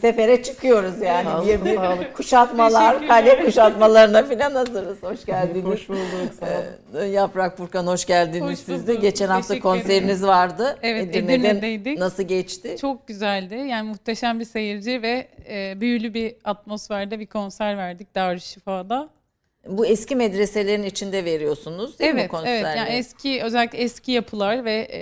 [0.00, 1.24] Sefere çıkıyoruz yani.
[1.24, 5.02] Sağ bir, bir kuşatmalar, kale kuşatmalarına falan hazırız.
[5.02, 5.64] Hoş geldiniz.
[5.64, 6.34] Hoş bulduk.
[6.40, 6.46] Sağ
[7.00, 8.94] ee, Yaprak Furkan hoş geldiniz hoş siz de.
[8.94, 10.78] Geçen hafta konseriniz vardı.
[10.82, 11.98] Evet Edirne'deydik.
[11.98, 12.76] Nasıl geçti?
[12.80, 13.54] Çok güzeldi.
[13.54, 19.08] Yani muhteşem bir seyirci ve e, büyülü bir atmosferde bir konser verdik Darüşşifa'da.
[19.68, 22.66] Bu eski medreselerin içinde veriyorsunuz değil evet, mi konserleri?
[22.66, 25.00] Evet, yani eski özellikle eski yapılar ve e,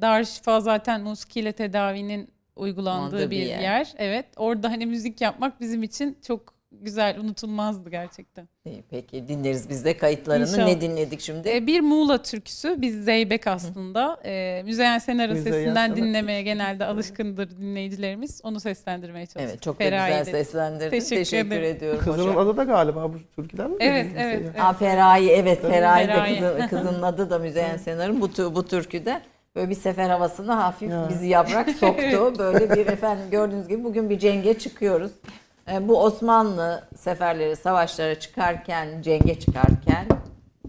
[0.00, 3.60] Darüşşifa zaten musikiyle tedavinin uygulandığı bir yer.
[3.60, 3.92] yer.
[3.98, 4.26] Evet.
[4.36, 8.48] Orada hani müzik yapmak bizim için çok güzel, unutulmazdı gerçekten.
[8.64, 10.48] İyi, peki dinleriz biz de kayıtlarını.
[10.48, 10.66] İnşallah.
[10.66, 11.48] Ne dinledik şimdi?
[11.48, 12.82] Ee, bir Muğla türküsü.
[12.82, 14.20] Biz Zeybek aslında.
[14.24, 15.96] Ee, Müzeyyen Senar'ın sesinden Senar.
[15.96, 18.40] dinlemeye genelde alışkındır dinleyicilerimiz.
[18.44, 19.50] Onu seslendirmeye çalıştık.
[19.50, 20.90] Evet çok da güzel seslendirdin.
[20.90, 22.38] Teşekkür, Teşekkür ediyorum Kızının hocam.
[22.38, 23.76] adı da galiba bu türküden mi?
[23.80, 24.60] Evet, evet, evet.
[24.60, 26.42] Aa, Feraye, evet Feraye, Feraye.
[26.42, 29.20] de kızın, kızının adı da Müzeyyen Senar'ın bu, bu türküde
[29.56, 31.08] böyle bir sefer havasını hafif ya.
[31.08, 32.34] bizi yaprak soktu.
[32.38, 35.12] Böyle bir efendim gördüğünüz gibi bugün bir cenge çıkıyoruz.
[35.72, 40.06] E, bu Osmanlı seferleri, savaşlara çıkarken, cenge çıkarken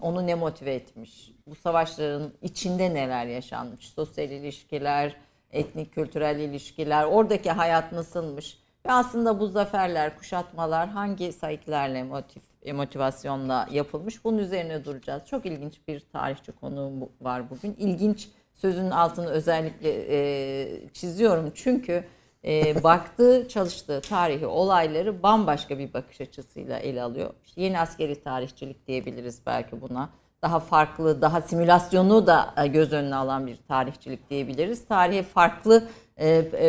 [0.00, 1.32] onu ne motive etmiş?
[1.46, 3.88] Bu savaşların içinde neler yaşanmış?
[3.88, 5.16] Sosyal ilişkiler,
[5.52, 8.58] etnik kültürel ilişkiler, oradaki hayat nasılmış?
[8.86, 12.40] Ve aslında bu zaferler, kuşatmalar hangi sayıklarla motiv,
[12.74, 14.24] motivasyonla yapılmış?
[14.24, 15.22] Bunun üzerine duracağız.
[15.26, 17.76] Çok ilginç bir tarihçi konuğum var bugün.
[17.78, 21.52] İlginç sözünün altını özellikle e, çiziyorum.
[21.54, 22.04] Çünkü
[22.44, 27.30] e, baktığı, çalıştığı tarihi olayları bambaşka bir bakış açısıyla ele alıyor.
[27.44, 30.10] İşte yeni askeri tarihçilik diyebiliriz belki buna.
[30.42, 34.86] daha farklı, daha simülasyonu da e, göz önüne alan bir tarihçilik diyebiliriz.
[34.88, 35.88] Tarihe farklı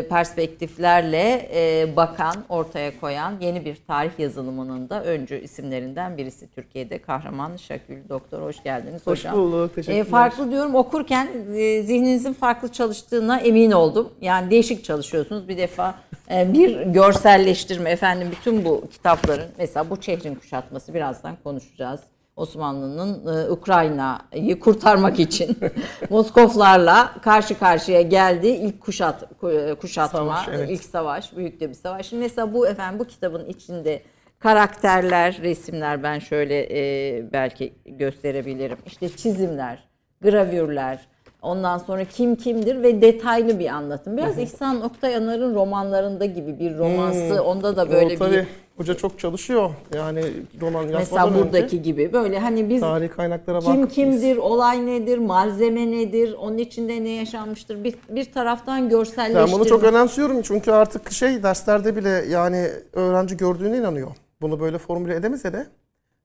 [0.09, 7.01] perspektiflerle e, bakan, ortaya koyan yeni bir tarih yazılımının da öncü isimlerinden birisi Türkiye'de.
[7.01, 9.35] Kahraman Şakül Doktor hoş geldiniz Hoş hocam.
[9.35, 9.75] bulduk.
[9.75, 9.99] Teşekkürler.
[9.99, 14.13] E, farklı diyorum okurken e, zihninizin farklı çalıştığına emin oldum.
[14.21, 15.47] Yani değişik çalışıyorsunuz.
[15.47, 15.95] Bir defa
[16.31, 21.99] e, bir görselleştirme efendim bütün bu kitapların mesela bu şehrin kuşatması birazdan konuşacağız.
[22.37, 25.57] Osmanlı'nın e, Ukrayna'yı kurtarmak için
[26.09, 30.69] Moskovlarla karşı karşıya geldiği ilk kuşat ku- kuşatma, Savaş, evet.
[30.69, 32.05] ilk savaş, büyük de bir savaş.
[32.05, 34.01] Şimdi mesela bu efendim bu kitabın içinde
[34.39, 38.77] karakterler, resimler ben şöyle e, belki gösterebilirim.
[38.85, 39.83] İşte çizimler,
[40.21, 40.99] gravürler,
[41.41, 44.17] ondan sonra kim kimdir ve detaylı bir anlatım.
[44.17, 47.43] Biraz İhsan Oktayanar'ın romanlarında gibi bir romansı.
[47.43, 48.47] Onda da böyle o, tabii, bir
[48.77, 49.69] Hoca çok çalışıyor.
[49.95, 50.23] Yani
[50.61, 55.17] roman yazmadan mesela önce buradaki gibi böyle hani biz tarih kaynaklara kim kimdir, olay nedir,
[55.17, 59.51] malzeme nedir, onun içinde ne yaşanmıştır bir, bir taraftan Ben görselleştirme.
[59.51, 64.11] bunu çok önemsiyorum çünkü artık şey derslerde bile yani öğrenci gördüğüne inanıyor.
[64.41, 65.67] Bunu böyle formüle edemese de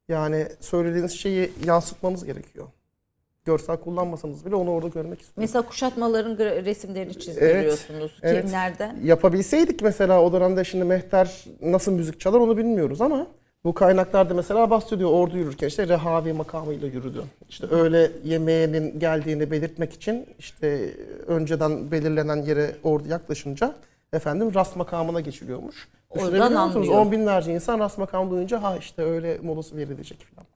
[0.08, 2.66] yani söylediğiniz şeyi yansıtmamız gerekiyor.
[3.44, 5.40] Görsel kullanmasanız bile onu orada görmek istiyorum.
[5.42, 8.18] Mesela kuşatmaların resimlerini çizdiriyorsunuz.
[8.22, 8.44] evet.
[8.44, 8.96] Kimlerden?
[9.04, 13.26] Yapabilseydik mesela o dönemde şimdi Mehter nasıl müzik çalar onu bilmiyoruz ama
[13.64, 17.22] bu kaynaklarda mesela bahsediyor ordu yürürken işte rehavi makamıyla yürüdü.
[17.48, 20.90] İşte öğle yemeğinin geldiğini belirtmek için işte
[21.26, 23.74] önceden belirlenen yere ordu yaklaşınca
[24.12, 25.88] efendim rast makamına geçiliyormuş.
[26.10, 26.88] Oradan Düşünebiliyor musunuz?
[26.88, 27.06] anlıyor.
[27.06, 30.46] On binlerce insan rast makamı duyunca ha işte öğle molası verilecek falan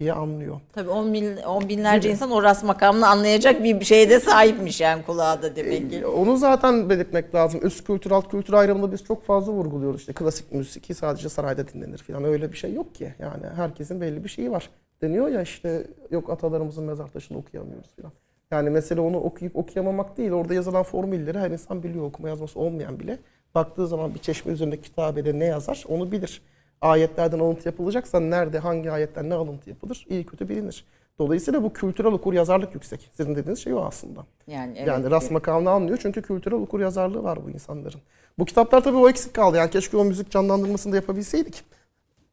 [0.00, 0.60] diye anlıyor.
[0.72, 5.42] Tabii on, bin, on binlerce insan o ras makamını anlayacak bir şeyde sahipmiş yani kulağa
[5.42, 5.98] da demek ki.
[5.98, 7.60] E, Onu zaten belirtmek lazım.
[7.62, 10.00] Üst kültür, alt kültür ayrımını biz çok fazla vurguluyoruz.
[10.00, 12.24] İşte klasik müzik sadece sarayda dinlenir falan.
[12.24, 13.14] Öyle bir şey yok ki.
[13.18, 14.70] Yani herkesin belli bir şeyi var.
[15.02, 18.12] Deniyor ya işte yok atalarımızın mezar taşını okuyamıyoruz falan.
[18.50, 20.30] Yani mesele onu okuyup okuyamamak değil.
[20.30, 22.04] Orada yazılan formülleri her insan biliyor.
[22.04, 23.18] Okuma yazması olmayan bile.
[23.54, 26.42] Baktığı zaman bir çeşme üzerindeki kitabede ne yazar onu bilir.
[26.80, 30.84] Ayetlerden alıntı yapılacaksa nerede, hangi ayetten ne alıntı yapılır iyi kötü bilinir.
[31.18, 33.10] Dolayısıyla bu kültürel okur yazarlık yüksek.
[33.12, 34.26] Sizin dediğiniz şey o aslında.
[34.46, 34.88] Yani, evet.
[34.88, 38.00] Yani rast makamını anlıyor çünkü kültürel okur yazarlığı var bu insanların.
[38.38, 39.56] Bu kitaplar tabii o eksik kaldı.
[39.56, 41.64] Yani keşke o müzik canlandırmasını da yapabilseydik.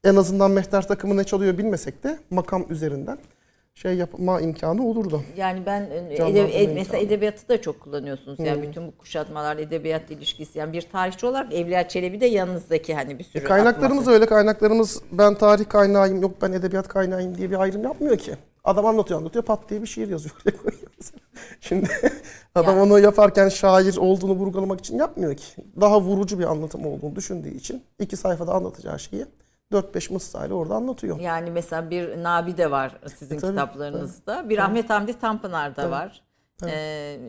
[0.04, 3.18] En azından mehter takımı ne çalıyor bilmesek de makam üzerinden
[3.75, 5.24] şey yapma imkanı olurdu.
[5.38, 8.39] Yani ben e, edebi- ed- mesela edebiyatı da çok kullanıyorsunuz.
[8.39, 10.60] Yani bütün bu kuşatmalar edebiyat ilişkisi.
[10.60, 14.12] Yani bir tarihçi olarak Evliya Çelebi de yanınızdaki hani bir sürü E, Kaynaklarımız atması.
[14.12, 14.25] öyle.
[14.25, 18.34] Kaynaklarımız ben tarih kaynağıyım yok ben edebiyat kaynağıyım diye bir ayrım yapmıyor ki.
[18.63, 20.36] Adam anlatıyor anlatıyor pat diye bir şiir yazıyor.
[21.62, 21.89] Şimdi
[22.55, 22.84] adam Ya.
[22.84, 25.46] onu yaparken şair olduğunu vurgulamak için yapmıyor ki.
[25.82, 29.25] Daha vurucu bir anlatım olduğunu düşündüğü için iki sayfada anlatacağı şeyi
[29.72, 31.19] 4-5 mısrayla orada anlatıyor.
[31.19, 34.50] Yani mesela bir Nabi de var sizin E, tabii, kitaplarınızda.
[34.50, 36.24] Bir Ahmet Hamdi Tanpınar da var.
[36.67, 37.19] Ee,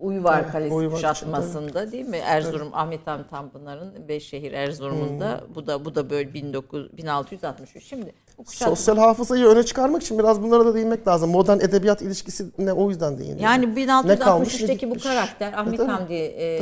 [0.00, 2.16] Uyvar Tabii, Kalesi Uyvar için, kuşatmasında değil mi?
[2.16, 5.40] Erzurum Ahmet Hamdi Tanpınar'ın Beşşehir Erzurum'unda.
[5.54, 7.84] Bu da bu da böyle 19 1663.
[7.84, 11.30] Şimdi bu kuşatma Sosyal hafızayı öne çıkarmak için biraz bunlara da değinmek lazım.
[11.30, 13.40] Modern edebiyat ilişkisine o yüzden değiniyor.
[13.40, 16.54] Yani Ne kalmış, ne 1663'teki bu karakter Ahmet tabii, Hamdi e,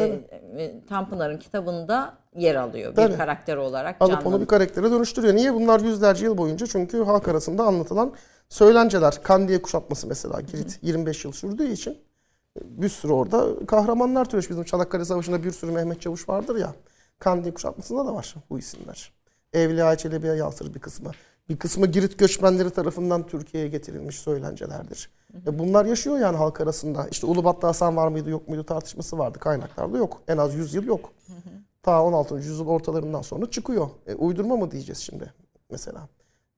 [0.59, 2.90] e, Tanpınar'ın kitabında yer alıyor.
[2.90, 3.16] Bir Tabii.
[3.16, 4.40] karakter olarak Alıp onu canlanıyor.
[4.40, 5.35] bir karaktere dönüştürüyor.
[5.35, 5.54] Niye?
[5.54, 8.12] Bunlar yüzlerce yıl boyunca çünkü halk arasında anlatılan
[8.49, 9.23] söylenceler.
[9.23, 11.99] Kandiye kuşatması mesela Girit 25 yıl sürdüğü için
[12.64, 14.50] bir sürü orada kahramanlar türemiş.
[14.50, 16.74] Bizim Çanakkale Savaşı'nda bir sürü Mehmet Çavuş vardır ya.
[17.18, 19.12] Kandiye kuşatmasında da var bu isimler.
[19.52, 21.10] Evliya Çelebi'ye yansır bir kısmı.
[21.48, 25.10] Bir kısmı Girit göçmenleri tarafından Türkiye'ye getirilmiş söylencelerdir.
[25.46, 27.08] E bunlar yaşıyor yani halk arasında.
[27.10, 29.38] İşte Ulubat'ta Hasan var mıydı yok muydu tartışması vardı.
[29.38, 30.22] Kaynaklarda yok.
[30.28, 31.12] En az 100 yıl yok.
[31.82, 32.34] Ta 16.
[32.34, 33.90] yüzyıl ortalarından sonra çıkıyor.
[34.06, 35.32] E, uydurma mı diyeceğiz şimdi
[35.70, 36.08] mesela?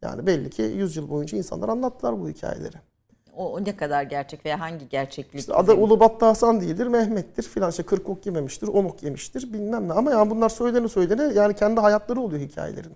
[0.02, 2.76] Yani belli ki 100 yıl boyunca insanlar anlattılar bu hikayeleri.
[3.36, 5.40] O, o ne kadar gerçek veya hangi gerçeklik?
[5.40, 9.88] İşte adı Ulubat'ta Hasan değildir, Mehmet'tir filan işte 40 ok yememiştir, 10 ok yemiştir bilmem
[9.88, 9.92] ne.
[9.92, 12.92] Ama yani bunlar söylene söylene yani kendi hayatları oluyor hikayelerin.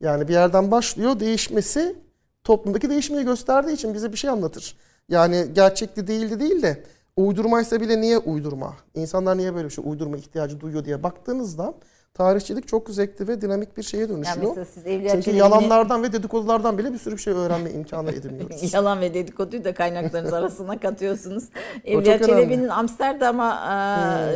[0.00, 1.96] Yani bir yerden başlıyor değişmesi
[2.44, 4.76] toplumdaki değişmeyi gösterdiği için bize bir şey anlatır.
[5.08, 6.82] Yani gerçekli değildi değil de
[7.16, 8.76] uydurmaysa bile niye uydurma?
[8.94, 11.74] İnsanlar niye böyle bir şey uydurma ihtiyacı duyuyor diye baktığınızda
[12.14, 14.56] tarihçilik çok zevkli ve dinamik bir şeye Yani dönüşüyor.
[14.56, 18.74] mesela siz Çünkü yalanlardan ve dedikodulardan bile bir sürü bir şey öğrenme imkanı ediniyoruz.
[18.74, 21.44] Yalan ve dedikoduyu da kaynaklarınız arasına katıyorsunuz.
[21.84, 22.18] Evliya.
[22.18, 23.60] Çelebi'nin Amsterdam'a,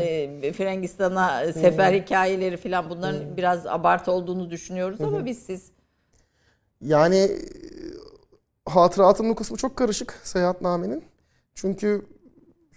[0.01, 5.71] e, Frangistan'a sefer hikayeleri falan bunların biraz abartı olduğunu düşünüyoruz ama biz siz
[6.81, 7.39] Yani e,
[8.71, 11.05] hatıratının o kısmı çok karışık seyahatnamenin.
[11.55, 12.07] Çünkü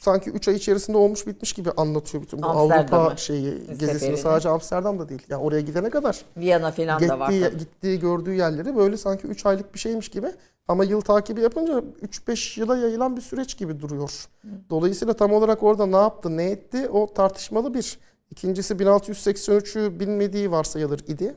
[0.01, 3.89] sanki 3 ay içerisinde olmuş bitmiş gibi anlatıyor bütün bu Avrupa şeyi gezisini.
[3.89, 4.17] seferini.
[4.17, 5.21] Sadece Amsterdam'da değil.
[5.29, 7.29] Yani oraya gidene kadar Viyana falan da var.
[7.29, 7.57] gittiği, tabii.
[7.57, 10.27] gittiği gördüğü yerleri böyle sanki 3 aylık bir şeymiş gibi
[10.67, 14.27] Ama yıl takibi yapınca 3-5 yıla yayılan bir süreç gibi duruyor.
[14.69, 17.99] Dolayısıyla tam olarak orada ne yaptı, ne etti o tartışmalı bir.
[18.31, 21.35] İkincisi 1683'ü bilmediği varsayılır idi.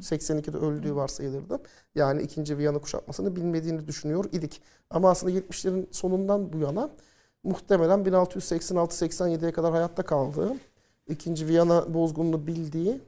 [0.00, 1.58] 82'de öldüğü varsayılırdı.
[1.94, 4.62] Yani ikinci Viyana kuşatmasını bilmediğini düşünüyor idik.
[4.90, 6.90] Ama aslında 70'lerin sonundan bu yana
[7.44, 10.52] muhtemelen 1686-87'ye kadar hayatta kaldığı,
[11.08, 13.00] ikinci Viyana bozgununu bildiği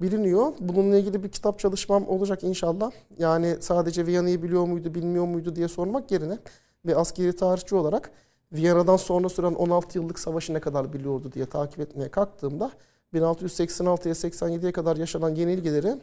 [0.00, 0.52] biliniyor.
[0.60, 2.90] Bununla ilgili bir kitap çalışmam olacak inşallah.
[3.18, 6.38] Yani sadece Viyana'yı biliyor muydu, bilmiyor muydu diye sormak yerine
[6.86, 8.10] bir askeri tarihçi olarak
[8.52, 12.70] Viyana'dan sonra süren 16 yıllık savaşı ne kadar biliyordu diye takip etmeye kalktığımda
[13.14, 15.94] 1686'ya 87'ye kadar yaşanan yenilgileri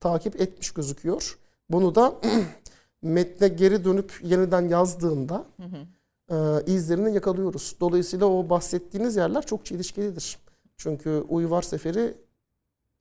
[0.00, 1.38] takip etmiş gözüküyor.
[1.70, 2.14] Bunu da
[3.02, 5.64] metne geri dönüp yeniden yazdığında e,
[6.66, 7.76] izlerini yakalıyoruz.
[7.80, 10.38] Dolayısıyla o bahsettiğiniz yerler çok çelişkilidir.
[10.76, 12.14] Çünkü Uyvar Seferi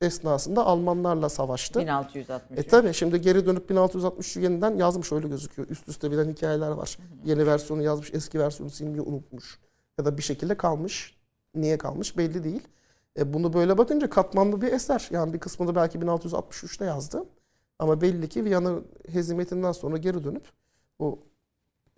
[0.02, 1.80] esnasında Almanlarla savaştı.
[1.80, 2.60] 1660.
[2.60, 5.70] E tabi şimdi geri dönüp 1663'ü yeniden yazmış öyle gözüküyor.
[5.70, 6.98] Üst üste bilen hikayeler var.
[7.26, 9.60] Yeni versiyonu yazmış, eski versiyonu silmeyi unutmuş.
[9.98, 11.16] Ya da bir şekilde kalmış.
[11.56, 12.68] Niye kalmış belli değil.
[13.18, 15.08] E bunu böyle bakınca katmanlı bir eser.
[15.12, 17.26] Yani bir kısmını belki 1663'te yazdı.
[17.80, 18.76] Ama belli ki Viyana
[19.12, 20.44] hezimetinden sonra geri dönüp
[21.00, 21.20] o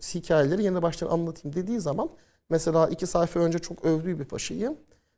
[0.02, 2.10] hikayeleri yeni baştan anlatayım dediği zaman
[2.50, 4.76] mesela iki sayfa önce çok övdüğü bir paşayı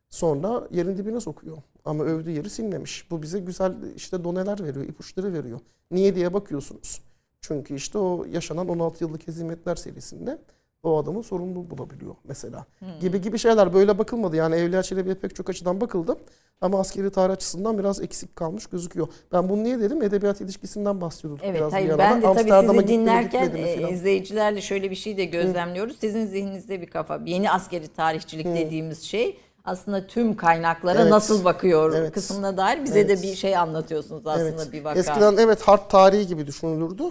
[0.09, 1.57] sonra yerin dibine sokuyor.
[1.85, 3.11] Ama övdüğü yeri silmemiş.
[3.11, 5.59] Bu bize güzel işte doneler veriyor, ipuçları veriyor.
[5.91, 7.01] Niye diye bakıyorsunuz.
[7.41, 10.41] Çünkü işte o yaşanan 16 yıllık hizmetler serisinde
[10.85, 12.65] o adamı sorumlu bulabiliyor mesela.
[13.01, 14.35] Gibi gibi şeyler böyle bakılmadı.
[14.35, 16.17] Yani Evliya Çelebi'ye pek çok açıdan bakıldı.
[16.61, 19.07] Ama askeri tarih açısından biraz eksik kalmış gözüküyor.
[19.31, 20.01] Ben bunu niye dedim?
[20.01, 24.91] Edebiyat ilişkisinden bahsediyorduk Evet biraz hayır bir ben de tabii sizi dinlerken e, izleyicilerle şöyle
[24.91, 25.97] bir şey de gözlemliyoruz.
[25.99, 27.19] Sizin zihninizde bir kafa.
[27.25, 31.11] Yeni askeri tarihçilik dediğimiz şey aslında tüm kaynaklara Evet.
[31.11, 32.11] nasıl bakıyor Evet.
[32.13, 33.09] kısmına dair bize Evet.
[33.23, 34.73] de bir şey anlatıyorsunuz aslında Evet.
[34.73, 34.99] bir vaka.
[34.99, 37.03] Eskiden evet harp tarihi gibi düşünülürdü.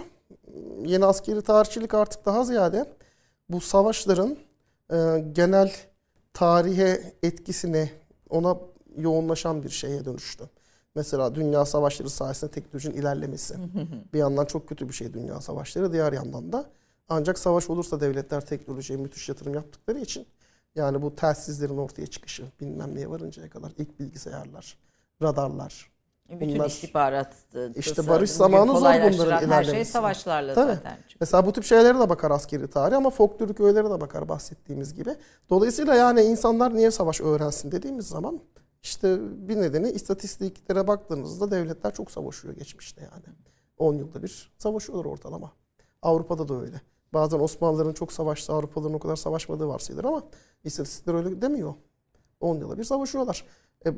[0.85, 2.85] Yeni askeri tarihçilik artık daha ziyade
[3.49, 4.37] bu savaşların
[4.91, 5.71] e, genel
[6.33, 7.89] tarihe etkisine
[8.29, 8.57] ona
[8.97, 10.49] yoğunlaşan bir şeye dönüştü.
[10.95, 13.55] Mesela dünya savaşları sayesinde teknolojinin ilerlemesi.
[14.13, 15.93] bir yandan çok kötü bir şey dünya savaşları.
[15.93, 16.69] Diğer yandan da
[17.09, 20.27] ancak savaş olursa devletler teknolojiye müthiş yatırım yaptıkları için
[20.75, 24.77] yani bu telsizlerin ortaya çıkışı bilmem neye varıncaya kadar ilk bilgisayarlar,
[25.21, 25.91] radarlar,
[26.29, 27.33] Bütün bunlar- istihbarat
[27.75, 30.73] İşte tısı, barış zamanı zor bunların Her şey savaşlarla Tabii.
[30.75, 30.95] zaten.
[30.95, 31.17] çıktı.
[31.19, 35.15] Mesela bu tip şeylere de bakar askeri tarih ama folklorik öğelere de bakar bahsettiğimiz gibi.
[35.49, 38.39] Dolayısıyla yani insanlar niye savaş öğrensin dediğimiz zaman
[38.83, 39.17] işte
[39.47, 43.35] bir nedeni istatistiklere baktığınızda devletler çok savaşıyor geçmişte yani.
[43.77, 45.51] 10 yılda bir savaşıyorlar ortalama.
[46.01, 46.81] Avrupa'da da öyle.
[47.13, 50.23] Bazen Osmanlıların çok savaştı, Avrupalıların o kadar savaşmadığı varsayılır ama
[50.63, 51.73] istatistikler öyle demiyor.
[52.39, 53.45] 10 yılda bir savaşıyorlar.
[53.85, 53.89] E,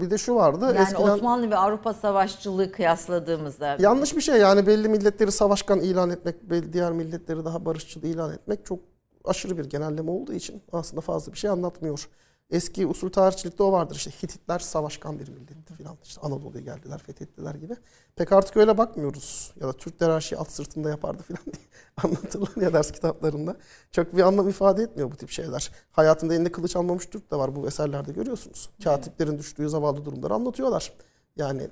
[0.00, 0.64] bir de şu vardı.
[0.64, 1.08] Yani eskiden...
[1.08, 6.72] Osmanlı ve Avrupa savaşçılığı kıyasladığımızda Yanlış bir şey yani belli milletleri savaşkan ilan etmek, belli
[6.72, 8.78] diğer milletleri daha barışçıl ilan etmek çok
[9.24, 12.08] aşırı bir genelleme olduğu için aslında fazla bir şey anlatmıyor.
[12.52, 15.96] Eski usul tarihçilikte o vardır işte Hititler savaşkan bir milletti filan.
[16.04, 17.76] İşte Anadolu'ya geldiler, fethettiler gibi.
[18.16, 19.52] Pek artık öyle bakmıyoruz.
[19.60, 21.64] Ya da Türkler her şeyi at sırtında yapardı filan diye
[22.04, 23.56] anlatırlar ya ders kitaplarında.
[23.92, 25.70] Çok bir anlam ifade etmiyor bu tip şeyler.
[25.92, 28.70] Hayatında elinde kılıç almamış Türk de var bu eserlerde görüyorsunuz.
[28.84, 30.92] Katiplerin düştüğü zavallı durumları anlatıyorlar.
[31.36, 31.68] Yani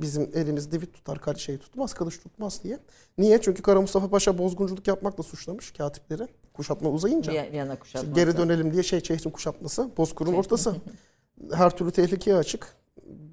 [0.00, 2.78] bizim elimiz divit tutar, şey tutmaz, kılıç tutmaz diye.
[3.18, 3.40] Niye?
[3.40, 6.28] Çünkü Kara Mustafa Paşa bozgunculuk yapmakla suçlamış katipleri.
[6.56, 7.32] Kuşatma uzayınca.
[7.32, 8.14] Vi- Viyana İşte kuşatması.
[8.14, 10.76] geri dönelim diye şey şehrin kuşatması, Bozkır'ın ortası.
[11.52, 12.76] Her türlü tehlikeye açık.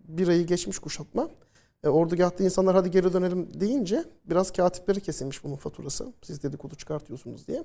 [0.08, 1.30] Bir ayı geçmiş kuşatma.
[1.84, 6.14] E, ordugahta insanlar hadi geri dönelim deyince biraz katipleri kesilmiş bunun faturası.
[6.22, 7.64] Siz dedikodu çıkartıyorsunuz diye.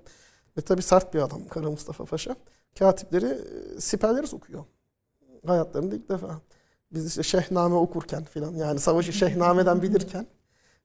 [0.57, 2.37] Ve tabii sert bir adam Kara Mustafa Paşa.
[2.79, 3.27] Katipleri
[3.77, 4.65] e, siperleri sokuyor.
[5.47, 6.41] Hayatlarında ilk defa.
[6.93, 10.27] Biz işte Şehname okurken filan yani savaşı Şehname'den bilirken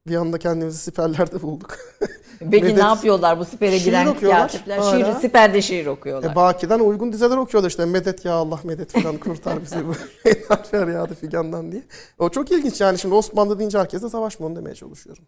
[0.08, 1.78] bir anda kendimizi siperlerde bulduk.
[2.40, 4.82] Peki Medet- ne yapıyorlar bu sipere Şiir giren katipler?
[4.82, 6.32] Şiir, siperde şiir okuyorlar.
[6.32, 7.86] E, Baki'den uygun dizeler okuyorlar işte.
[7.86, 9.94] Medet ya Allah medet falan kurtar bizi bu
[10.72, 11.84] feryadı figandan diye.
[12.20, 15.24] O çok ilginç yani şimdi Osmanlı deyince herkes de savaş mı onu demeye çalışıyorum.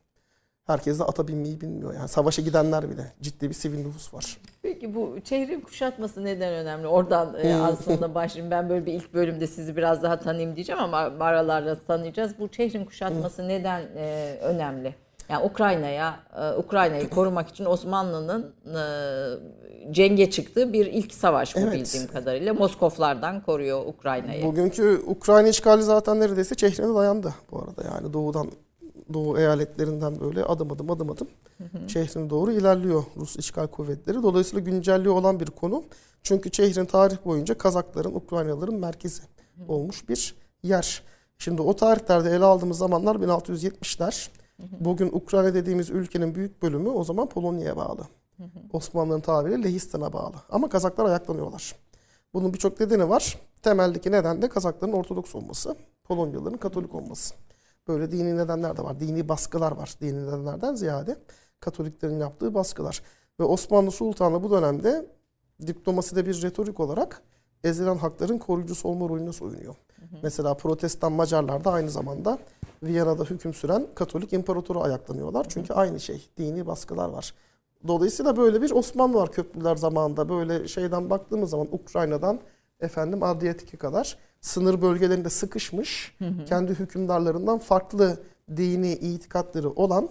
[0.67, 1.93] Herkes de ata binmeyi bilmiyor.
[1.93, 3.13] Yani savaşa gidenler bile.
[3.21, 4.37] Ciddi bir sivil nüfus var.
[4.75, 6.87] Peki bu şehrin kuşatması neden önemli?
[6.87, 8.51] Oradan e, aslında başlayayım.
[8.51, 12.39] Ben böyle bir ilk bölümde sizi biraz daha tanıyayım diyeceğim ama aralarla tanıyacağız.
[12.39, 14.95] Bu şehrin kuşatması neden e, önemli?
[15.29, 18.81] Yani Ukrayna'ya, e, Ukrayna'yı korumak için Osmanlı'nın e,
[19.93, 21.73] cenge çıktığı bir ilk savaş bu Evet.
[21.73, 22.53] bildiğim kadarıyla.
[22.53, 24.43] Moskoflardan koruyor Ukrayna'yı.
[24.43, 27.95] Bugünkü Ukrayna işgali zaten neredeyse Çehre'ne dayandı bu arada.
[27.95, 28.47] Yani doğudan
[29.13, 31.27] doğu eyaletlerinden böyle adım adım adım adım
[31.87, 34.23] Çehre'ne doğru ilerliyor Rus işgal kuvvetleri.
[34.23, 35.83] Dolayısıyla güncelliği olan bir konu.
[36.23, 39.21] Çünkü Çehre'nin tarih boyunca Kazakların, Ukraynalıların merkezi
[39.67, 41.03] olmuş bir yer.
[41.37, 44.29] Şimdi o tarihlerde ele aldığımız zamanlar 1670'ler.
[44.79, 48.01] Bugün Ukrayna dediğimiz ülkenin büyük bölümü o zaman Polonya'ya bağlı.
[48.73, 50.35] Osmanlı'nın tabiri Lehistan'a bağlı.
[50.49, 51.75] Ama Kazaklar ayaklanıyorlar.
[52.33, 53.39] Bunun birçok nedeni var.
[53.61, 57.35] Temeldeki neden de Kazakların Ortodoks olması, Polonyalıların Katolik olması.
[57.87, 58.99] Böyle dini nedenler de var.
[58.99, 59.95] Dini baskılar var.
[60.01, 61.17] Dini nedenlerden ziyade
[61.59, 63.01] Katoliklerin yaptığı baskılar.
[63.39, 65.05] Ve Osmanlı Sultanı bu dönemde
[65.67, 67.21] diplomaside bir retorik olarak
[67.63, 69.75] ezilen hakların koruyucusu olma rolüne soyunuyor.
[70.23, 72.39] Mesela Protestan Macarlar da aynı zamanda
[72.83, 75.45] Viyana'da hüküm süren Katolik imparatoru ayaklanıyorlar.
[75.49, 77.33] Çünkü aynı şey, dini baskılar var.
[77.87, 80.29] Dolayısıyla böyle bir Osmanlı var köprüler zamanında.
[80.29, 82.39] Böyle şeyden baktığımız zaman Ukrayna'dan
[82.79, 88.17] efendim Adriyatik'e kadar sınır bölgelerinde sıkışmış, kendi hükümdarlarından farklı
[88.57, 90.09] dini itikatları olan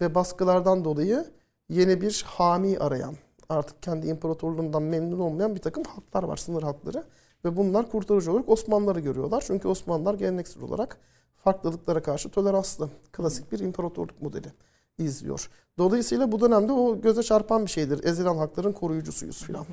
[0.00, 1.24] ve baskılardan dolayı
[1.68, 3.14] yeni bir hami arayan,
[3.48, 7.04] artık kendi imparatorluğundan memnun olmayan bir takım halklar var, sınır halkları.
[7.44, 9.44] Ve bunlar kurtarıcı olarak Osmanlıları görüyorlar.
[9.46, 10.98] Çünkü Osmanlılar geleneksel olarak
[11.44, 14.52] farklılıklara karşı toleranslı, klasik bir imparatorluk modeli
[14.98, 15.50] izliyor.
[15.78, 18.04] Dolayısıyla bu dönemde o göze çarpan bir şeydir.
[18.04, 19.66] Ezilen hakların koruyucusuyuz filan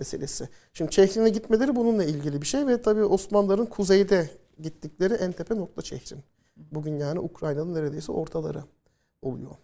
[0.00, 0.48] meselesi.
[0.72, 5.82] Şimdi Çehrin'e gitmeleri bununla ilgili bir şey ve tabii Osmanlıların kuzeyde gittikleri en tepe nokta
[5.82, 6.18] Çehrin.
[6.56, 8.64] Bugün yani Ukrayna'nın neredeyse ortaları
[9.22, 9.56] oluyor.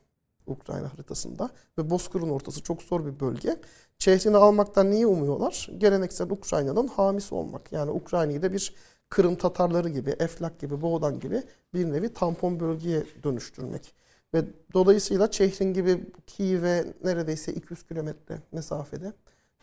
[0.46, 3.56] Ukrayna haritasında ve Bozkır'ın ortası çok zor bir bölge.
[3.98, 5.68] Çehrini almaktan niye umuyorlar?
[5.78, 7.72] Geleneksel Ukrayna'nın hamisi olmak.
[7.72, 8.74] Yani Ukrayna'yı da bir
[9.08, 11.42] Kırım Tatarları gibi, Eflak gibi, Boğdan gibi
[11.74, 13.94] bir nevi tampon bölgeye dönüştürmek.
[14.34, 14.44] Ve
[14.74, 19.12] dolayısıyla Çehrin gibi Kiev'e neredeyse 200 kilometre mesafede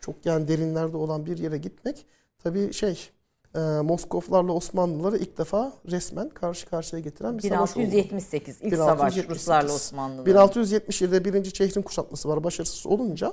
[0.00, 2.06] çok yani derinlerde olan bir yere gitmek
[2.38, 3.10] tabii şey
[3.54, 7.80] e, Moskovlarla Osmanlıları ilk defa resmen karşı karşıya getiren bir 1678, savaş oldu.
[7.80, 8.78] 1678 ilk 1678.
[8.78, 10.26] savaş Ruslarla Osmanlılar.
[10.26, 12.44] 1677'de birinci Çehrin kuşatması var.
[12.44, 13.32] Başarısız olunca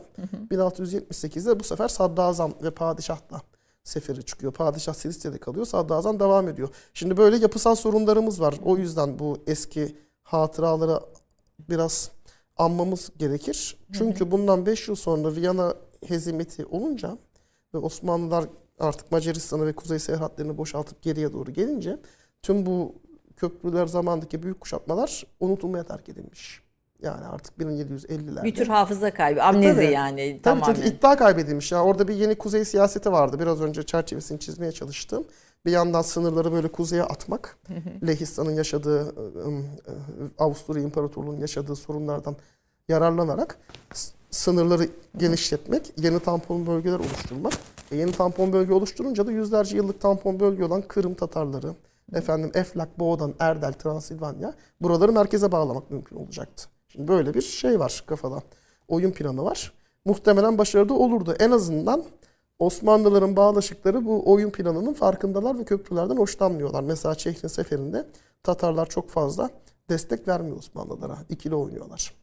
[0.51, 3.41] 1678'de bu sefer Sadrazam ve Padişah'la
[3.83, 4.53] seferi çıkıyor.
[4.53, 5.65] Padişah Silisya'da kalıyor.
[5.65, 6.69] Sadrazam devam ediyor.
[6.93, 8.55] Şimdi böyle yapısal sorunlarımız var.
[8.65, 10.99] O yüzden bu eski hatıraları
[11.69, 12.11] biraz
[12.57, 13.77] anmamız gerekir.
[13.93, 15.73] Çünkü bundan 5 yıl sonra Viyana
[16.07, 17.17] hezimeti olunca
[17.73, 18.45] ve Osmanlılar
[18.79, 21.97] artık Macaristan'ı ve Kuzey seyahatlerini boşaltıp geriye doğru gelince
[22.41, 22.95] tüm bu
[23.37, 26.61] köprüler zamandaki büyük kuşatmalar unutulmaya terk edilmiş.
[27.01, 28.43] Yani artık 1750'lerde.
[28.43, 29.91] Bir tür hafıza kaybı, amnezi tabii.
[29.91, 30.75] yani Tabii tamamen.
[30.75, 31.71] çünkü iddia kaybedilmiş.
[31.71, 33.39] Ya orada bir yeni kuzey siyaseti vardı.
[33.39, 35.23] Biraz önce çerçevesini çizmeye çalıştım.
[35.65, 37.57] Bir yandan sınırları böyle kuzeye atmak.
[38.07, 39.65] Lehistan'ın yaşadığı, ım, ı,
[40.37, 42.35] Avusturya İmparatorluğu'nun yaşadığı sorunlardan
[42.89, 43.57] yararlanarak
[44.31, 47.53] sınırları genişletmek, yeni tampon bölgeler oluşturmak.
[47.91, 51.75] E, yeni tampon bölge oluşturunca da yüzlerce yıllık tampon bölge olan Kırım Tatarları,
[52.13, 56.65] efendim Eflak, Boğdan, Erdel, Transilvanya buraları merkeze bağlamak mümkün olacaktı.
[56.87, 58.41] Şimdi böyle bir şey var kafada.
[58.87, 59.73] Oyun planı var.
[60.05, 61.35] Muhtemelen başarılı olurdu.
[61.39, 62.03] En azından
[62.59, 66.83] Osmanlıların bağlaşıkları bu oyun planının farkındalar ve köprülerden hoşlanmıyorlar.
[66.83, 68.05] Mesela Çehrin seferinde
[68.43, 69.49] Tatarlar çok fazla
[69.89, 71.17] destek vermiyor Osmanlılara.
[71.29, 72.13] İkili oynuyorlar.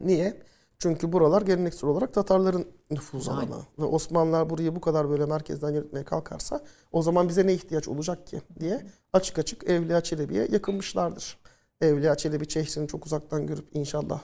[0.00, 0.42] Niye?
[0.78, 3.62] Çünkü buralar geleneksel olarak Tatarların nüfuz alanı.
[3.78, 6.60] Ve Osmanlılar burayı bu kadar böyle merkezden yönetmeye kalkarsa
[6.92, 11.38] o zaman bize ne ihtiyaç olacak ki diye açık açık Evliya Çelebi'ye yakınmışlardır.
[11.80, 14.20] Evliya Çelebi Çehrin'i çok uzaktan görüp inşallah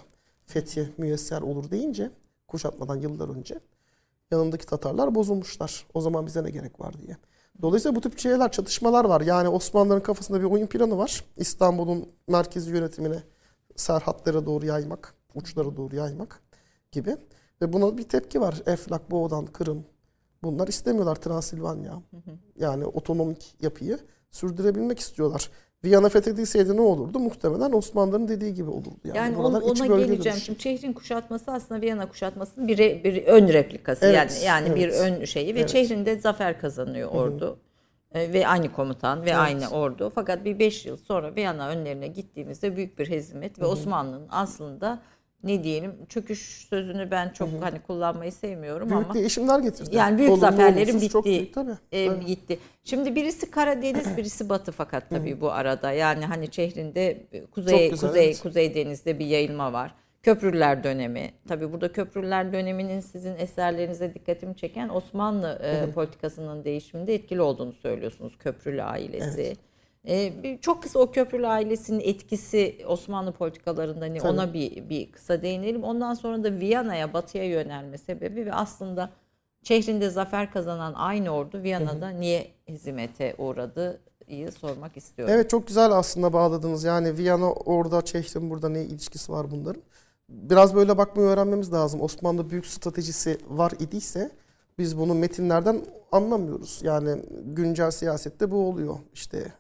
[0.47, 2.11] fethi müyesser olur deyince
[2.49, 3.61] kuşatmadan yıllar önce
[4.31, 5.87] yanındaki Tatarlar bozulmuşlar.
[5.95, 7.17] O zaman bize ne gerek var diye.
[7.63, 9.21] Dolayısıyla bu tip şeyler, çatışmalar var.
[9.21, 11.25] Yani Osmanlıların kafasında bir oyun planı var.
[11.37, 13.23] İstanbul'un merkezi yönetimine
[13.77, 16.41] serhatlara doğru yaymak, uçlara doğru yaymak
[16.95, 17.17] gibi.
[17.63, 18.55] Ve buna bir tepki var.
[18.67, 19.85] Eflak, Boğdan, Kırım.
[20.43, 22.03] Bunlar istemiyorlar Transilvanya.
[22.57, 23.99] Yani otonomik yapıyı
[24.31, 25.51] sürdürebilmek istiyorlar.
[25.85, 27.19] Viyana fethedilseydi ne olurdu?
[27.19, 28.91] Muhtemelen Osmanlıların dediği gibi olurdu.
[29.05, 30.39] Yani, Yani ona, geleceğim.
[30.39, 34.89] Şimdi Çehrin kuşatması aslında Viyana kuşatmasının bir, re- bir ön replikası Evet, yani yani bir
[34.89, 35.01] evet.
[35.01, 35.69] ön şeyi ve Evet.
[35.69, 37.59] Çehrin'de zafer kazanıyor ordu.
[38.15, 40.13] E, ve aynı komutan ve aynı ordu.
[40.15, 45.03] Fakat bir 5 yıl sonra Viyana önlerine gittiğimizde büyük bir hezimet ve Osmanlı'nın aslında
[45.45, 49.97] ne diyelim çöküş sözünü ben çok hani kullanmayı sevmiyorum Büyük ama değişimler getirdi.
[49.97, 51.73] yani büyük Olumlu, zaferlerin olumsuz, çok büyük, tabii.
[51.93, 52.27] e, Tabii.
[52.27, 52.59] gitti.
[52.85, 55.93] Şimdi birisi Karadeniz, birisi Batı fakat tabii bu arada.
[55.93, 58.41] Yani hani şehrinde kuzey güzel, kuzey evet.
[58.41, 59.95] kuzey denizde bir yayılma var.
[60.23, 61.31] Köprüler dönemi.
[61.49, 68.39] Tabii burada köprüler döneminin sizin eserlerinize dikkatimi çeken Osmanlı e, politikasının değişiminde etkili olduğunu söylüyorsunuz
[68.39, 69.43] köprülü ailesi.
[69.43, 69.55] E,
[70.05, 74.33] bir- çok kısa o köprülü ailesinin etkisi Osmanlı politikalarında hani Tabii.
[74.33, 75.85] ona bir bir kısa değinelim.
[75.85, 79.11] Ondan sonra da Viyana'ya batıya yönelme sebebi ve aslında
[79.63, 85.35] Şehrinde zafer kazanan aynı ordu Viyana'da niye hizmete uğradı iyi sormak istiyorum.
[85.35, 86.85] Evet çok güzel aslında bağladınız.
[86.85, 89.83] Yani Viyana orada, Çehrin burada ne ilişkisi var bunların?
[90.29, 92.01] Biraz böyle bakmayı öğrenmemiz lazım.
[92.01, 94.31] Osmanlı büyük stratejisi var idiyse
[94.79, 95.81] biz bunu metinlerden
[96.13, 96.81] anlamıyoruz.
[96.83, 98.97] Yani güncel siyasette bu oluyor.
[99.15, 99.53] İşte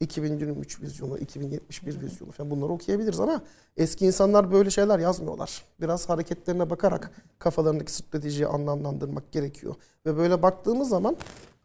[0.00, 3.42] 2023 vizyonu, 2071 vizyonu falan bunları okuyabiliriz ama
[3.76, 5.64] eski insanlar böyle şeyler yazmıyorlar.
[5.80, 9.74] Biraz hareketlerine bakarak kafalarındaki stratejiyi anlamlandırmak gerekiyor.
[10.06, 11.16] Ve böyle baktığımız zaman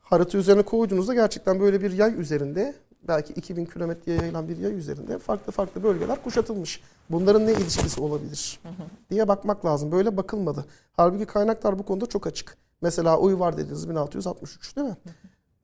[0.01, 2.75] harita üzerine koyduğunuzda gerçekten böyle bir yay üzerinde
[3.07, 6.81] belki 2000 kilometreye yayılan bir yay üzerinde farklı farklı bölgeler kuşatılmış.
[7.09, 8.59] Bunların ne ilişkisi olabilir
[9.09, 9.91] diye bakmak lazım.
[9.91, 10.65] Böyle bakılmadı.
[10.93, 12.57] Halbuki kaynaklar bu konuda çok açık.
[12.81, 14.95] Mesela Uyvar dediniz 1663 değil mi?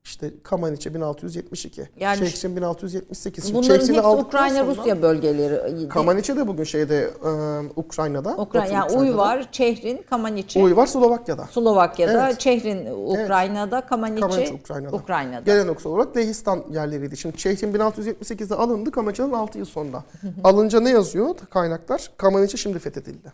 [0.05, 1.89] İşte Kamaniçe 1672.
[1.99, 3.43] Yani Çekçin 1678.
[3.43, 5.89] Şimdi Bunların Çekçin'i hepsi aldıktan Ukrayna sonra- Rusya bölgeleri.
[5.89, 7.29] Kamaniçe de bugün şeyde e,
[7.75, 8.35] Ukrayna'da.
[8.37, 9.11] Ukrayna, yani Ukrayna'da.
[9.11, 10.59] Uy var, Çehrin, Kamaniçi.
[10.59, 11.45] Uy var Slovakya'da.
[11.45, 12.39] Slovakya'da, Evet.
[12.39, 14.95] Çehrin Ukrayna'da, Kamaniçi Kamaniçe Ukrayna'da.
[14.95, 15.41] Ukrayna'da.
[15.51, 17.17] Geleneksel olarak Lehistan yerleriydi.
[17.17, 20.03] Şimdi Çehrin 1678'de alındı, Kamaniçe'nin 6 yıl sonra.
[20.43, 22.11] Alınca ne yazıyor kaynaklar?
[22.17, 23.33] Kamaniçe şimdi fethedildi.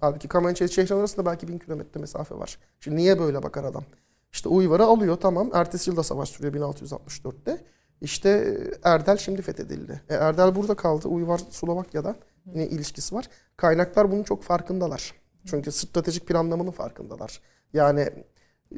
[0.00, 2.58] Halbuki Kamaniçe ile Çehrin arasında belki 1000 kilometre mesafe var.
[2.80, 3.84] Şimdi niye böyle bakar adam?
[4.32, 5.50] İşte Uyvar'ı alıyor tamam.
[5.54, 7.64] Ertesi yılda savaş sürüyor 1664'te.
[8.00, 10.02] İşte e, Erdel şimdi fethedildi.
[10.08, 11.08] E, Erdel burada kaldı.
[11.08, 12.16] Uyvar Slovakya'da.
[12.46, 13.28] Yine ilişkisi var.
[13.56, 15.14] Kaynaklar bunun çok farkındalar.
[15.46, 17.40] Çünkü stratejik planlamanın farkındalar.
[17.72, 18.08] Yani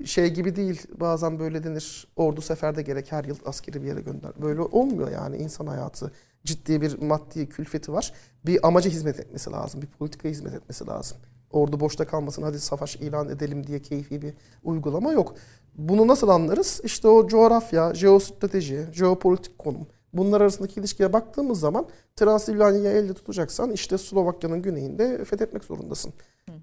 [0.04, 4.32] şey gibi değil bazen böyle denir ordu seferde gerek her yıl askeri bir yere gönder.
[4.42, 6.12] Böyle olmuyor yani insan hayatı
[6.44, 8.12] ciddi bir maddi külfeti var.
[8.46, 9.82] Bir amaca hizmet etmesi lazım.
[9.82, 11.18] Bir politika hizmet etmesi lazım.
[11.50, 14.34] Ordu boşta kalmasın hadi savaş ilan edelim diye keyfi bir
[14.64, 15.34] uygulama yok.
[15.74, 16.80] Bunu nasıl anlarız?
[16.84, 19.86] İşte o coğrafya, jeostrateji, jeopolitik konum.
[20.12, 21.86] Bunlar arasındaki ilişkiye baktığımız zaman
[22.16, 26.12] Transilvanya'yı elde tutacaksan işte Slovakya'nın güneyinde fethetmek zorundasın.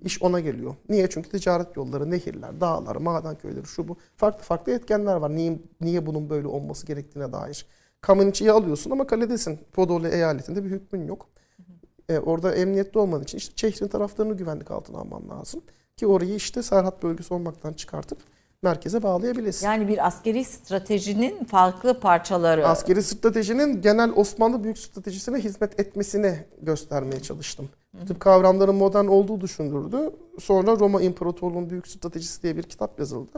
[0.02, 0.76] İş ona geliyor.
[0.90, 1.10] Niye?
[1.10, 3.98] Çünkü ticaret yolları, nehirler, dağlar, maden köyleri, şu bu.
[4.18, 5.36] Farklı farklı etkenler var.
[5.36, 7.66] Niye, niye bunun böyle olması gerektiğine dair.
[8.02, 9.60] Kameniçi'yi alıyorsun ama kaledesin.
[9.74, 11.28] Podole eyaletinde bir hükmün yok.
[12.10, 15.62] E, orada emniyetli olman için işte Çehrin taraflarını güvenlik altına alman lazım.
[15.98, 18.18] Ki orayı işte Serhat bölgesi olmaktan çıkartıp
[18.64, 19.66] merkeze bağlayabilesin.
[19.66, 22.68] Yani bir askeri stratejinin farklı parçaları.
[22.68, 27.70] Askeri stratejinin genel Osmanlı büyük stratejisine hizmet etmesini göstermeye çalıştım.
[28.02, 30.12] Bu tip kavramların modern olduğu düşünülürdü.
[30.40, 33.32] Sonra Roma İmparatorluğu'nun büyük stratejisi diye bir kitap yazıldı.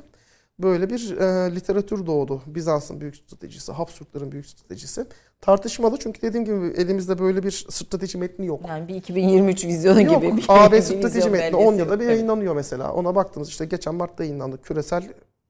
[0.59, 2.41] Böyle bir e, literatür doğdu.
[2.45, 5.05] Bizans'ın büyük stratejisi, Habsburgların büyük stratejisi.
[5.41, 8.61] Tartışmalı çünkü dediğim gibi elimizde böyle bir strateji metni yok.
[8.67, 10.21] Yani bir 2023 vizyonu Yok.
[10.21, 12.93] gibi bir AB strateji metni belgesi 10 yılda bir yayınlanıyor mesela.
[12.93, 14.61] Ona baktınız işte geçen Mart'ta yayınlandı.
[14.61, 15.03] Küresel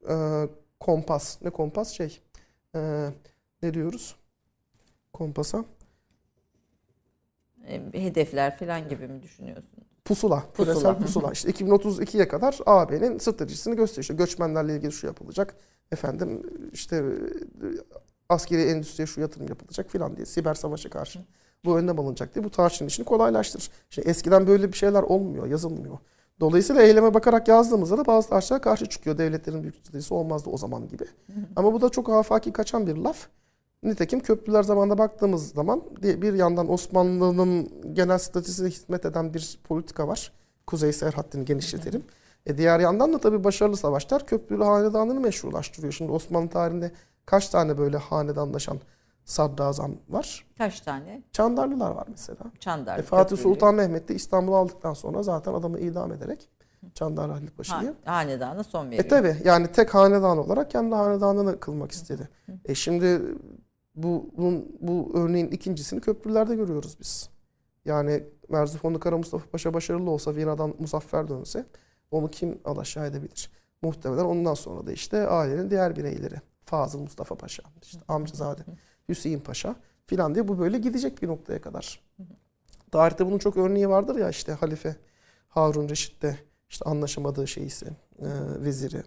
[0.10, 0.48] e,
[0.80, 1.42] kompas.
[1.42, 1.92] Ne kompas?
[1.92, 2.20] Şey.
[2.76, 3.10] e,
[3.64, 4.16] ne diyoruz?
[5.14, 5.66] Kompasa.
[7.68, 9.79] E, Hedefler falan gibi mi düşünüyorsun?
[10.06, 10.44] Pusula.
[10.54, 10.74] Pusula.
[10.74, 11.32] Küresel pusula.
[11.32, 14.02] İşte 2032'ye kadar AB'nin stratejisini gösteriyor.
[14.02, 15.56] İşte göçmenlerle ilgili şu yapılacak.
[15.92, 17.68] Efendim işte e,
[18.30, 20.26] askeri endüstriye şu yatırım yapılacak filan diye.
[20.26, 21.20] Siber savaşa karşı.
[21.66, 23.72] Bu önlem alınacak diye bu tarihçinin işini kolaylaştırır.
[23.90, 25.98] Şimdi eskiden böyle bir şeyler olmuyor, yazılmıyor.
[26.40, 29.18] Dolayısıyla eyleme bakarak yazdığımızda da bazı tarihçiler karşı çıkıyor.
[29.18, 31.06] Devletlerin büyük stratejisi olmazdı o zaman gibi.
[31.56, 33.28] Ama bu da çok afaki kaçan bir laf.
[33.84, 40.32] Nitekim köprüler zamanında baktığımız zaman bir yandan Osmanlı'nın genel stratejisine hizmet eden bir politika var.
[40.68, 42.04] Kuzey Serhaddini genişletelim.
[42.46, 45.94] E diğer yandan da tabii başarılı savaşlar köprülü hanedanını meşrulaştırıyor.
[45.94, 46.92] Şimdi Osmanlı tarihinde
[47.26, 48.78] kaç tane böyle hanedanlaşan
[49.26, 50.46] sadrazam var?
[50.58, 51.22] Kaç tane?
[51.32, 52.40] Çandarlılar var mesela.
[52.60, 53.00] Çandar.
[53.00, 53.54] E, Fatih Köprülü.
[53.54, 56.50] Sultan Mehmet de İstanbul'u aldıktan sonra zaten adamı idam ederek
[56.94, 59.04] Çandarlı Halil Paşa'yı Ha, hanedana son veriyor.
[59.06, 62.30] e tabi yani tek hanedan olarak kendi hanedanını kılmak istedi.
[62.66, 63.22] E şimdi
[64.04, 67.30] bu, bunun, bu örneğin ikincisini köprülerde görüyoruz biz.
[67.86, 71.66] Yani Merzifonlu Kara Mustafa Paşa başarılı olsa Viyana'dan muzaffer dönse
[72.12, 73.52] onu kim alaşağı edebilir?
[73.82, 76.36] Muhtemelen ondan sonra da işte ailenin diğer bireyleri.
[76.66, 78.62] Fazıl Mustafa Paşa, işte amcazade
[79.10, 82.02] Hüseyin Paşa filan diye bu böyle gidecek bir noktaya kadar.
[82.92, 84.96] Tarihte bunun çok örneği vardır ya işte Halife
[85.50, 87.86] Harun Reşit'te işte anlaşamadığı şeyisi,
[88.20, 88.28] e,
[88.64, 89.04] veziri.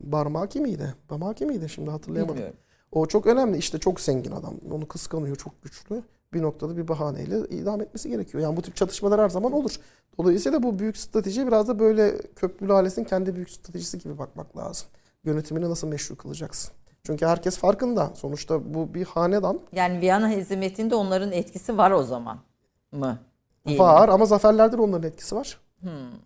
[0.00, 0.94] Barmaki miydi?
[1.10, 1.68] Barmaki miydi?
[1.68, 2.36] Şimdi hatırlayamadım.
[2.36, 2.58] Bilmiyorum.
[2.92, 3.58] O çok önemli.
[3.58, 4.54] İşte çok zengin adam.
[4.72, 6.02] Onu kıskanıyor, çok güçlü.
[6.32, 8.42] Bir noktada bir bahaneyle idam etmesi gerekiyor.
[8.42, 9.76] Yani bu tip çatışmalar her zaman olur.
[10.18, 14.88] Dolayısıyla bu büyük strateji biraz da böyle köprülü ailesinin kendi büyük stratejisi gibi bakmak lazım.
[15.24, 16.72] Yönetimini nasıl meşru kılacaksın?
[17.02, 18.10] Çünkü herkes farkında.
[18.14, 19.60] Sonuçta bu bir hanedan.
[19.72, 22.38] Yani Viyana hizmetinde onların etkisi var o zaman
[22.92, 23.18] mı?
[23.66, 23.84] Değil mi?
[23.84, 25.60] Var ama zaferlerde de onların etkisi var.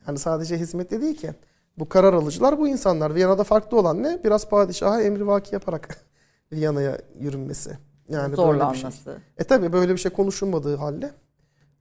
[0.06, 1.30] Yani sadece hizmette değil ki.
[1.78, 3.14] Bu karar alıcılar bu insanlar.
[3.14, 4.18] Viyana'da farklı olan ne?
[4.24, 6.04] Biraz padişaha emri vaki yaparak
[6.52, 7.78] Viyana'ya yürünmesi.
[8.08, 8.44] Yani böyle bir şey.
[8.44, 9.18] Zorlanması.
[9.38, 11.10] E tabi böyle bir şey konuşulmadığı halde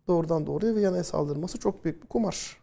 [0.07, 2.61] doğrudan doğruya Viyana'ya saldırması çok büyük bir kumar.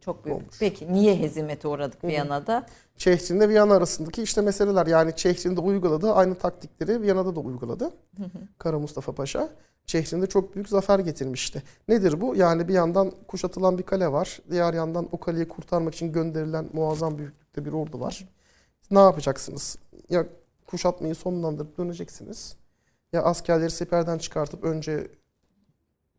[0.00, 0.38] Çok büyük.
[0.38, 0.56] Olmuş.
[0.60, 2.66] Peki niye hezimete uğradık Viyana'da?
[2.96, 7.90] Çehrin'le Viyana arasındaki işte meseleler yani Çehrin'de uyguladığı aynı taktikleri Viyana'da da uyguladı.
[8.58, 9.48] Kara Mustafa Paşa.
[9.86, 11.62] Çehrin'de çok büyük zafer getirmişti.
[11.88, 12.36] Nedir bu?
[12.36, 14.40] Yani bir yandan kuşatılan bir kale var.
[14.50, 18.28] Diğer yandan o kaleyi kurtarmak için gönderilen muazzam büyüklükte bir ordu var.
[18.90, 19.78] Ne yapacaksınız?
[20.08, 20.26] Ya
[20.68, 22.56] kuşatmayı sonlandırıp döneceksiniz.
[23.12, 25.10] Ya askerleri siperden çıkartıp önce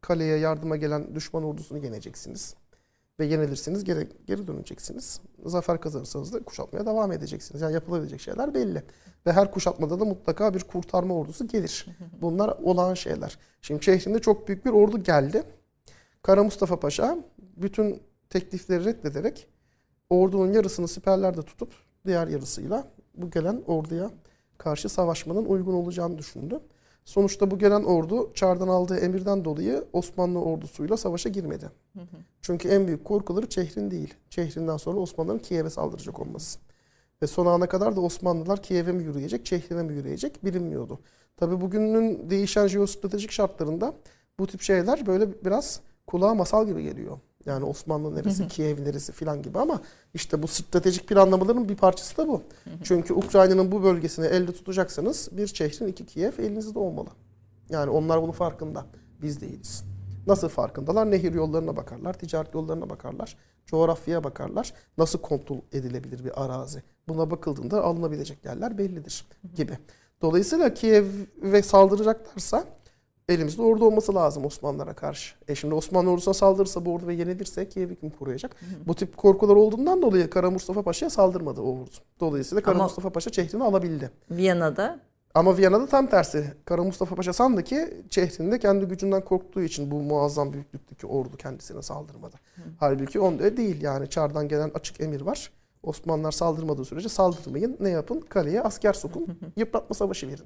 [0.01, 2.55] kaleye yardıma gelen düşman ordusunu yeneceksiniz.
[3.19, 5.21] Ve yenilirsiniz geri, geri döneceksiniz.
[5.45, 7.61] Zafer kazanırsanız da kuşatmaya devam edeceksiniz.
[7.61, 8.83] Yani yapılabilecek şeyler belli.
[9.25, 11.85] Ve her kuşatmada da mutlaka bir kurtarma ordusu gelir.
[12.21, 13.37] Bunlar olağan şeyler.
[13.61, 15.43] Şimdi Çehrin'de çok büyük bir ordu geldi.
[16.23, 17.17] Kara Mustafa Paşa
[17.57, 19.47] bütün teklifleri reddederek
[20.09, 21.73] ordunun yarısını siperlerde tutup
[22.05, 24.11] diğer yarısıyla bu gelen orduya
[24.59, 26.59] karşı savaşmanın uygun olacağını düşündü.
[27.05, 31.69] Sonuçta bu gelen ordu Çar'dan aldığı emirden dolayı Osmanlı ordusuyla savaşa girmedi.
[32.41, 34.13] Çünkü en büyük korkuları Çehrin değil.
[34.29, 36.59] Çehrin'den sonra Osmanlıların Kiev'e saldıracak olması.
[37.21, 40.99] Ve son ana kadar da Osmanlılar Kiev'e mi yürüyecek, Çehrin'e mi yürüyecek bilinmiyordu.
[41.37, 43.93] Tabi bugünün değişen jeostratejik şartlarında
[44.39, 47.19] bu tip şeyler böyle biraz kulağa masal gibi geliyor.
[47.45, 49.81] Yani Osmanlı neresi, Kiev neresi filan gibi ama
[50.13, 52.43] işte bu stratejik planlamaların bir parçası da bu.
[52.83, 57.09] Çünkü Ukrayna'nın bu bölgesini elde tutacaksanız bir şehrin iki Kiev elinizde olmalı.
[57.69, 58.85] Yani onlar bunun farkında.
[59.21, 59.83] Biz değiliz.
[60.27, 61.11] Nasıl farkındalar?
[61.11, 64.73] Nehir yollarına bakarlar, ticaret yollarına bakarlar, coğrafyaya bakarlar.
[64.97, 66.83] Nasıl kontrol edilebilir bir arazi?
[67.07, 69.25] Buna bakıldığında alınabilecek yerler bellidir
[69.55, 69.77] gibi.
[70.21, 72.63] Dolayısıyla Kiev'e saldıracaklarsa
[73.29, 75.35] elimizde ordu olması lazım Osmanlılara karşı.
[75.47, 78.51] E şimdi Osmanlı ordusuna saldırırsa bu ordu ve yenilirse Kiev'i kim koruyacak?
[78.51, 78.65] Hı.
[78.87, 81.89] Bu tip korkular olduğundan dolayı Kara Mustafa Paşa'ya saldırmadı o ordu.
[82.19, 84.11] Dolayısıyla Kara Ama Mustafa Paşa Çehrin'i alabildi.
[84.31, 84.99] Viyana'da?
[85.33, 86.53] Ama Viyana'da tam tersi.
[86.65, 91.81] Kara Mustafa Paşa sandı ki Çehrin'de kendi gücünden korktuğu için bu muazzam büyüklükteki ordu kendisine
[91.81, 92.35] saldırmadı.
[92.55, 92.61] Hı.
[92.79, 95.51] Halbuki onda değil yani Çar'dan gelen açık emir var.
[95.83, 97.77] Osmanlılar saldırmadığı sürece saldırmayın.
[97.79, 98.19] Ne yapın?
[98.19, 99.27] Kaleye asker sokun.
[99.55, 100.45] Yıpratma savaşı verin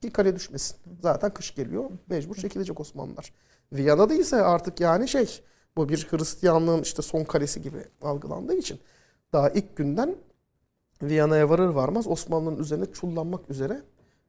[0.00, 0.76] ki kale düşmesin.
[1.02, 1.90] Zaten kış geliyor.
[2.08, 3.32] Mecbur çekilecek Osmanlılar.
[3.72, 5.40] Viyana'da ise artık yani şey
[5.76, 8.80] bu bir Hristiyanlığın işte son kalesi gibi algılandığı için
[9.32, 10.16] daha ilk günden
[11.02, 13.82] Viyana'ya varır varmaz Osmanlı'nın üzerine çullanmak üzere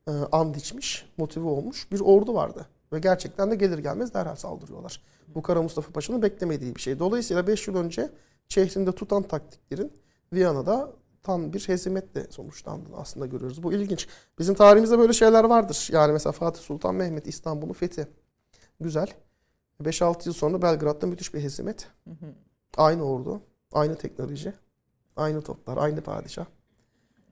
[0.07, 2.67] e, and içmiş, motive olmuş bir ordu vardı.
[2.93, 5.01] Ve gerçekten de gelir gelmez derhal saldırıyorlar.
[5.27, 6.99] Bu Kara Mustafa Paşa'nın beklemediği bir şey.
[6.99, 8.09] Dolayısıyla 5 yıl önce
[8.49, 9.91] şehrinde tutan taktiklerin
[10.33, 13.63] Viyana'da tam bir hezimetle sonuçlandığını aslında görüyoruz.
[13.63, 14.07] Bu ilginç.
[14.39, 15.89] Bizim tarihimizde böyle şeyler vardır.
[15.91, 18.07] Yani mesela Fatih Sultan Mehmet İstanbul'un fethi.
[18.79, 19.07] Güzel.
[19.81, 21.87] 5-6 yıl sonra Belgrad'da müthiş bir hezimet.
[22.77, 24.53] Aynı ordu, aynı teknoloji,
[25.15, 26.45] aynı toplar, aynı padişah.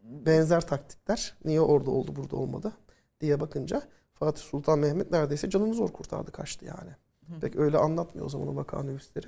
[0.03, 1.37] Benzer taktikler.
[1.45, 2.73] Niye orada oldu burada olmadı
[3.21, 3.81] diye bakınca
[4.13, 6.91] Fatih Sultan Mehmet neredeyse canını zor kurtardı kaçtı yani.
[7.41, 9.27] Pek öyle anlatmıyor o zaman vaka nüvisleri.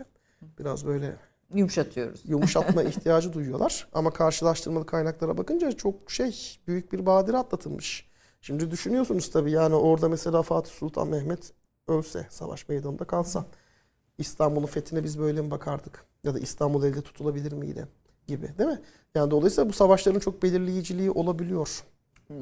[0.60, 1.18] Biraz böyle
[1.54, 2.22] yumuşatıyoruz.
[2.28, 3.88] Yumuşatma ihtiyacı duyuyorlar.
[3.94, 8.12] Ama karşılaştırmalı kaynaklara bakınca çok şey büyük bir badire atlatılmış.
[8.42, 11.54] Şimdi düşünüyorsunuz tabii yani orada mesela Fatih Sultan Mehmet
[11.88, 13.46] ölse, savaş meydanında kalsa
[14.18, 16.06] İstanbul'un fethine biz böyle mi bakardık?
[16.24, 17.88] Ya da İstanbul elde tutulabilir miydi?
[18.28, 18.82] Gibi değil mi?
[19.16, 21.84] Yani dolayısıyla bu savaşların çok belirleyiciliği olabiliyor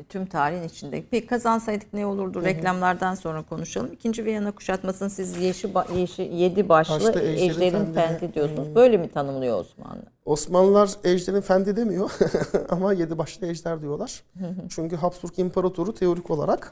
[0.10, 1.04] tüm tarihin içinde.
[1.12, 2.40] Peki kazansaydık ne olurdu?
[2.40, 2.46] Hı hı.
[2.46, 3.94] Reklamlardan sonra konuşalım.
[3.94, 8.68] İkinci Viyana kuşatmasını siz yeşi, yeşi yedi başlı Başta ejderin, ejderin fendi, fendi diyorsunuz.
[8.68, 8.76] Hı.
[8.76, 10.04] Böyle mi tanımlıyor Osmanlı?
[10.26, 12.12] Osmanlılar ejderin fendi demiyor
[12.70, 14.24] ama yedi başlı ejder diyorlar.
[14.40, 14.70] Hı hı.
[14.70, 16.72] Çünkü Habsburg İmparatoru teorik olarak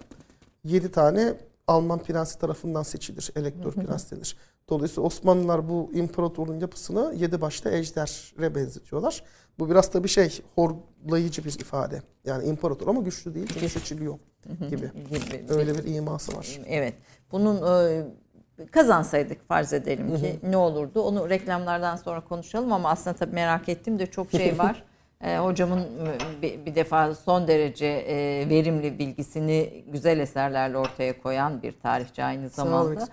[0.63, 1.33] yedi tane
[1.67, 3.31] Alman prensi tarafından seçilir.
[3.35, 4.37] Elektör prens denir.
[4.69, 9.23] Dolayısıyla Osmanlılar bu imparatorun yapısını yedi başlı ejdere benzetiyorlar.
[9.59, 12.01] Bu biraz tabii şey horlayıcı bir ifade.
[12.25, 14.19] Yani imparator ama güçlü değil çünkü seçiliyor
[14.69, 14.91] gibi.
[15.49, 16.59] Öyle bir iması var.
[16.67, 16.93] Evet.
[17.31, 18.05] Bunun e,
[18.71, 21.01] kazansaydık farz edelim ki ne olurdu?
[21.01, 24.83] Onu reklamlardan sonra konuşalım ama aslında tabii merak ettiğim de çok şey var.
[25.23, 25.85] E, hocamın
[26.41, 32.49] bir, bir defa son derece e, verimli bilgisini güzel eserlerle ortaya koyan bir tarihçi aynı
[32.49, 33.07] zamanda.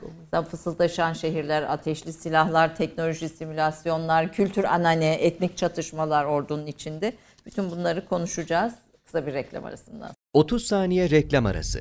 [0.51, 7.13] Fısıldaşan şehirler, ateşli silahlar, teknoloji simülasyonlar, kültür anane, etnik çatışmalar ordunun içinde.
[7.47, 10.11] Bütün bunları konuşacağız kısa bir reklam arasından.
[10.33, 11.81] 30 saniye reklam arası.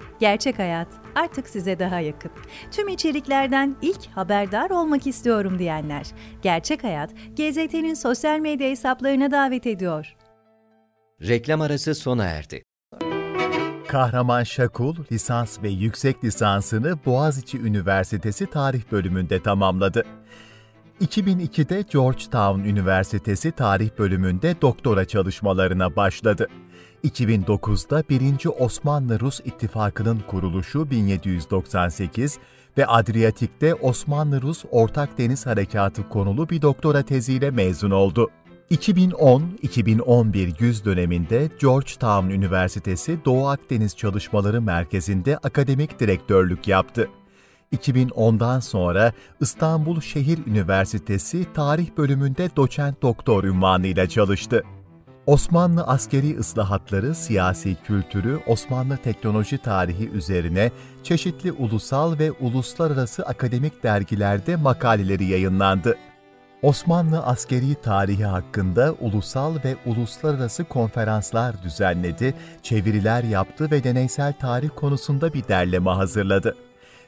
[0.21, 2.31] Gerçek Hayat artık size daha yakın.
[2.71, 6.07] Tüm içeriklerden ilk haberdar olmak istiyorum diyenler.
[6.41, 10.15] Gerçek Hayat, GZT'nin sosyal medya hesaplarına davet ediyor.
[11.21, 12.63] Reklam arası sona erdi.
[13.87, 20.05] Kahraman Şakul, lisans ve yüksek lisansını Boğaziçi Üniversitesi Tarih bölümünde tamamladı.
[21.01, 26.47] 2002'de Georgetown Üniversitesi Tarih bölümünde doktora çalışmalarına başladı.
[27.03, 28.47] 2009'da 1.
[28.59, 32.39] Osmanlı-Rus İttifakı'nın kuruluşu 1798
[32.77, 38.29] ve Adriyatik'te Osmanlı-Rus Ortak Deniz Harekatı konulu bir doktora teziyle mezun oldu.
[38.71, 47.09] 2010-2011 yüz döneminde Georgetown Üniversitesi Doğu Akdeniz Çalışmaları Merkezi'nde akademik direktörlük yaptı.
[47.75, 54.63] 2010'dan sonra İstanbul Şehir Üniversitesi Tarih Bölümünde doçent doktor ünvanıyla çalıştı.
[55.31, 60.71] Osmanlı askeri ıslahatları, siyasi kültürü, Osmanlı teknoloji tarihi üzerine
[61.03, 65.97] çeşitli ulusal ve uluslararası akademik dergilerde makaleleri yayınlandı.
[66.61, 75.33] Osmanlı askeri tarihi hakkında ulusal ve uluslararası konferanslar düzenledi, çeviriler yaptı ve deneysel tarih konusunda
[75.33, 76.55] bir derleme hazırladı.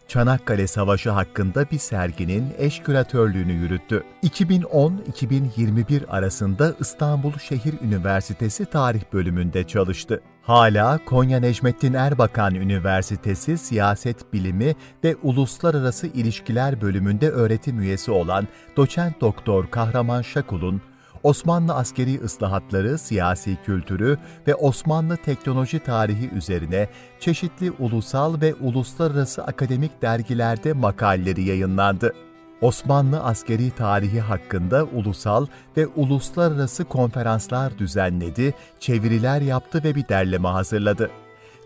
[0.08, 4.04] Çanakkale Savaşı hakkında bir serginin eş küratörlüğünü yürüttü.
[4.24, 10.22] 2010-2021 arasında İstanbul Şehir Üniversitesi Tarih Bölümünde çalıştı.
[10.42, 19.22] Hala Konya Necmettin Erbakan Üniversitesi Siyaset Bilimi ve Uluslararası İlişkiler Bölümünde öğretim üyesi olan doçent
[19.22, 20.82] doktor Kahraman Şakul'un
[21.24, 30.02] Osmanlı askeri ıslahatları, siyasi kültürü ve Osmanlı teknoloji tarihi üzerine çeşitli ulusal ve uluslararası akademik
[30.02, 32.14] dergilerde makaleleri yayınlandı.
[32.62, 41.12] Osmanlı askeri tarihi hakkında ulusal ve uluslararası konferanslar düzenledi, çeviriler yaptı ve bir derleme hazırladı.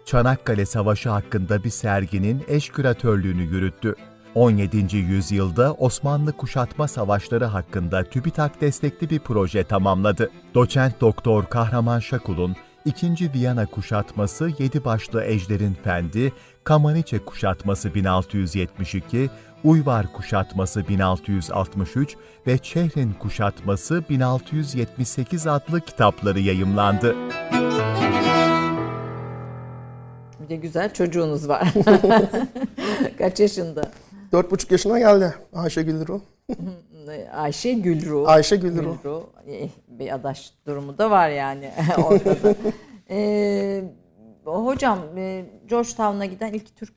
[0.05, 3.95] Çanakkale Savaşı hakkında bir serginin eş küratörlüğünü yürüttü.
[4.37, 4.97] 17.
[4.97, 10.31] yüzyılda Osmanlı kuşatma savaşları hakkında TÜBİTAK destekli bir proje tamamladı.
[10.53, 13.33] Doçent Doktor Kahraman Şakul'un 2.
[13.33, 19.29] Viyana kuşatması Yedi Başlı Ejder'in Fendi, Kamaniçe kuşatması 1672,
[19.63, 22.15] Uyvar kuşatması 1663
[22.47, 27.15] ve Çehrin kuşatması 1678 adlı kitapları yayımlandı.
[30.39, 31.73] Bir de güzel çocuğunuz var.
[33.17, 33.91] Kaç yaşında?
[34.37, 36.21] Dört buçuk yaşına geldi Ayşe Gülru.
[37.33, 38.27] Ayşe Gülru.
[38.27, 38.97] Ayşe Gülru.
[39.03, 39.29] Gülru.
[39.47, 42.55] Eh, Bir adaş durumu da var yani ortada.
[43.09, 43.83] Ee,
[44.45, 44.99] hocam
[45.67, 46.96] Georgetown'a giden ilk Türk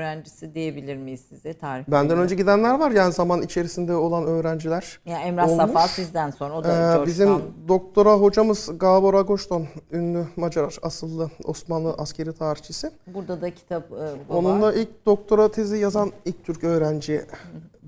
[0.00, 1.84] öğrencisi diyebilir miyiz size tarih?
[1.88, 5.00] Benden önce gidenler var yani zaman içerisinde olan öğrenciler.
[5.06, 5.56] Ya Emrah olmuş.
[5.66, 7.06] Safa sizden sonra o da Ee, Georgetown.
[7.06, 7.28] bizim
[7.68, 12.90] doktora hocamız Gabor Agoşton, ünlü Macar asıllı Osmanlı askeri tarihçisi.
[13.06, 14.74] Burada da kitap e, Onunla var.
[14.74, 17.22] ilk doktora tezi yazan ilk Türk öğrenci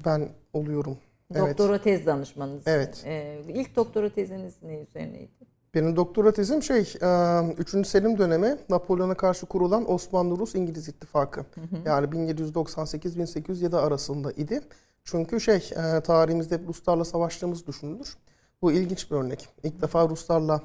[0.05, 0.97] ben oluyorum.
[1.35, 1.51] Evet.
[1.51, 2.63] Doktora tez danışmanınız.
[2.67, 3.03] Evet.
[3.07, 5.52] Ee, ilk doktora teziniz ne üzerineydi?
[5.75, 7.87] Benim doktora tezim şey, 3.
[7.87, 11.45] Selim dönemi Napolyon'a karşı kurulan Osmanlı-Rus-İngiliz ittifakı.
[11.85, 14.61] Yani 1798-1807 arasında idi.
[15.05, 15.71] Çünkü şey,
[16.05, 18.17] tarihimizde Ruslarla savaştığımız düşünülür.
[18.63, 19.49] Bu ilginç bir örnek.
[19.63, 20.63] İlk defa Ruslarla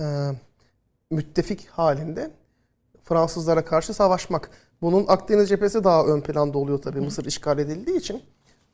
[0.00, 0.30] e,
[1.10, 2.30] müttefik halinde
[3.04, 4.50] Fransızlara karşı savaşmak.
[4.82, 8.22] Bunun Akdeniz cephesi daha ön planda oluyor tabii Mısır işgal edildiği için.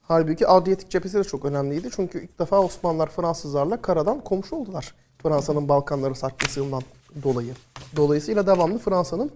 [0.08, 1.88] Halbuki Adriyatik cephesi de çok önemliydi.
[1.96, 4.94] Çünkü ilk defa Osmanlılar Fransızlarla karadan komşu oldular.
[5.22, 6.82] Fransa'nın Balkanları sarkmasından
[7.22, 7.54] dolayı.
[7.96, 9.30] Dolayısıyla devamlı Fransa'nın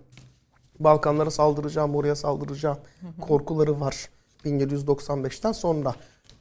[0.80, 2.76] Balkanlara saldıracağı, oraya saldıracağı
[3.20, 4.08] korkuları var
[4.44, 5.94] 1795'ten sonra.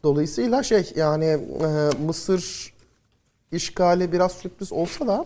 [0.03, 2.73] Dolayısıyla şey yani e, Mısır
[3.51, 5.25] işgali biraz sürpriz olsa da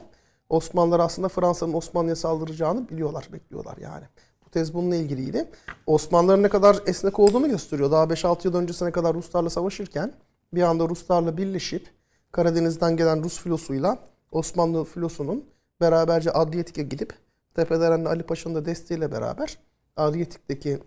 [0.49, 4.05] Osmanlılar aslında Fransa'nın Osmanlı'ya saldıracağını biliyorlar, bekliyorlar yani.
[4.51, 5.49] Tez bununla ilgiliydi.
[5.85, 7.91] Osmanlıların ne kadar esnek olduğunu gösteriyor.
[7.91, 10.13] Daha 5-6 yıl öncesine kadar Ruslarla savaşırken
[10.53, 11.89] bir anda Ruslarla birleşip
[12.31, 13.99] Karadeniz'den gelen Rus filosuyla
[14.31, 15.45] Osmanlı filosunun
[15.81, 17.13] beraberce Adriyatik'e gidip
[17.55, 19.57] Tepederen'le Ali Paşa'nın da desteğiyle beraber
[19.97, 20.79] Adriyatik'teki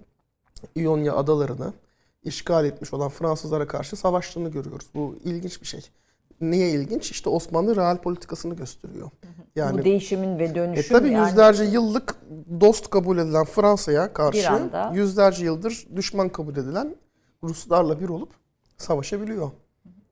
[0.74, 1.72] İonya adalarını
[2.22, 4.86] işgal etmiş olan Fransızlara karşı savaştığını görüyoruz.
[4.94, 5.90] Bu ilginç bir şey.
[6.40, 7.10] Niye ilginç?
[7.10, 9.10] İşte Osmanlı real politikasını gösteriyor.
[9.56, 12.16] Yani bu değişimin ve e dönüşüm tabii yani yüzlerce yıllık
[12.60, 16.96] dost kabul edilen Fransa'ya karşı anda- yüzlerce yıldır düşman kabul edilen
[17.42, 18.32] Ruslarla bir olup
[18.76, 19.50] savaşabiliyor.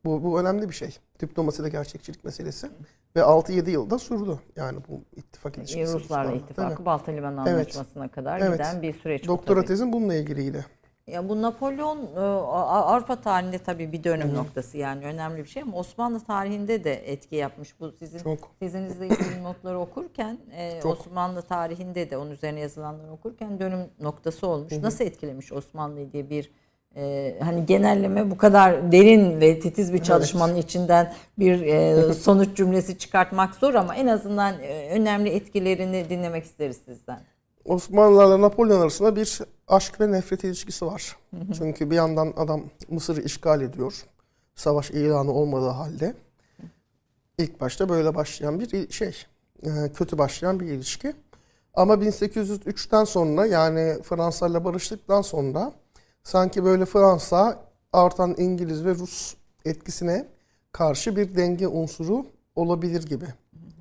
[0.04, 0.96] Bu, bu önemli bir şey.
[1.20, 2.68] Diplomaside gerçekçilik meselesi.
[3.16, 4.38] Ve 6-7 yılda sürdü.
[4.56, 5.94] Yani bu ittifak ilişkisi.
[5.94, 6.84] Ruslarla ittifakı.
[6.84, 7.66] Balta Limanı Evet.
[7.76, 8.52] Anlaşması'na kadar Evet.
[8.52, 9.26] giden bir süreç.
[9.26, 10.66] Doktora tezim bununla ilgiliydi.
[11.12, 15.76] Ya bu Napolyon e, Avrupa tarihinde tabii bir dönüm noktası yani önemli bir şey ama
[15.76, 17.80] Osmanlı tarihinde de etki yapmış.
[17.80, 18.50] Bu sizin Çok.
[18.60, 20.92] ilgili notları okurken e, Çok.
[20.92, 24.72] Osmanlı tarihinde de onun üzerine yazılanları okurken dönüm noktası olmuş.
[24.82, 26.50] Nasıl etkilemiş Osmanlı'yı diye bir
[26.96, 32.98] e, hani genelleme bu kadar derin ve titiz bir çalışmanın içinden bir e, sonuç cümlesi
[32.98, 37.20] çıkartmak zor ama en azından e, önemli etkilerini dinlemek isteriz sizden.
[37.64, 39.40] Osmanlılarla Napolyon arasında bir
[39.72, 41.16] aşk ve nefret ilişkisi var.
[41.58, 44.04] Çünkü bir yandan adam Mısır'ı işgal ediyor.
[44.54, 46.14] Savaş ilanı olmadığı halde.
[47.38, 49.26] İlk başta böyle başlayan bir şey.
[49.62, 51.12] e, Kötü başlayan bir ilişki.
[51.74, 55.72] Ama 1803'ten sonra yani Fransa ile barıştıktan sonra
[56.22, 60.28] sanki böyle Fransa artan İngiliz ve Rus etkisine
[60.72, 63.26] karşı bir denge unsuru olabilir gibi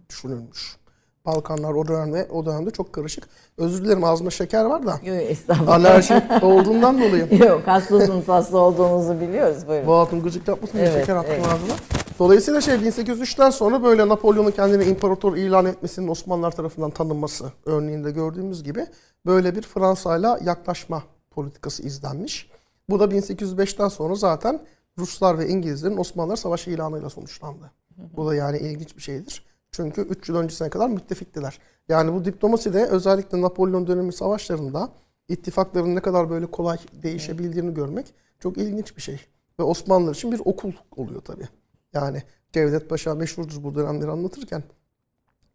[0.09, 0.80] düşünülmüş.
[1.25, 3.23] Balkanlar o dönemde o dönemde çok karışık.
[3.57, 5.73] Özür dilerim ağzımda şeker var da Yok estağfurullah.
[5.73, 7.27] alerji olduğundan dolayı.
[7.47, 9.67] Yok hastasınız hasta olduğunuzu biliyoruz.
[9.67, 9.87] Buyurun.
[9.87, 11.45] Bu altın gıcık yapmasın Evet, şeker attım evet.
[11.47, 11.73] ağzıma.
[12.19, 18.63] Dolayısıyla şey 1803'ten sonra böyle Napolyon'un kendini imparator ilan etmesinin Osmanlılar tarafından tanınması örneğinde gördüğümüz
[18.63, 18.85] gibi
[19.25, 22.49] böyle bir Fransa'yla yaklaşma politikası izlenmiş.
[22.89, 24.59] Bu da 1805'ten sonra zaten
[24.97, 27.71] Ruslar ve İngilizlerin Osmanlılar savaşı ilanıyla sonuçlandı.
[28.17, 29.45] Bu da yani ilginç bir şeydir.
[29.71, 31.59] Çünkü 3 yıl öncesine kadar müttefiktiler.
[31.89, 34.89] Yani bu diplomasi de özellikle Napolyon dönemi savaşlarında
[35.27, 39.19] ittifakların ne kadar böyle kolay değişebildiğini görmek çok ilginç bir şey.
[39.59, 41.47] Ve Osmanlılar için bir okul oluyor tabii.
[41.93, 44.63] Yani Cevdet Paşa meşhurdur bu dönemleri anlatırken.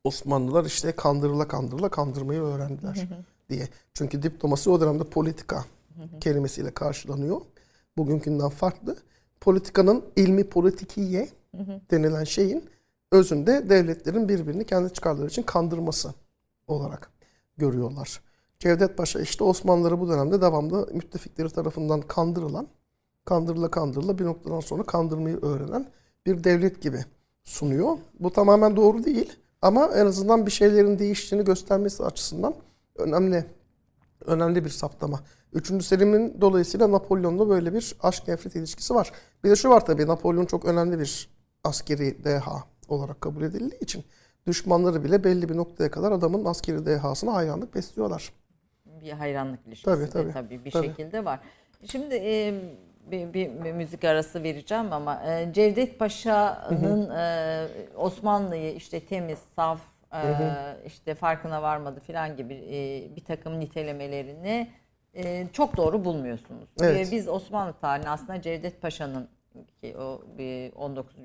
[0.05, 3.09] Osmanlılar işte kandırıla kandırıla kandırmayı öğrendiler
[3.51, 3.69] diye.
[3.95, 5.65] Çünkü diplomasi o dönemde politika
[6.21, 7.41] kelimesiyle karşılanıyor.
[7.97, 8.97] Bugünkünden farklı.
[9.41, 11.29] Politikanın ilmi politikiye
[11.91, 12.65] denilen şeyin
[13.13, 16.15] özünde devletlerin birbirini kendi çıkarları için kandırması
[16.67, 17.11] olarak
[17.57, 18.21] görüyorlar.
[18.59, 22.69] Cevdet Paşa işte Osmanlıları bu dönemde devamlı müttefikleri tarafından kandırılan,
[23.25, 25.87] kandırıla kandırıla bir noktadan sonra kandırmayı öğrenen
[26.27, 27.05] bir devlet gibi
[27.45, 27.99] sunuyor.
[28.21, 29.33] Bu tamamen doğru değil
[29.63, 32.55] ama en azından bir şeylerin değiştiğini göstermesi açısından
[32.97, 33.47] önemli
[34.27, 35.21] önemli bir saptama.
[35.53, 39.13] Üçüncü Selim'in dolayısıyla Napolyon'la böyle bir aşk nefret ilişkisi var.
[39.45, 41.29] Bir de şu var tabii Napolyon çok önemli bir
[41.65, 44.05] askeri deha olarak kabul edildiği için
[44.47, 48.33] düşmanları bile belli bir noktaya kadar adamın askeri dehasına hayranlık besliyorlar.
[48.87, 50.33] bir hayranlık ilişkisi Tabii, tabii.
[50.33, 50.87] tabii bir Tabii.
[50.87, 51.41] şekilde var.
[51.91, 52.55] Şimdi e,
[53.11, 59.81] bir, bir, bir müzik arası vereceğim ama e, Cevdet Paşa'nın e, Osmanlı'yı işte temiz, saf,
[60.15, 60.19] e,
[60.87, 64.71] işte farkına varmadı falan gibi e, bir takım nitelemelerini
[65.15, 66.69] e, çok doğru bulmuyorsunuz.
[66.81, 67.09] Evet.
[67.09, 69.29] E, biz Osmanlı tarihini aslında Cevdet Paşa'nın
[69.81, 71.17] ki o bir 19.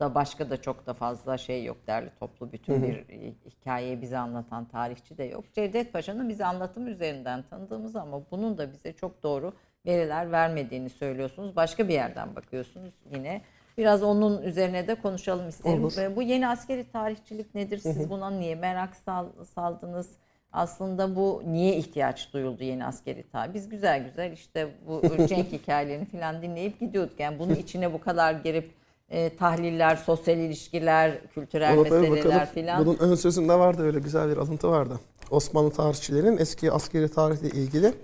[0.00, 4.18] yüzyılda başka da çok da fazla şey yok derli toplu bütün bir e, hikayeyi bize
[4.18, 5.44] anlatan tarihçi de yok.
[5.54, 9.52] Cevdet Paşa'nın bize anlatım üzerinden tanıdığımız ama bunun da bize çok doğru
[9.86, 11.56] veriler vermediğini söylüyorsunuz.
[11.56, 13.42] Başka bir yerden bakıyorsunuz yine.
[13.78, 15.84] Biraz onun üzerine de konuşalım isterim.
[15.84, 15.96] Olur.
[15.96, 17.78] Ve bu yeni askeri tarihçilik nedir?
[17.78, 20.10] Siz buna niye merak sal- saldınız?
[20.52, 23.54] Aslında bu niye ihtiyaç duyuldu yeni askeri tarih?
[23.54, 27.20] Biz güzel güzel işte bu Cenk hikayelerini falan dinleyip gidiyorduk.
[27.20, 28.79] Yani bunun içine bu kadar girip
[29.10, 32.86] e, tahliller, sosyal ilişkiler, kültürel Ona meseleler falan.
[32.86, 35.00] Bunun ön sözünde vardı öyle güzel bir alıntı vardı.
[35.30, 37.94] Osmanlı tarihçilerin eski askeri tarihle ilgili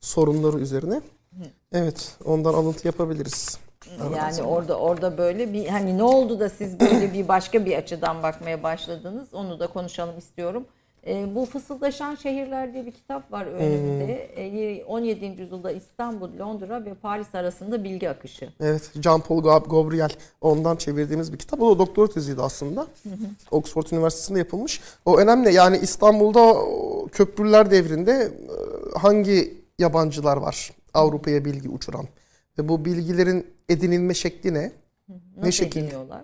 [0.00, 1.00] sorunları üzerine.
[1.72, 3.58] Evet, ondan alıntı yapabiliriz.
[4.16, 8.22] Yani orada orada böyle bir hani ne oldu da siz böyle bir başka bir açıdan
[8.22, 9.34] bakmaya başladınız?
[9.34, 10.64] Onu da konuşalım istiyorum.
[11.06, 14.12] E, bu Fısıldaşan Şehirler diye bir kitap var önümde.
[14.36, 15.24] E, 17.
[15.24, 18.48] yüzyılda İstanbul, Londra ve Paris arasında bilgi akışı.
[18.60, 21.60] Evet, Jean-Paul Gab- Gabriel ondan çevirdiğimiz bir kitap.
[21.60, 22.86] O da doktora teziydi aslında.
[23.50, 24.80] Oxford Üniversitesi'nde yapılmış.
[25.04, 25.54] O önemli.
[25.54, 26.56] Yani İstanbul'da
[27.12, 32.06] köprüler devrinde e, hangi yabancılar var Avrupa'ya bilgi uçuran?
[32.58, 34.72] Ve bu bilgilerin edinilme şekli ne?
[35.36, 35.84] Nasıl şekilde?
[35.84, 36.22] ediniyorlar?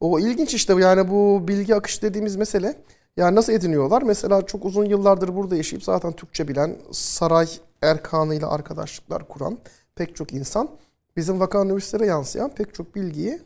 [0.00, 2.74] O ilginç işte yani bu bilgi akışı dediğimiz mesele.
[3.16, 4.02] Yani nasıl ediniyorlar?
[4.02, 7.48] Mesela çok uzun yıllardır burada yaşayıp zaten Türkçe bilen, saray
[7.82, 9.58] erkanıyla arkadaşlıklar kuran
[9.94, 10.68] pek çok insan
[11.16, 13.40] bizim vaka üniversitelere yansıyan pek çok bilgiyi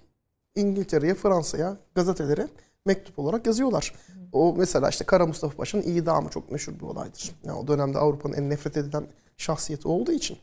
[0.55, 2.49] İngiltere'ye, Fransa'ya, gazetelere
[2.87, 3.95] mektup olarak yazıyorlar.
[4.33, 7.33] O mesela işte Kara Mustafa Paşa'nın idamı çok meşhur bir olaydır.
[7.45, 9.07] Yani o dönemde Avrupa'nın en nefret edilen
[9.37, 10.39] şahsiyeti olduğu için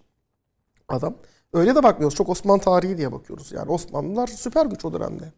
[0.87, 1.15] adam.
[1.53, 2.17] Öyle de bakmıyoruz.
[2.17, 3.51] Çok Osmanlı tarihi diye bakıyoruz.
[3.51, 5.33] Yani Osmanlılar süper güç o dönemde.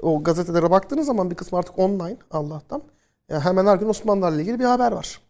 [0.00, 2.82] O gazetelere baktığınız zaman bir kısmı artık online Allah'tan.
[3.28, 5.20] Yani hemen her gün Osmanlılarla ilgili bir haber var.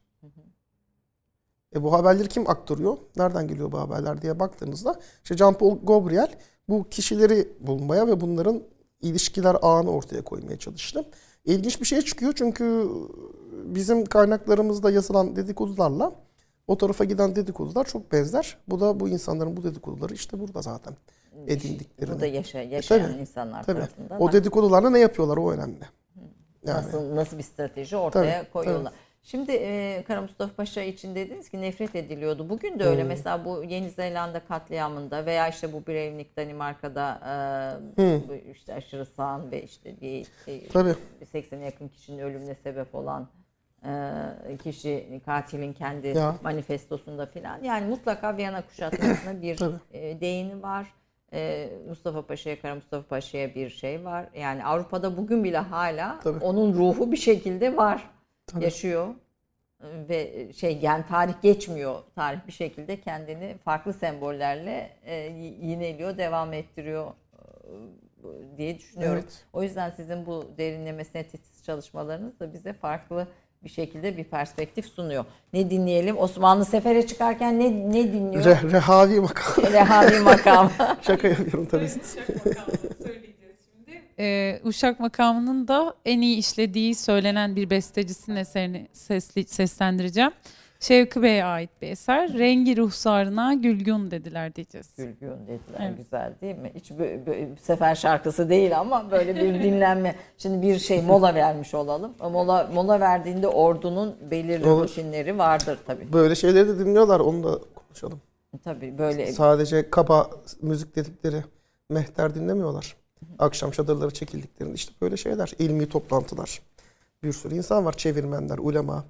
[1.75, 2.99] E bu haberleri kim aktarıyor?
[3.17, 6.35] Nereden geliyor bu haberler diye baktığınızda işte Jean-Paul Gabriel
[6.69, 8.63] bu kişileri bulmaya ve bunların
[9.01, 11.05] ilişkiler ağını ortaya koymaya çalıştı.
[11.45, 12.89] İlginç bir şey çıkıyor çünkü
[13.53, 16.13] bizim kaynaklarımızda yazılan dedikodularla
[16.67, 18.59] o tarafa giden dedikodular çok benzer.
[18.69, 20.95] Bu da bu insanların bu dedikoduları işte burada zaten
[21.47, 22.15] edindiklerini.
[22.15, 23.79] Burada yaşa, yaşayan tabii, insanlar Tabii.
[23.79, 24.23] tarafından.
[24.23, 25.85] O dedikodularla ne yapıyorlar o önemli.
[26.67, 26.77] Yani.
[26.79, 28.93] Nasıl nasıl bir strateji ortaya Tabii, koyuyorlar.
[29.23, 32.49] Şimdi e, Kara Mustafa Paşa için dediniz ki nefret ediliyordu.
[32.49, 33.05] Bugün de öyle.
[33.05, 37.21] Mesela bu Yeni Zelanda katliamında veya işte bu Breivik Danimarka'da
[37.99, 40.95] e, bu işte aşırı sağın ve işte bir e, Tabii.
[41.35, 43.29] 80'e yakın kişinin ölümüne sebep olan
[43.85, 46.35] e, kişi katilin kendi Ya.
[46.43, 47.63] manifestosunda filan.
[47.63, 49.77] Yani mutlaka Viyana kuşatmasına bir Tabii.
[49.93, 50.87] e, değini var.
[51.33, 54.27] E, Mustafa Paşa'ya, Kara Mustafa Paşa'ya bir şey var.
[54.35, 56.45] Yani Avrupa'da bugün bile hala Tabii.
[56.45, 58.11] onun ruhu bir şekilde var.
[58.47, 58.65] Tabii.
[58.65, 59.09] Yaşıyor.
[59.83, 61.95] E, Ve şey yani tarih geçmiyor.
[62.15, 65.15] Tarih bir şekilde kendini farklı sembollerle e,
[65.63, 67.07] yineliyor, devam ettiriyor.
[67.07, 69.21] E, diye düşünüyorum.
[69.23, 69.45] Evet.
[69.53, 73.29] O yüzden sizin bu derinlemesine titiz çalışmalarınız da bize farklı
[73.65, 75.25] bir şekilde bir perspektif sunuyor.
[75.53, 76.19] Ne dinleyelim?
[76.19, 78.45] Osmanlı sefere çıkarken ne ne dinliyor?
[78.45, 79.65] Re- rehavi makam.
[79.73, 80.71] Rehavi makamı.
[81.03, 81.89] Şaka yapıyorum tabii.
[84.19, 90.31] Ee, Uşak makamının da en iyi işlediği söylenen bir bestecisinin eserini sesli, seslendireceğim.
[90.87, 92.33] Şevki Bey'e ait bir eser.
[92.33, 94.87] Rengi ruhsarına gülgün dediler diyeceğiz.
[94.97, 95.81] Gülgün dediler.
[95.81, 95.97] Evet.
[95.97, 96.73] Güzel değil mi?
[96.75, 100.15] Hiç bö- bö- sefer şarkısı değil ama böyle bir dinlenme.
[100.39, 102.13] Şimdi bir şey mola vermiş olalım.
[102.21, 104.85] Mola mola verdiğinde ordunun belirli Olur.
[104.89, 106.13] rutinleri vardır tabii.
[106.13, 108.21] Böyle şeyleri de dinliyorlar onu da konuşalım.
[108.65, 110.31] Tabii böyle Sadece kaba
[110.63, 111.45] müzik dedikleri
[111.91, 112.97] mehter dinlemiyorlar.
[113.39, 115.53] Akşam çadırları çekildiklerinde işte böyle şeyler.
[115.59, 116.61] ilmi toplantılar.
[117.23, 117.93] Bir sürü insan var.
[117.93, 119.05] Çevirmenler, ulema.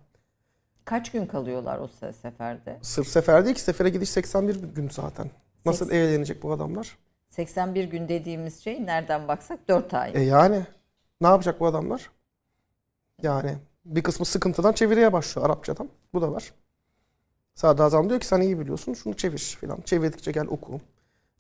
[0.87, 2.79] Kaç gün kalıyorlar o se- seferde?
[2.83, 5.31] Sırf sefer değil ki sefere gidiş 81 gün zaten.
[5.67, 6.99] Nasıl Seks- eğlenecek bu adamlar?
[7.31, 10.13] 81 gün dediğimiz şey nereden baksak 4 ay.
[10.15, 10.67] E yani
[11.21, 12.11] ne yapacak bu adamlar?
[13.23, 15.89] Yani bir kısmı sıkıntıdan çeviriye başlıyor Arapçadan.
[16.15, 16.53] Bu da var.
[17.55, 19.81] Sadrazam diyor ki sen iyi biliyorsun şunu çevir filan.
[19.81, 20.81] Çevirdikçe gel oku.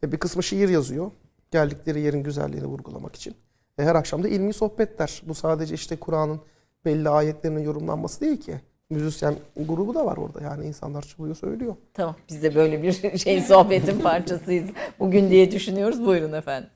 [0.02, 1.10] E bir kısmı şiir yazıyor.
[1.50, 3.34] Geldikleri yerin güzelliğini vurgulamak için.
[3.78, 5.22] E her akşam da ilmi sohbetler.
[5.26, 6.40] Bu sadece işte Kur'an'ın
[6.84, 8.60] belli ayetlerinin yorumlanması değil ki.
[8.90, 11.76] Müzisyen grubu da var orada yani insanlar çalıyor söylüyor.
[11.94, 16.06] Tamam biz de böyle bir şey sohbetin parçasıyız bugün diye düşünüyoruz.
[16.06, 16.70] Buyurun efendim.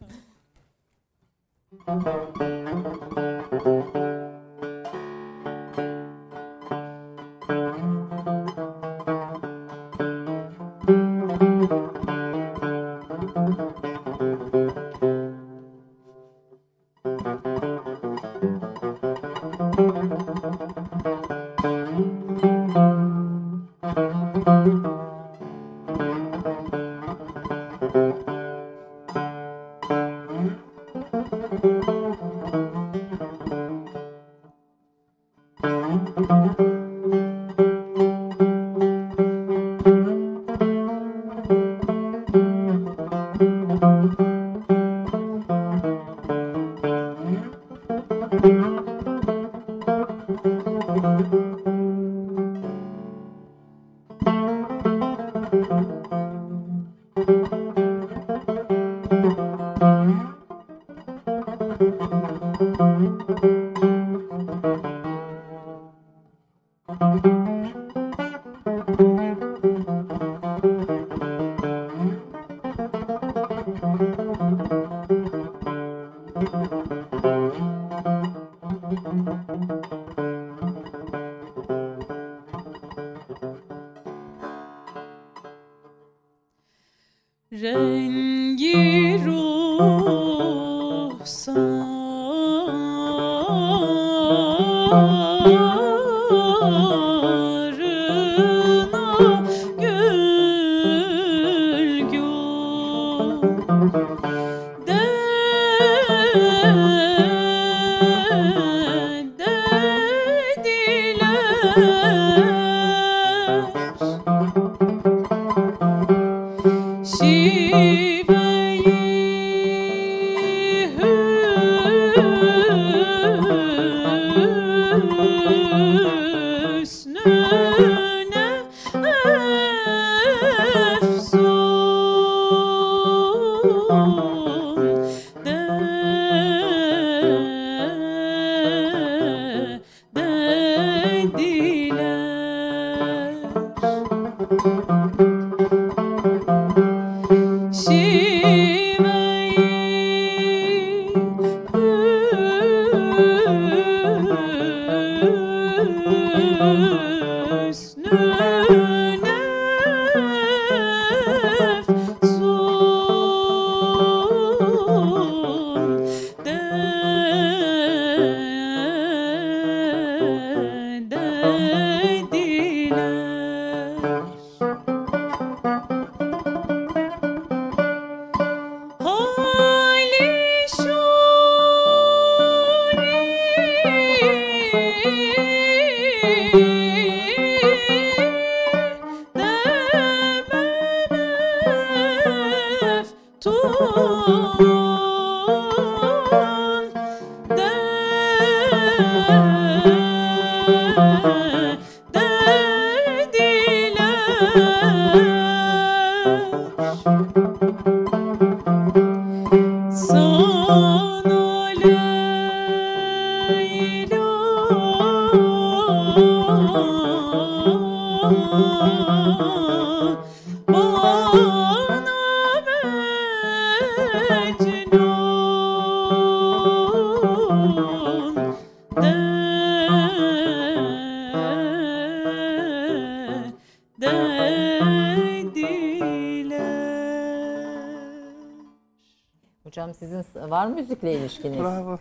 [241.30, 241.58] İlişkiniz?
[241.58, 241.98] Bravo.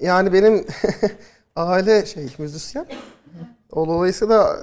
[0.00, 0.66] Yani benim
[1.56, 2.86] aile şey müzisyen.
[3.74, 4.56] Dolayısıyla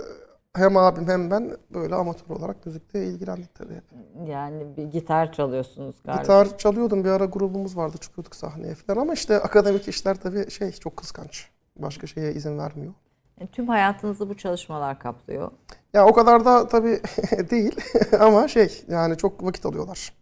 [0.55, 3.81] hem abim hem ben böyle amatör olarak müzikle ilgilendik tabii.
[4.25, 6.21] Yani bir gitar çalıyorsunuz galiba.
[6.21, 10.71] Gitar çalıyordum bir ara grubumuz vardı çıkıyorduk sahneye falan ama işte akademik işler tabii şey
[10.71, 11.49] çok kıskanç.
[11.75, 12.93] Başka şeye izin vermiyor.
[13.39, 15.51] Yani tüm hayatınızı bu çalışmalar kaplıyor.
[15.93, 17.01] Ya o kadar da tabii
[17.49, 17.75] değil
[18.19, 20.13] ama şey yani çok vakit alıyorlar.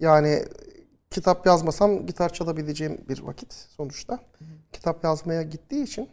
[0.00, 0.44] Yani
[1.10, 4.18] kitap yazmasam gitar çalabileceğim bir vakit sonuçta.
[4.72, 6.08] Kitap yazmaya gittiği için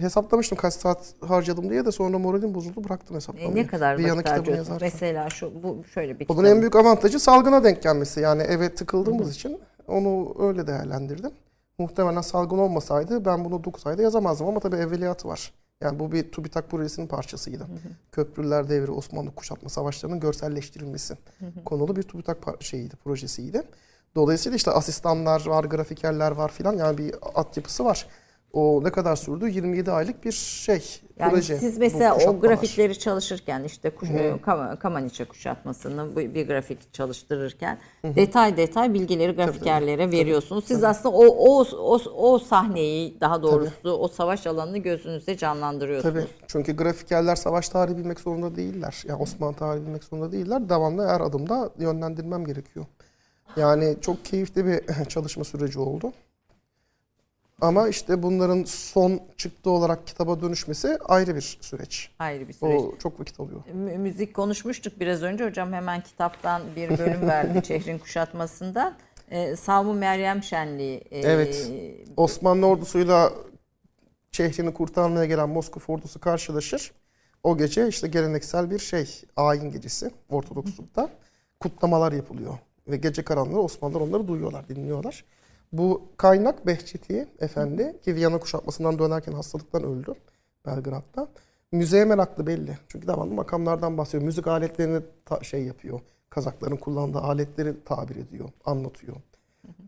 [0.00, 3.54] hesaplamıştım kaç saat harcadım diye de sonra moralim bozuldu bıraktım E, hesaplamayı.
[3.54, 4.90] ne kadar Viyana vakit yazarken.
[4.92, 8.20] Mesela şu bu şöyle bir Bunun kitabı- en büyük avantajı salgına denk gelmesi.
[8.20, 11.30] Yani eve tıkıldığımız için onu öyle değerlendirdim.
[11.78, 15.52] Muhtemelen salgın olmasaydı ben bunu 9 ayda yazamazdım ama tabii evveliyatı var.
[15.80, 17.66] Yani bu bir TÜBİTAK projesinin parçasıydı.
[18.12, 21.14] Köprüler devri Osmanlı kuşatma savaşlarının görselleştirilmesi
[21.64, 23.62] konulu bir TÜBİTAK şeyiydi, projesiydi.
[24.16, 28.06] Dolayısıyla işte asistanlar var, grafikerler var filan yani bir altyapısı var.
[28.52, 29.48] O ne kadar sürdü?
[29.48, 31.56] 27 aylık bir şey, Yani proje.
[31.58, 38.56] siz mesela o grafikleri çalışırken işte kuş, e, Kama- Kamaniçe kuşatmasını bir grafik çalıştırırken detay
[38.56, 40.64] detay bilgileri grafikerlere veriyorsunuz.
[40.64, 46.14] Siz aslında o, o o o sahneyi daha doğrusu o savaş alanını gözünüzde canlandırıyorsunuz.
[46.14, 46.26] Tabii.
[46.46, 49.02] Çünkü grafikerler savaş tarihi bilmek zorunda değiller.
[49.08, 50.68] Yani Osmanlı tarihi bilmek zorunda değiller.
[50.68, 52.86] Devamlı her adımda yönlendirmem gerekiyor.
[53.56, 56.12] Yani çok keyifli bir çalışma süreci oldu.
[57.60, 62.10] Ama işte bunların son çıktı olarak kitaba dönüşmesi ayrı bir süreç.
[62.18, 62.80] Ayrı bir süreç.
[62.80, 63.60] O çok vakit alıyor.
[63.74, 68.94] Mü- Müzik konuşmuştuk biraz önce hocam hemen kitaptan bir bölüm verdi Çehrin Kuşatması'ndan.
[69.30, 70.96] Ee, Savmu Meryem Şenliği.
[71.10, 71.70] e, Evet.
[72.16, 73.32] Osmanlı ordusuyla
[74.32, 76.92] şehrini kurtarmaya gelen Moskova ordusu karşılaşır.
[77.42, 81.08] O gece işte geleneksel bir şey, ayin gecesi Ortodokslukta
[81.60, 82.58] kutlamalar yapılıyor.
[82.88, 85.24] Ve gece karanlığı Osmanlılar onları duyuyorlar, dinliyorlar.
[85.72, 90.14] Bu kaynak Behçeti Efendi ki Viyana kuşatmasından dönerken hastalıktan öldü
[90.66, 91.28] Belgrad'da.
[91.72, 92.78] Müzeye meraklı belli.
[92.88, 94.22] Çünkü devamlı makamlardan bahsediyor.
[94.22, 95.02] Müzik aletlerini
[95.42, 96.00] şey yapıyor.
[96.30, 99.16] Kazakların kullandığı aletleri tabir ediyor, anlatıyor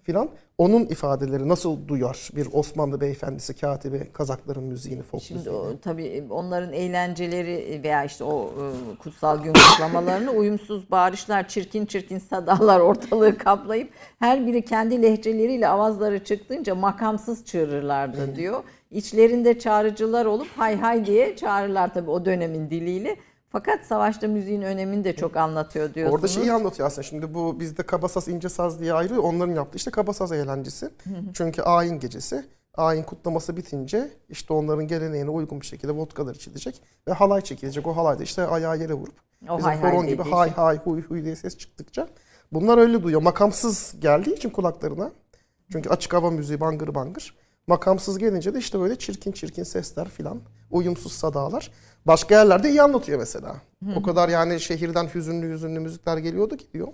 [0.02, 0.28] filan.
[0.58, 5.58] Onun ifadeleri nasıl duyar bir Osmanlı beyefendisi, katibi Kazakların müziğini, folk Şimdi müziğini?
[5.58, 12.18] o, tabii onların eğlenceleri veya işte o e, kutsal gün kutlamalarını uyumsuz bağırışlar, çirkin çirkin
[12.18, 18.62] sadalar ortalığı kaplayıp her biri kendi lehçeleriyle avazları çıktığınca makamsız çığırırlardı diyor.
[18.90, 23.16] İçlerinde çağrıcılar olup hay hay diye çağırırlar tabii o dönemin diliyle.
[23.52, 26.14] Fakat savaşta müziğin önemini de çok anlatıyor diyorsunuz.
[26.14, 27.02] Orada şeyi anlatıyor aslında.
[27.02, 29.22] Şimdi bu bizde kabasaz ince saz diye ayrı.
[29.22, 30.90] Onların yaptığı işte kabasaz eğlencesi.
[31.34, 32.44] Çünkü ayin gecesi.
[32.76, 37.86] Ayin kutlaması bitince işte onların geleneğine uygun bir şekilde vodkalar içilecek ve halay çekilecek.
[37.86, 39.14] O halayda işte ayağı yere vurup
[39.48, 40.56] O bizim hay hay gibi hay şey.
[40.56, 42.08] hay huy huy diye ses çıktıkça
[42.52, 43.22] bunlar öyle duyuyor.
[43.22, 45.10] Makamsız geldiği için kulaklarına.
[45.72, 47.34] Çünkü açık hava müziği bangır bangır.
[47.66, 50.40] Makamsız gelince de işte böyle çirkin çirkin sesler filan.
[50.70, 51.70] Uyumsuz sadalar.
[52.06, 53.56] Başka yerlerde iyi anlatıyor mesela.
[53.96, 56.88] O kadar yani şehirden hüzünlü hüzünlü müzikler geliyordu ki diyor.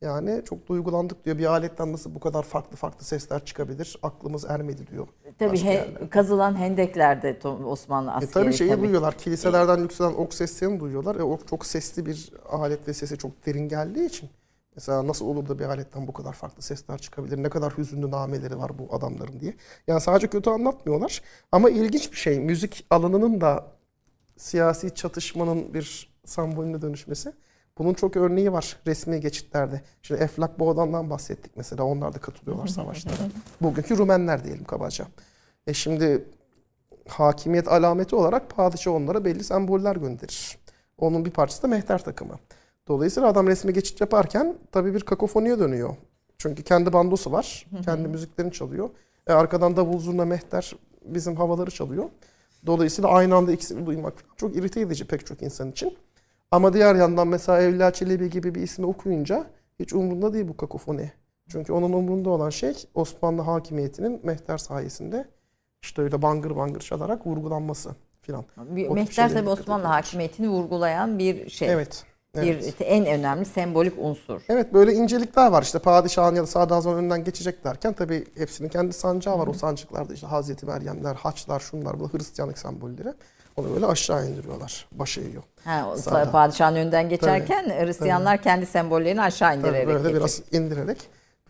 [0.00, 1.38] Yani çok duygulandık diyor.
[1.38, 3.98] Bir aletten nasıl bu kadar farklı farklı sesler çıkabilir?
[4.02, 5.08] Aklımız ermedi diyor.
[5.38, 6.08] Tabii he- yerlerde.
[6.08, 8.82] kazılan hendeklerde Osmanlı E askeri tabii şeyi tabii.
[8.82, 9.18] duyuyorlar.
[9.18, 11.16] Kiliselerden yükselen ok seslerini duyuyorlar.
[11.16, 14.30] E ok çok sesli bir alet ve sesi çok derin geldiği için.
[14.76, 17.42] Mesela nasıl olur da bir aletten bu kadar farklı sesler çıkabilir?
[17.42, 19.54] Ne kadar hüzünlü nameleri var bu adamların diye.
[19.86, 21.22] Yani sadece kötü anlatmıyorlar.
[21.52, 22.40] Ama ilginç bir şey.
[22.40, 23.66] Müzik alanının da
[24.36, 27.32] siyasi çatışmanın bir sembolüne dönüşmesi.
[27.78, 29.82] Bunun çok örneği var resmi geçitlerde.
[30.02, 31.84] Şimdi Eflak Boğdan'dan bahsettik mesela.
[31.84, 33.16] Onlar da katılıyorlar savaşlara.
[33.60, 35.06] Bugünkü Rumenler diyelim kabaca.
[35.66, 36.24] E şimdi
[37.08, 40.58] hakimiyet alameti olarak padişah onlara belli semboller gönderir.
[40.98, 42.38] Onun bir parçası da mehter takımı.
[42.88, 45.96] Dolayısıyla adam resmi geçit yaparken tabii bir kakofoniye dönüyor.
[46.38, 47.66] Çünkü kendi bandosu var.
[47.84, 48.90] Kendi müziklerini çalıyor.
[49.26, 50.72] E arkadan davul zurna mehter
[51.04, 52.08] bizim havaları çalıyor.
[52.66, 55.96] Dolayısıyla aynı anda ikisini duymak çok irite edici pek çok insan için.
[56.50, 59.46] Ama diğer yandan mesela Evliya Çelebi gibi bir ismi okuyunca
[59.80, 61.12] hiç umurunda değil bu kakofoni.
[61.48, 65.28] Çünkü onun umurunda olan şey Osmanlı hakimiyetinin mehter sayesinde
[65.82, 68.44] işte öyle bangır bangır çalarak vurgulanması filan.
[68.90, 71.72] Mehter tabii Osmanlı hakimiyetini vurgulayan bir şey.
[71.72, 72.04] Evet.
[72.36, 72.80] Evet.
[72.80, 74.40] Bir en önemli sembolik unsur.
[74.48, 78.92] Evet böyle incelikler var işte padişahın ya da sadrazamın önünden geçecek derken tabii hepsinin kendi
[78.92, 79.46] sancağı var.
[79.46, 83.12] O sancıklarda işte Hazreti Meryemler, haçlar, şunlar, bu Hristiyanlık sembolleri.
[83.56, 84.86] Onu böyle aşağı indiriyorlar.
[84.92, 85.42] Başa eğiyor.
[85.64, 85.94] Ha,
[86.32, 90.20] padişahın önünden geçerken Hristiyanlar kendi sembollerini aşağı Tabii indirerek böyle geçiyor.
[90.20, 90.98] biraz indirerek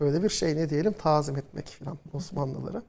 [0.01, 2.83] böyle bir şey ne diyelim tazim etmek falan Osmanlıları.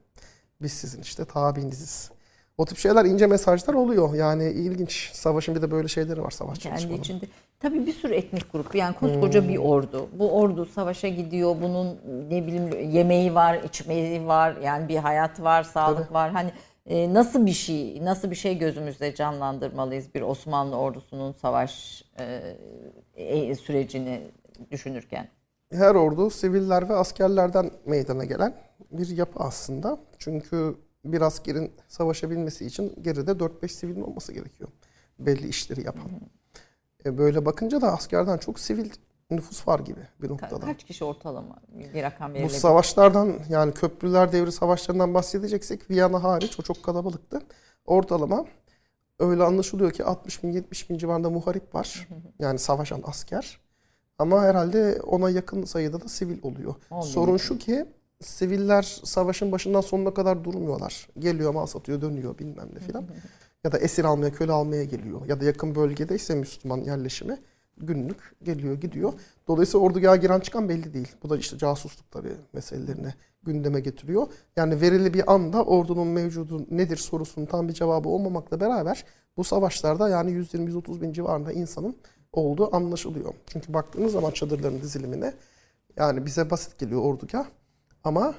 [0.62, 2.10] Biz sizin işte tabiniziz.
[2.58, 4.14] O tip şeyler ince mesajlar oluyor.
[4.14, 5.10] Yani ilginç.
[5.12, 7.00] Savaşın bir de böyle şeyleri var savaş Kendi çalışmaları.
[7.00, 7.24] içinde.
[7.60, 8.74] Tabii bir sürü etnik grup.
[8.74, 10.08] Yani koskoca bir ordu.
[10.12, 11.56] Bu ordu savaşa gidiyor.
[11.62, 11.98] Bunun
[12.30, 14.56] ne bileyim yemeği var, içmeyi var.
[14.62, 16.30] Yani bir hayat var, sağlık var.
[16.30, 16.52] Hani
[16.86, 22.56] e, nasıl bir şey, nasıl bir şey gözümüzde canlandırmalıyız bir Osmanlı ordusunun savaş e,
[23.14, 24.20] e, sürecini
[24.70, 25.28] düşünürken?
[25.72, 28.54] Her ordu siviller ve askerlerden meydana gelen
[28.90, 29.98] bir yapı aslında.
[30.18, 30.74] Çünkü
[31.12, 34.70] bir askerin savaşabilmesi için geride 4-5 sivilin olması gerekiyor.
[35.18, 36.10] Belli işleri yapan.
[37.06, 38.90] E böyle bakınca da askerden çok sivil
[39.30, 40.60] nüfus var gibi bir Ka- noktada.
[40.66, 41.56] kaç kişi ortalama
[41.94, 42.58] bir rakam Bu verilebilir?
[42.58, 47.42] savaşlardan yani köprüler devri savaşlarından bahsedeceksek Viyana hariç o çok kalabalıktı.
[47.84, 48.44] Ortalama
[49.18, 52.08] öyle anlaşılıyor ki 60 bin 70 bin civarında muharip var.
[52.38, 53.60] Yani savaşan asker.
[54.18, 56.74] Ama herhalde ona yakın sayıda da sivil oluyor.
[57.02, 57.86] Sorun şu ki
[58.20, 61.08] siviller savaşın başından sonuna kadar durmuyorlar.
[61.18, 63.04] Geliyor mal satıyor dönüyor bilmem ne filan.
[63.64, 65.26] ya da esir almaya köle almaya geliyor.
[65.26, 67.38] Ya da yakın bölgede ise Müslüman yerleşimi
[67.76, 69.12] günlük geliyor gidiyor.
[69.48, 71.08] Dolayısıyla ordugaha giren çıkan belli değil.
[71.22, 74.26] Bu da işte casusluk tabii meselelerini gündeme getiriyor.
[74.56, 79.04] Yani verili bir anda ordunun mevcudu nedir sorusunun tam bir cevabı olmamakla beraber
[79.36, 81.96] bu savaşlarda yani 120-130 bin civarında insanın
[82.32, 83.34] olduğu anlaşılıyor.
[83.46, 85.32] Çünkü baktığınız zaman çadırların dizilimine
[85.96, 87.46] yani bize basit geliyor ordugah
[88.06, 88.34] ama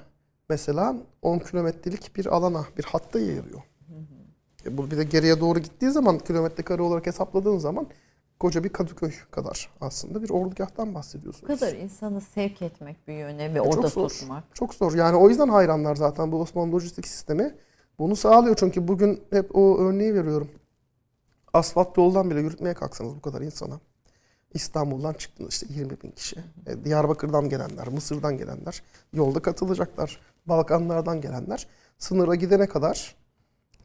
[0.50, 3.62] mesela 10 kilometrelik bir alana, bir hatta yayılıyor.
[4.66, 7.88] E bu bir de geriye doğru gittiği zaman kilometre kare olarak hesapladığın zaman
[8.40, 11.60] koca bir Kadıköy kadar aslında bir ordugahtan Bu bahsediyorsunuz.
[11.60, 14.10] kadar insanı sevk etmek bir yöne ve Çok orada zor.
[14.10, 14.44] tutmak.
[14.56, 14.94] Çok zor.
[14.94, 17.56] Yani o yüzden hayranlar zaten bu Osmanlı lojistik sistemi
[18.00, 18.56] bunu sağlıyor.
[18.56, 20.50] Çünkü bugün hep o örneği veriyorum.
[21.54, 23.80] Asfalt yoldan bile yürütmeye kalksanız bu kadar insana.
[24.54, 26.36] İstanbul'dan çıktınız işte 20 bin kişi.
[26.68, 28.84] E, Diyarbakır'dan gelenler, Mısır'dan gelenler
[29.14, 30.20] yolda katılacaklar.
[30.46, 31.68] Balkanlardan gelenler.
[31.98, 33.16] Sınıra gidene kadar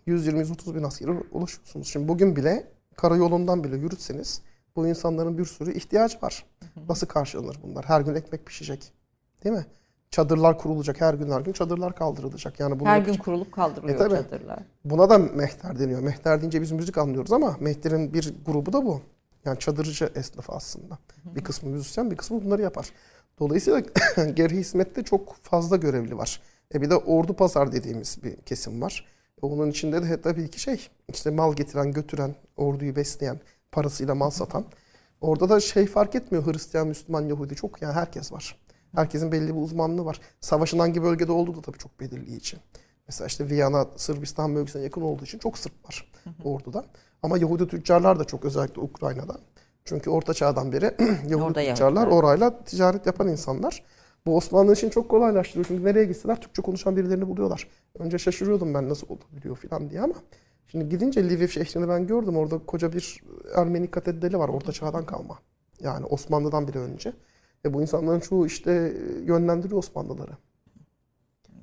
[0.07, 1.87] 120-130 bin askere ulaşıyorsunuz.
[1.89, 4.43] Şimdi bugün bile karayolundan bile yürütseniz
[4.77, 6.45] bu insanların bir sürü ihtiyacı var.
[6.89, 7.85] Nasıl karşılanır bunlar?
[7.85, 8.93] Her gün ekmek pişecek.
[9.45, 9.67] Değil mi?
[10.11, 12.61] Çadırlar kurulacak her gün her gün çadırlar kaldırılacak.
[12.61, 14.15] Yani bunu Her yapacak- gün kurulup kaldırılıyor E, tabii.
[14.31, 14.59] çadırlar.
[14.85, 16.01] Buna da mehter deniyor.
[16.01, 19.01] Mehter deyince biz müzik anlıyoruz ama mehter'in bir grubu da bu.
[19.45, 20.99] Yani çadırcı esnafı aslında.
[21.25, 22.93] Bir kısmı müzisyen, bir kısmı bunları yapar.
[23.39, 23.81] Dolayısıyla
[24.35, 26.43] geri hizmette çok fazla görevli var.
[26.75, 29.07] E bir de ordu pazar dediğimiz bir kesim var.
[29.43, 33.41] E onun içinde de tabii ki şey, işte mal getiren, götüren, orduyu besleyen,
[33.73, 34.65] parasıyla mal satan.
[35.21, 38.57] Orada da şey fark etmiyor Hristiyan, Müslüman, Yahudi çok yani herkes var.
[38.95, 40.21] Herkesin belli bir uzmanlığı var.
[40.41, 42.57] Savaşın hangi bölgede olduğu da tabii çok belirleyici.
[43.09, 46.13] Mesela işte Viyana, Sırbistan bölgesine yakın olduğu için çok Sırp var
[46.45, 46.85] orduda.
[47.23, 49.37] Ama Yahudi tüccarlar da çok özellikle Ukrayna'da.
[49.85, 50.85] Çünkü Orta Çağ'dan beri
[51.29, 52.17] Yahudi Orada tüccarlar Yahudiler.
[52.19, 53.83] orayla ticaret yapan insanlar.
[54.27, 55.67] Bu Osmanlı için çok kolaylaştırıyor.
[55.69, 57.69] Çünkü nereye gitseler Türkçe konuşan birilerini buluyorlar.
[57.99, 60.15] Önce şaşırıyordum ben nasıl olabiliyor falan diye ama
[60.67, 62.37] şimdi gidince Lviv şehrini ben gördüm.
[62.37, 63.21] Orada koca bir
[63.57, 64.49] Ermeni katedrali var.
[64.49, 65.39] Orta Çağ'dan kalma.
[65.81, 67.13] Yani Osmanlı'dan bile önce.
[67.65, 68.73] Ve bu insanların çoğu işte
[69.25, 70.33] yönlendiriyor Osmanlıları.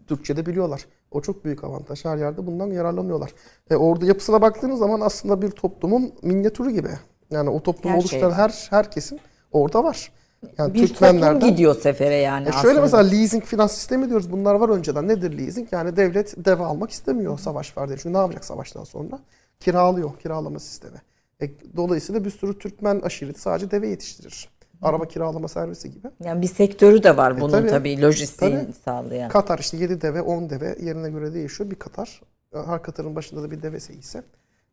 [0.08, 0.86] Türkçe de biliyorlar.
[1.12, 2.06] O çok büyük avantaj.
[2.06, 3.32] Her yerde bundan yararlanıyorlar.
[3.70, 6.90] E, orada yapısına baktığınız zaman aslında bir toplumun minyatürü gibi.
[7.32, 8.38] Yani o toplumu Her şey oluşturan var.
[8.38, 9.20] her herkesin
[9.52, 10.12] orada var.
[10.58, 12.62] Yani Bir toplum Türkmenlerden gidiyor sefere yani e aslında.
[12.64, 14.32] şöyle mesela leasing finans sistemi diyoruz.
[14.32, 15.08] Bunlar var önceden.
[15.08, 15.68] Nedir leasing?
[15.72, 17.98] Yani devlet deve almak istemiyor savaş var diye.
[17.98, 19.20] Çünkü ne yapacak savaştan sonra?
[19.60, 20.12] Kiralıyor.
[20.20, 21.02] Kiralama sistemi.
[21.42, 24.50] E, dolayısıyla bir sürü Türkmen aşireti sadece deve yetiştirir.
[24.82, 26.08] Araba kiralama servisi gibi.
[26.24, 27.70] Yani bir sektörü de var bunun tabii.
[27.70, 28.74] tabii, lojistiğini Tabii.
[28.74, 29.30] sağlayan.
[29.30, 31.72] Katar işte 7 deve, 10 deve yerine göre değişiyor.
[31.72, 32.22] Bir Katar,
[32.54, 34.24] her Katar'ın başında da bir devesi ise.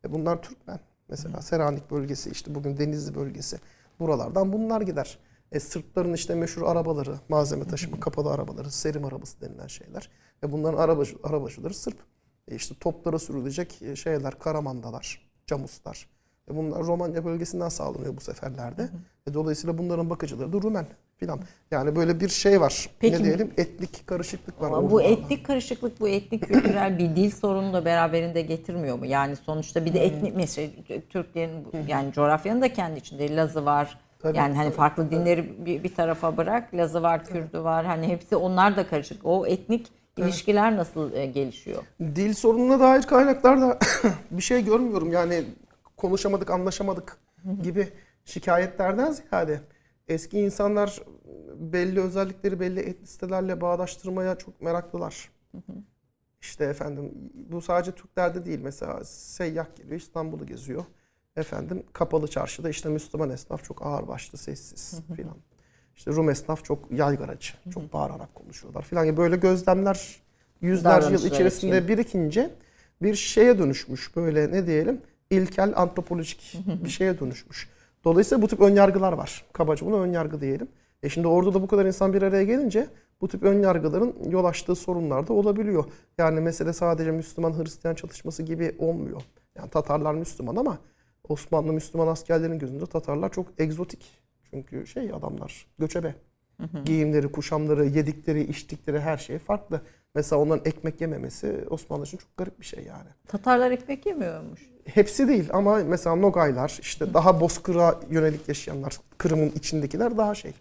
[0.05, 0.81] E bunlar Türkmen.
[1.09, 3.59] Mesela Selanik bölgesi, işte bugün Denizli bölgesi.
[4.01, 5.19] Buralardan bunlar gider.
[5.53, 10.11] E Sırpların işte meşhur arabaları, malzeme taşıma kapalı arabaları, serim arabası denilen şeyler.
[10.45, 11.99] E bunların arabacı, arabacıları Sırp.
[12.49, 16.09] E işte toplara sürülecek e, şeyler, karamandalar, camuslar.
[16.51, 18.89] E bunlar Romanya bölgesinden sağlanıyor bu seferlerde.
[19.31, 20.87] E dolayısıyla bunların bakıcıları da Rumen
[21.17, 21.41] filan.
[21.71, 22.91] Yani böyle bir şey var.
[23.01, 23.51] Peki- ne diyelim?
[23.57, 24.67] Etnik karışıklık var.
[24.67, 29.07] Ama bu etnik karışıklık, bu etnik kültürel bir dil sorunu da beraberinde getirmiyor mu?
[29.07, 30.71] Yani sonuçta bir de etnik mesela
[31.09, 33.99] Türklerin yani coğrafyanın da kendi içinde Lazı var.
[34.19, 34.77] Tabii, yani hani tabii.
[34.77, 36.75] farklı dinleri bir, bir tarafa bırak.
[36.75, 37.87] Lazı var, Kürdü var.
[37.87, 39.21] Hani hepsi onlar da karışık.
[39.25, 39.87] O etnik
[40.17, 41.83] ilişkiler nasıl e, gelişiyor?
[42.01, 43.79] Dil sorununa dair kaynaklarda
[44.31, 45.13] bir şey görmüyorum.
[45.13, 45.45] Yani
[45.97, 47.19] konuşamadık, anlaşamadık
[47.63, 47.89] gibi
[48.25, 49.61] şikayetlerden ziyade
[50.09, 51.03] eski insanlar
[51.55, 55.31] belli özellikleri belli etnisitelerle bağdaştırmaya çok meraklılar.
[56.41, 58.61] İşte efendim bu sadece Türklerde değil.
[58.61, 60.85] Mesela seyyah geliyor İstanbul'u geziyor.
[61.37, 65.37] Efendim kapalı çarşıda işte Müslüman esnaf çok ağırbaşlı, sessiz filan.
[65.97, 69.17] İşte Rum esnaf çok yaygaracı, çok bağırarak konuşuyorlar filan.
[69.17, 70.23] Böyle gözlemler
[70.61, 71.89] yüzlerce yıl içerisinde için.
[71.89, 72.51] birikince
[73.03, 74.17] bir şeye dönüşmüş.
[74.17, 75.01] Böyle ne diyelim
[75.31, 76.55] ilkel antropolojik
[76.85, 77.69] bir şeye dönüşmüş.
[78.05, 79.45] Dolayısıyla bu tip ön yargılar var.
[79.53, 80.69] Kabaca buna ön yargı diyelim.
[81.03, 82.89] E şimdi orada da bu kadar insan bir araya gelince
[83.21, 85.85] bu tip ön yargıların yol açtığı sorunlar da olabiliyor.
[86.19, 89.23] Yani mesele sadece Müslüman Hristiyan çatışması gibi olmuyor.
[89.57, 90.79] Yani Tatarlar Müslüman ama
[91.29, 94.05] Osmanlı Müslüman askerlerin gözünde Tatarlar çok egzotik.
[94.51, 96.15] Çünkü şey adamlar göçebe.
[96.85, 99.81] Giyimleri, kuşamları, yedikleri, içtikleri her şey farklı.
[100.17, 103.09] Mesela onların ekmek yememesi Osmanlı için çok garip bir şey yani.
[103.29, 104.61] Tatarlar ekmek yemiyormuş.
[104.85, 110.53] Hepsi değil ama mesela Nogaylar, işte daha bozkıra yönelik yaşayanlar, Kırım'ın içindekiler daha şey,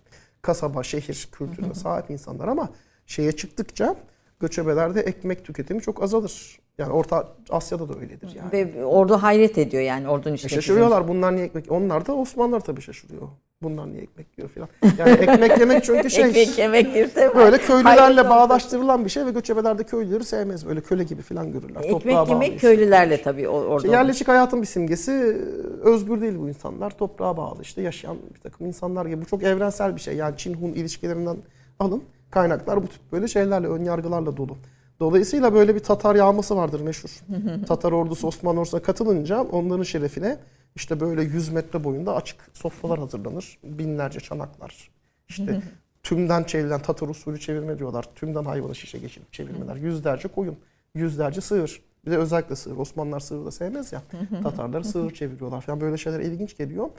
[0.42, 2.70] kasaba, şehir kültürüne sahip insanlar ama
[3.06, 3.96] şeye çıktıkça
[4.40, 6.60] göçebelerde ekmek tüketimi çok azalır.
[6.78, 8.52] Yani Orta Asya'da da öyledir yani.
[8.52, 10.56] Ve ordu hayret ediyor yani ordunun E içindeki.
[10.56, 11.72] şaşırıyorlar bunlar niye ekmek?
[11.72, 13.28] Onlar da Osmanlılar tabii şaşırıyor.
[13.64, 14.70] Bunlar niye ekmek yiyor filan.
[14.98, 17.36] Yani ekmek yemek çünkü şey Ekmek değil mi?
[17.36, 20.68] böyle köylülerle bağdaştırılan bir şey ve göçebeler de köylüleri sevmez.
[20.68, 21.82] Böyle köle gibi filan görürler.
[21.82, 22.60] Toprağa Ekmek bağlı yemek işte.
[22.60, 23.78] köylülerle tabii orada.
[23.78, 25.12] İşte yerleşik hayatın bir simgesi
[25.82, 26.98] özgür değil bu insanlar.
[26.98, 29.22] Toprağa bağlı işte yaşayan bir takım insanlar gibi.
[29.22, 30.16] Bu çok evrensel bir şey.
[30.16, 31.38] Yani Çin-Hun ilişkilerinden
[31.80, 32.04] alın.
[32.32, 34.58] Kaynaklar bu tip böyle şeylerle, ön yargılarla dolu.
[35.00, 37.10] Dolayısıyla böyle bir Tatar yağması vardır meşhur.
[37.68, 40.38] Tatar ordusu Osmanlı ordusuna katılınca onların şerefine
[40.76, 43.58] işte böyle 100 metre boyunda açık sofralar hazırlanır.
[43.64, 44.90] Binlerce çanaklar.
[45.30, 45.62] İşte
[46.04, 48.06] tümden çevrilen Tatar usulü çevirme diyorlar.
[48.16, 49.76] Tümden hayvanı şişe geçirip çevirmeler.
[49.76, 50.58] Yüzlerce koyun,
[50.96, 51.82] yüzlerce sığır.
[52.06, 52.78] Bir de özellikle sığır.
[52.78, 54.02] Osmanlılar sığır da sevmez ya.
[54.44, 55.82] Tatarları sığır çeviriyorlar falan.
[55.82, 56.90] Böyle şeyler ilginç geliyor.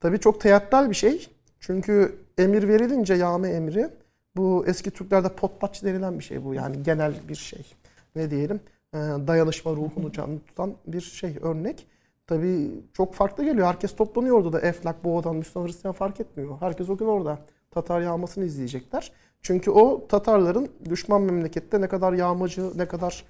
[0.00, 1.28] Tabii çok teatral bir şey.
[1.60, 3.88] Çünkü emir verilince yağma emri
[4.36, 6.54] bu eski Türklerde potpaç denilen bir şey bu.
[6.54, 7.66] Yani genel bir şey.
[8.16, 8.60] Ne diyelim?
[8.94, 11.86] Dayanışma ruhunu canlı tutan bir şey örnek.
[12.26, 13.66] Tabii çok farklı geliyor.
[13.66, 16.56] Herkes toplanıyor orada da Eflak, Boğa'dan, Müslüman, Hristiyan fark etmiyor.
[16.60, 17.38] Herkes o gün orada.
[17.70, 19.12] Tatar yağmasını izleyecekler.
[19.42, 23.24] Çünkü o Tatarların düşman memlekette ne kadar yağmacı, ne kadar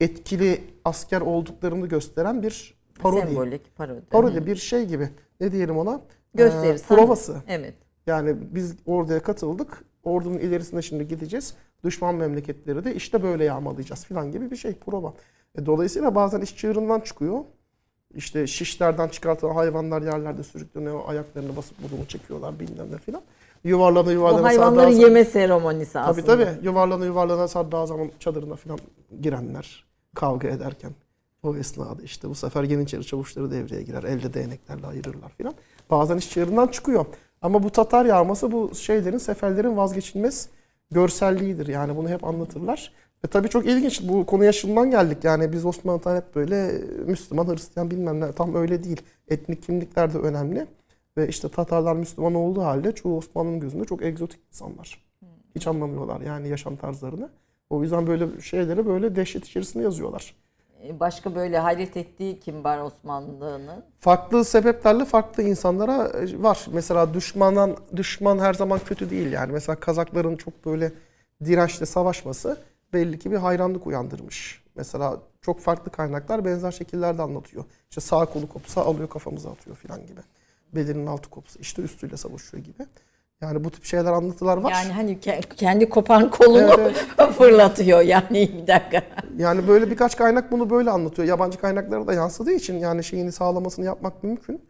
[0.00, 3.20] etkili asker olduklarını gösteren bir parodi.
[3.20, 4.00] Sembolik parodi.
[4.00, 5.08] Parodi bir şey gibi.
[5.40, 6.00] Ne diyelim ona?
[6.34, 6.78] Gösteri.
[6.78, 7.36] Ee, provası.
[7.48, 7.74] Evet.
[8.06, 9.84] Yani biz oraya katıldık.
[10.04, 11.54] Ordunun ilerisine şimdi gideceğiz.
[11.84, 15.14] Düşman memleketleri de işte böyle yağmalayacağız falan gibi bir şey prova.
[15.58, 17.44] E, dolayısıyla bazen iş çığırından çıkıyor.
[18.14, 21.00] İşte şişlerden çıkartılan hayvanlar yerlerde sürükleniyor.
[21.06, 23.22] Ayaklarını basıp burnunu çekiyorlar bilmem ne filan.
[23.64, 26.26] Yuvarlana yuvarlana hayvanların sardığı- yeme seremonisi Tabii aslında.
[26.26, 26.66] tabii.
[26.66, 28.78] Yuvarlana yuvarlana sardığı zaman çadırına filan
[29.20, 29.84] girenler
[30.14, 30.90] kavga ederken
[31.42, 34.02] o esnada işte bu sefer Yeniçeri çavuşları devreye girer.
[34.02, 35.54] Elde değneklerle ayırırlar filan.
[35.90, 37.06] Bazen iş çığırından çıkıyor.
[37.42, 40.48] Ama bu Tatar yağması bu şeylerin, seferlerin vazgeçilmez
[40.90, 41.66] görselliğidir.
[41.66, 42.92] Yani bunu hep anlatırlar.
[43.26, 44.02] Ve tabii çok ilginç.
[44.08, 45.24] Bu konuya şundan geldik.
[45.24, 46.72] Yani biz Osmanlı'dan hep böyle
[47.06, 48.32] Müslüman, Hristiyan bilmem ne.
[48.32, 49.00] Tam öyle değil.
[49.28, 50.66] Etnik kimlikler de önemli.
[51.16, 55.04] Ve işte Tatarlar Müslüman olduğu halde çoğu Osmanlı'nın gözünde çok egzotik insanlar.
[55.54, 57.28] Hiç anlamıyorlar yani yaşam tarzlarını.
[57.70, 60.34] O yüzden böyle şeyleri böyle dehşet içerisinde yazıyorlar.
[60.84, 63.84] E, Başka böyle hayret ettiği kim var Osmanlı'nın?
[64.00, 66.66] Farklı sebeplerle farklı insanlara e, var.
[66.72, 69.52] Mesela düşmandan düşman her zaman kötü değil yani.
[69.52, 70.92] Mesela Kazakların çok böyle
[71.44, 72.56] dirençle savaşması
[72.92, 74.62] belli ki bir hayranlık uyandırmış.
[74.76, 77.64] Mesela çok farklı kaynaklar benzer şekillerde anlatıyor.
[77.90, 80.20] İşte sağ kolu kopsa alıyor kafamıza atıyor falan gibi.
[80.74, 82.86] Belinin altı kopsa işte üstüyle savaşıyor gibi.
[83.40, 84.70] Yani bu tip şeyler anlatılar var.
[84.70, 87.06] Yani hani ke- kendi kopan kolunu Evet,
[87.38, 89.02] fırlatıyor yani bir dakika.
[89.38, 91.28] Yani böyle birkaç kaynak bunu böyle anlatıyor.
[91.28, 94.62] Yabancı kaynaklara da yansıdığı için yani şeyini sağlamasını yapmak mümkün.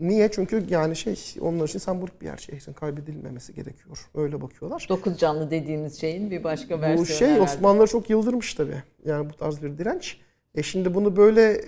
[0.00, 0.30] Niye?
[0.30, 4.10] Çünkü yani şey onlar için sembolik bir yer için kaybedilmemesi gerekiyor.
[4.14, 4.86] Öyle bakıyorlar.
[4.88, 7.42] Dokuz canlı dediğimiz şeyin bir başka versiyonu Bu şey herhalde.
[7.42, 8.82] Osmanlıları çok yıldırmış tabii.
[9.04, 10.20] Yani bu tarz bir direnç.
[10.54, 11.64] E şimdi bunu böyle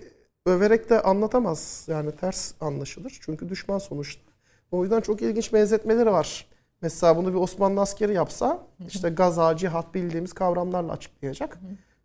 [0.46, 1.84] överek de anlatamaz.
[1.90, 3.18] Yani ters anlaşılır.
[3.20, 4.22] Çünkü düşman sonuçta.
[4.70, 6.46] O yüzden çok ilginç benzetmeleri var.
[6.82, 11.58] Mesela bunu bir Osmanlı askeri yapsa işte gaza, cihat bildiğimiz kavramlarla açıklayacak.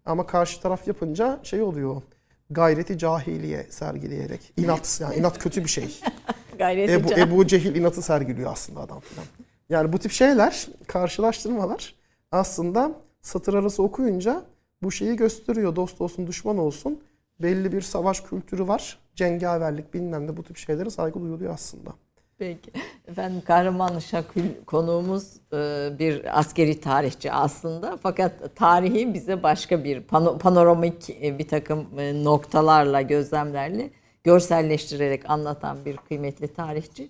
[0.05, 2.01] Ama karşı taraf yapınca şey oluyor.
[2.49, 4.53] Gayreti cahiliye sergileyerek.
[4.57, 5.99] inat yani inat kötü bir şey.
[6.57, 7.13] Gayret Ebu.
[7.13, 9.25] Ebu Cehil inatı sergiliyor aslında adam filan.
[9.69, 11.95] Yani bu tip şeyler, karşılaştırmalar
[12.31, 12.91] aslında
[13.21, 14.45] satır arası okuyunca
[14.83, 15.75] bu şeyi gösteriyor.
[15.75, 17.03] Dost olsun, düşman olsun.
[17.39, 18.99] Belli bir savaş kültürü var.
[19.15, 21.93] Cengaverlik bilmem ne bu tip şeylere saygı duyuluyor aslında.
[22.39, 22.71] Peki.
[23.07, 25.23] Efendim Kahraman Şakül konuğumuz
[25.53, 27.97] e, bir askeri tarihçi aslında.
[28.03, 33.89] Fakat tarihi bize başka bir pano- panoramik e, bir takım e, noktalarla, gözlemlerle
[34.23, 37.09] görselleştirerek anlatan bir kıymetli tarihçi.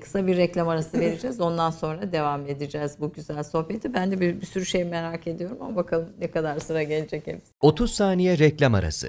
[0.00, 1.40] Kısa bir reklam arası vereceğiz.
[1.40, 3.94] Ondan sonra devam edeceğiz bu güzel sohbeti.
[3.94, 7.52] Ben de bir, bir sürü şey merak ediyorum ama bakalım ne kadar sıra gelecek hepsi.
[7.60, 9.08] 30 saniye reklam arası.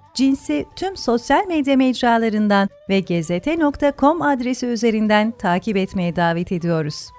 [0.13, 7.09] Cins'i tüm sosyal medya mecralarından ve gezete.com adresi üzerinden takip etmeye davet ediyoruz.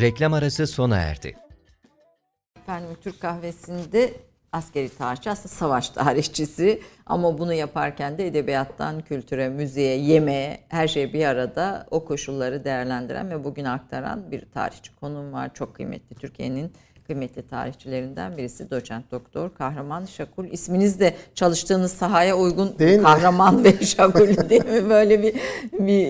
[0.00, 1.36] Reklam arası sona erdi.
[2.62, 4.12] Efendim Türk kahvesinde
[4.52, 11.12] askeri tarihçi aslında savaş tarihçisi ama bunu yaparken de edebiyattan kültüre, müziğe, yemeğe her şey
[11.12, 15.54] bir arada o koşulları değerlendiren ve bugün aktaran bir tarihçi konum var.
[15.54, 16.72] Çok kıymetli Türkiye'nin
[17.08, 20.44] kıymetli tarihçilerinden birisi doçent doktor Kahraman Şakul.
[20.44, 23.04] İsminiz de çalıştığınız sahaya uygun Değil mi?
[23.04, 24.90] Kahraman ve Şakul değil mi?
[24.90, 25.34] Böyle bir,
[25.78, 26.06] bir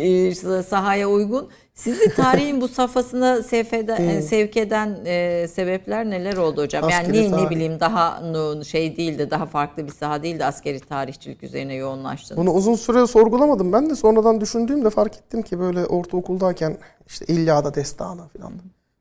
[0.59, 1.49] e, sahaya uygun.
[1.75, 6.89] Sizi tarihin bu safhasına sevk eden, sevk eden e, sebepler neler oldu hocam?
[6.89, 7.51] yani Askeri ne, ne tarih.
[7.51, 8.23] bileyim daha
[8.65, 12.41] şey değildi, daha farklı bir saha değildi askeri tarihçilik üzerine yoğunlaştınız.
[12.41, 13.73] Bunu uzun süre sorgulamadım.
[13.73, 16.77] Ben de sonradan düşündüğümde fark ettim ki böyle ortaokuldayken
[17.07, 18.53] işte İlyada Destanı falan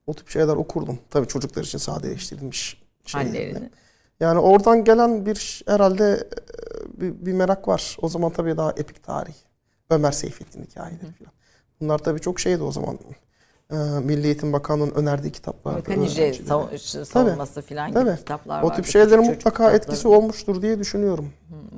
[0.08, 1.00] o tip şeyler okurdum.
[1.10, 3.70] Tabii çocuklar için sadeleştirilmiş şeylerle.
[4.20, 7.98] Yani oradan gelen bir herhalde e, bir, bir merak var.
[8.02, 9.34] O zaman tabii daha epik tarih.
[9.90, 11.32] Ömer Seyfettin hikayeleri falan.
[11.82, 13.00] Bunlar tabii çok şeydi o zaman.
[13.72, 15.84] Ee, Milli Eğitim Bakanlığı'nın önerdiği kitaplar.
[15.84, 18.16] Kanice sav- savunması falan gibi Tabii.
[18.18, 18.76] kitaplar O vardı.
[18.76, 19.76] tip şeylerin mutlaka kitapları.
[19.76, 21.30] etkisi olmuştur diye düşünüyorum.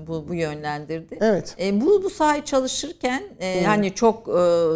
[0.07, 1.17] bu, bu yönlendirdi.
[1.21, 1.55] Evet.
[1.61, 4.31] E, bu bu sahayı çalışırken e, hani çok e,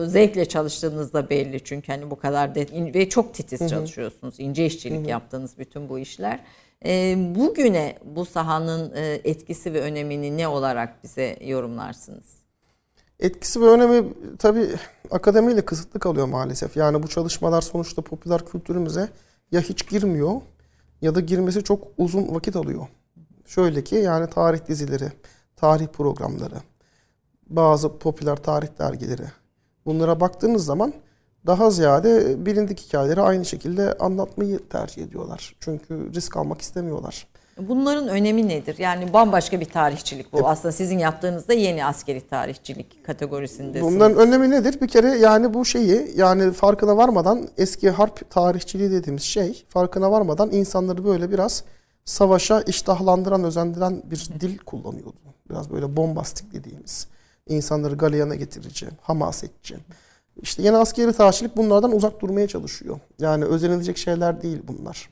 [0.08, 4.36] zevkle çalıştığınız da belli çünkü hani bu kadar de, in- ve çok titiz çalışıyorsunuz.
[4.40, 6.40] ince işçilik yaptığınız bütün bu işler.
[6.86, 12.43] E, bugüne bu sahanın e, etkisi ve önemini ne olarak bize yorumlarsınız?
[13.20, 14.70] Etkisi ve önemi tabii
[15.12, 16.78] akademiyle kısıtlı kalıyor maalesef.
[16.78, 19.10] Yani bu çalışmalar sonuçta popüler kültürümüze
[19.52, 20.42] ya hiç girmiyor
[21.02, 22.88] ya da girmesi çok uzun vakit alıyor.
[23.46, 25.12] Şöyle ki yani tarih dizileri,
[25.56, 26.56] tarih programları,
[27.50, 29.26] bazı popüler tarih dergileri.
[29.86, 30.94] Bunlara baktığınız zaman
[31.46, 35.56] daha ziyade bilindik hikayeleri aynı şekilde anlatmayı tercih ediyorlar.
[35.60, 37.28] Çünkü risk almak istemiyorlar.
[37.58, 38.78] Bunların önemi nedir?
[38.78, 40.48] Yani bambaşka bir tarihçilik bu.
[40.48, 43.96] Aslında sizin yaptığınızda yeni askeri tarihçilik kategorisindesiniz.
[43.96, 44.82] Bunların önemi nedir?
[44.82, 50.52] Bir kere yani bu şeyi yani farkına varmadan eski harp tarihçiliği dediğimiz şey farkına varmadan
[50.52, 51.64] insanları böyle biraz
[52.06, 55.20] savaşa iştahlandıran, özendiren bir dil kullanıyordu.
[55.50, 57.08] Biraz böyle bombastik dediğimiz.
[57.48, 59.76] insanları galeyana getirici, hamasetçi.
[60.42, 63.00] İşte yeni askeri tarihçilik bunlardan uzak durmaya çalışıyor.
[63.20, 65.10] Yani özenilecek şeyler değil bunlar.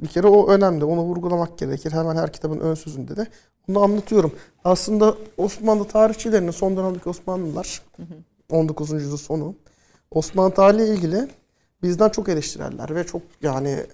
[0.00, 0.84] Bir kere o önemli.
[0.84, 1.92] Onu vurgulamak gerekir.
[1.92, 3.26] Hemen her kitabın ön sözünde de
[3.68, 4.32] bunu anlatıyorum.
[4.64, 7.82] Aslında Osmanlı tarihçilerinin son dönemdeki Osmanlılar
[8.50, 8.90] 19.
[8.90, 9.54] yüzyıl sonu
[10.10, 11.28] Osmanlı tarihiyle ilgili
[11.82, 13.86] bizden çok eleştirerler ve çok yani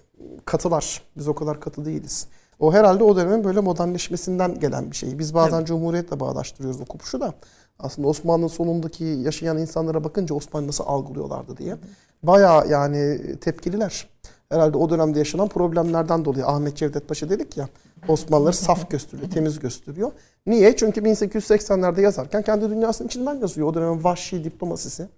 [0.45, 1.03] katılar.
[1.17, 2.27] Biz o kadar katı değiliz.
[2.61, 5.19] O herhalde o dönemin böyle modernleşmesinden gelen bir şey.
[5.19, 7.35] Biz bazen Cumhuriyet'le bağdaştırıyoruz o kopuşu da.
[7.79, 11.77] Aslında Osmanlı'nın sonundaki yaşayan insanlara bakınca Osmanlı nasıl algılıyorlardı diye.
[12.23, 14.09] Bayağı yani tepkililer.
[14.51, 17.69] Herhalde o dönemde yaşanan problemlerden dolayı Ahmet Cevdet Paşa dedik ya
[18.09, 20.13] Osmanlıları saf gösteriyor, temiz gösteriyor.
[20.47, 20.77] Niye?
[20.77, 23.69] Çünkü 1880'lerde yazarken kendi dünyasının içinden yazıyor.
[23.69, 25.09] O dönemin vahşi diplomasisi.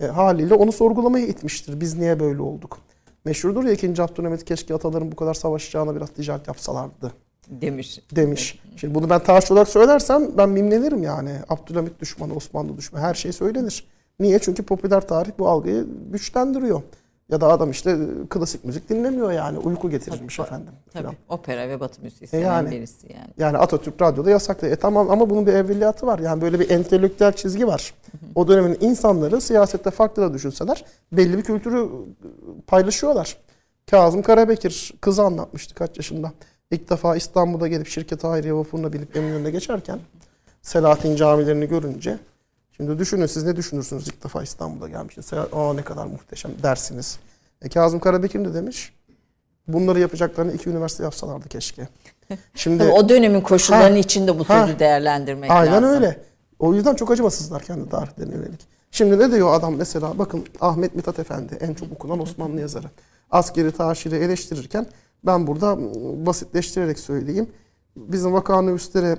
[0.00, 1.80] E, haliyle onu sorgulamaya itmiştir.
[1.80, 2.78] Biz niye böyle olduk?
[3.24, 4.02] Meşhurdur ya 2.
[4.02, 7.12] Abdülhamit keşke ataların bu kadar savaşacağına biraz ticaret yapsalardı
[7.48, 8.00] demiş.
[8.16, 8.60] demiş.
[8.76, 11.32] Şimdi bunu ben tarihçi olarak söylersem ben mimlenirim yani.
[11.48, 13.86] Abdülhamit düşmanı, Osmanlı düşmanı her şey söylenir.
[14.20, 14.38] Niye?
[14.38, 16.82] Çünkü popüler tarih bu algıyı güçlendiriyor.
[17.28, 17.98] Ya da adam işte
[18.30, 19.58] klasik müzik dinlemiyor yani.
[19.58, 20.72] Uyku getirirmiş Tabii, efendim.
[20.92, 21.02] Tabii.
[21.02, 21.14] falan.
[21.28, 22.70] Opera ve Batı müziği E yani.
[22.70, 23.28] birisi yani.
[23.38, 24.72] Yani Atatürk radyoda yasakladı.
[24.72, 26.18] E tamam ama bunun bir evveliyatı var.
[26.18, 27.94] Yani böyle bir entelektüel çizgi var.
[28.34, 31.88] O dönemin insanları siyasette farklı da düşünseler belli bir kültürü
[32.66, 33.36] paylaşıyorlar.
[33.90, 36.32] Kazım Karabekir kızı anlatmıştı kaç yaşında.
[36.70, 39.98] İlk defa İstanbul'da gelip şirket Hayriye vapuruna binip Eminönü'ne geçerken
[40.62, 42.18] Selahattin camilerini görünce
[42.76, 45.32] şimdi düşünün siz ne düşünürsünüz ilk defa İstanbul'a gelmişsiniz.
[45.52, 47.18] Aa ne kadar muhteşem dersiniz.
[47.62, 48.92] E, Kazım Karabekir ne demiş?
[49.68, 51.88] Bunları yapacaklarını iki üniversite yapsalardı keşke.
[52.54, 53.98] Şimdi Tabii o dönemin koşullarının Ha.
[53.98, 54.66] içinde bu Ha.
[54.66, 55.88] sözü değerlendirmek Aynen lazım.
[55.88, 56.20] öyle.
[56.58, 58.60] O yüzden çok acımasızlar kendi tarihlerine yönelik.
[58.90, 62.86] Şimdi ne diyor adam mesela bakın Ahmet Mithat Efendi en çok okunan Osmanlı yazarı.
[63.30, 64.86] Askeri tarihçiliği eleştirirken
[65.26, 65.76] ben burada
[66.26, 67.50] basitleştirerek söyleyeyim.
[67.96, 69.16] Bizim vakanüvislere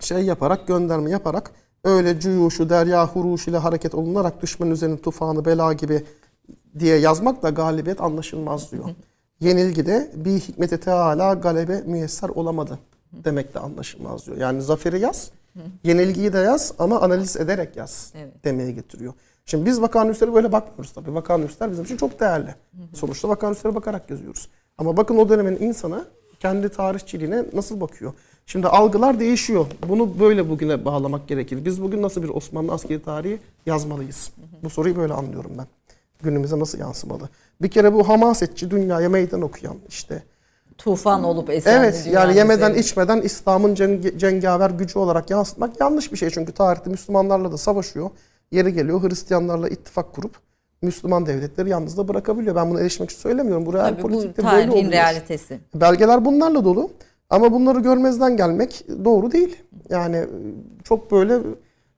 [0.00, 1.50] şey yaparak gönderme yaparak
[1.86, 6.04] öyle cüyuşu derya huruş ile hareket olunarak düşmanın üzerine tufanı bela gibi
[6.78, 8.84] diye yazmakla galibiyet anlaşılmaz diyor.
[9.40, 12.78] Yenilgide bir hikmete teala galebe müyesser olamadı
[13.12, 14.36] demekle anlaşılmaz diyor.
[14.36, 15.30] Yani zaferi yaz,
[15.84, 18.44] yenilgiyi de yaz ama analiz ederek yaz Evet.
[18.44, 19.12] demeye getiriyor.
[19.46, 21.14] Şimdi biz vakanüslere böyle bakmıyoruz tabii.
[21.14, 22.54] Vakanüsler bizim için çok değerli.
[22.94, 24.48] Sonuçta vakanüslere bakarak yazıyoruz.
[24.78, 26.04] Ama bakın o dönemin insanı
[26.40, 28.12] kendi tarihçiliğine nasıl bakıyor?
[28.46, 29.66] Şimdi algılar değişiyor.
[29.88, 31.64] Bunu böyle bugüne bağlamak gerekir.
[31.64, 34.30] Biz bugün nasıl bir Osmanlı askeri tarihi yazmalıyız?
[34.62, 35.66] Bu soruyu böyle anlıyorum ben.
[36.22, 37.28] Günümüze nasıl yansımalı?
[37.62, 40.22] Bir kere bu hamasetçi dünyaya meydan okuyan işte.
[40.78, 46.16] Tufan olup esen Evet yani yemeden içmeden İslam'ın ceng- cengaver gücü olarak yansıtmak yanlış bir
[46.16, 46.30] şey.
[46.30, 48.10] Çünkü tarihte Müslümanlarla da savaşıyor.
[48.50, 50.36] Yeri geliyor Hristiyanlarla ittifak kurup
[50.82, 52.56] Müslüman devletleri yalnız da bırakabiliyor.
[52.56, 53.66] Ben bunu eleştirmek için söylemiyorum.
[53.66, 54.92] Bu real Tabii bu politikte böyle oluyor.
[54.92, 55.60] realitesi.
[55.74, 56.90] Belgeler bunlarla dolu.
[57.30, 59.56] Ama bunları görmezden gelmek doğru değil.
[59.90, 60.26] Yani
[60.84, 61.38] çok böyle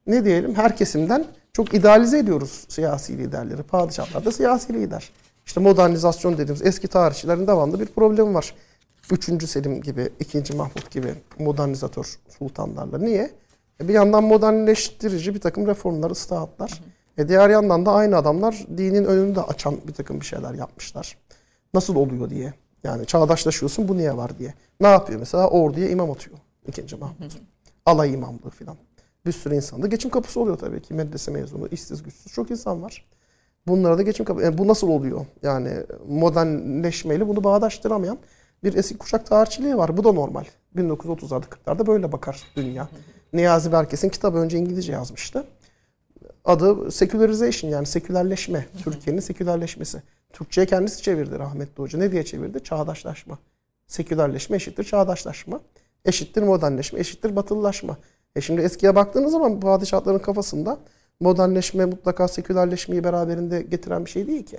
[0.06, 3.62] ne diyelim her kesimden çok idealize ediyoruz siyasi liderleri.
[3.62, 5.10] Padişahlar da siyasi lider.
[5.46, 8.54] İşte modernizasyon dediğimiz eski tarihçilerin devamlı bir problemi var.
[9.10, 12.98] Üçüncü Selim gibi, ikinci Mahmut gibi modernizatör sultanlarla.
[12.98, 13.30] Niye?
[13.80, 16.82] E bir yandan modernleştirici bir takım reformlar, ıslahatlar.
[17.18, 21.18] E diğer yandan da aynı adamlar dinin önünü de açan bir takım bir şeyler yapmışlar.
[21.74, 22.54] Nasıl oluyor diye.
[22.84, 24.54] Yani çağdaşlaşıyorsun bu niye var diye.
[24.80, 25.48] Ne yapıyor mesela?
[25.50, 26.38] Orduya imam atıyor.
[26.66, 27.38] ikinci Mahmut.
[27.86, 28.76] Alay imamlığı filan.
[29.26, 30.94] Bir sürü insan da geçim kapısı oluyor tabii ki.
[30.94, 33.04] Medrese mezunu, işsiz güçsüz çok insan var.
[33.66, 34.44] Bunlara da geçim kapısı.
[34.44, 35.26] Yani bu nasıl oluyor?
[35.42, 35.72] Yani
[36.08, 38.18] modernleşmeyle bunu bağdaştıramayan
[38.64, 39.96] bir eski kuşak tarihçiliği var.
[39.96, 40.44] Bu da normal.
[40.76, 42.88] 1930'larda 40'larda böyle bakar dünya.
[43.32, 45.44] Niyazi Berkes'in kitabı önce İngilizce yazmıştı.
[46.44, 48.66] Adı secularization yani sekülerleşme.
[48.84, 50.02] Türkiye'nin sekülerleşmesi.
[50.32, 51.98] Türkçe'ye kendisi çevirdi rahmetli hoca.
[51.98, 52.64] Ne diye çevirdi?
[52.64, 53.38] Çağdaşlaşma.
[53.86, 55.60] Sekülerleşme eşittir çağdaşlaşma.
[56.04, 57.96] Eşittir modernleşme, eşittir batılılaşma.
[58.36, 60.78] E şimdi eskiye baktığınız zaman padişahların kafasında
[61.20, 64.58] modernleşme mutlaka sekülerleşmeyi beraberinde getiren bir şey değil ki.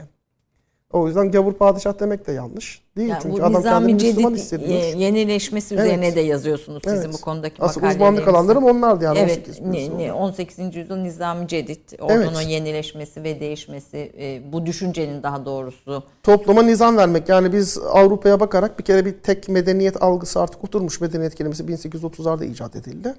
[0.93, 2.81] O yüzden gavur padişah demek de yanlış.
[2.97, 4.69] Değil Yani çünkü adam kendini Müslüman cedid hissediyor.
[4.69, 5.85] e, yenileşmesi Evet.
[5.85, 7.13] üzerine de yazıyorsunuz sizin Evet.
[7.13, 8.03] bu konudaki Asıl makalelerinizde.
[8.19, 9.19] uzmanlık alanlarım onlardı yani.
[9.19, 10.77] Evet, 18 ne- ne- 18.
[10.77, 12.47] yüzyıl Nizami Cedid, oradan Evet.
[12.49, 16.03] yenileşmesi ve değişmesi, e, bu düşüncenin daha doğrusu.
[16.23, 17.29] topluma nizam vermek.
[17.29, 21.01] Yani biz Avrupa'ya bakarak bir kere bir tek medeniyet algısı artık oturmuş.
[21.01, 23.13] Medeniyet kelimesi 1830'larda icat edildi.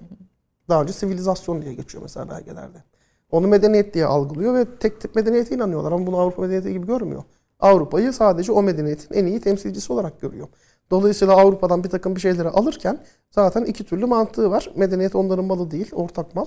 [0.69, 2.79] Daha önce sivilizasyon diye geçiyor mesela belgelerde.
[3.31, 7.23] Onu medeniyet diye algılıyor ve tek tip medeniyete inanıyorlar ama bunu Avrupa medeniyeti gibi görmüyor.
[7.61, 10.49] Avrupa'yı sadece o medeniyetin en iyi temsilcisi olarak görüyor.
[10.91, 12.99] Dolayısıyla Avrupa'dan bir takım bir şeyleri alırken
[13.31, 14.71] zaten iki türlü mantığı var.
[14.77, 16.47] Medeniyet onların malı değil, ortak mal.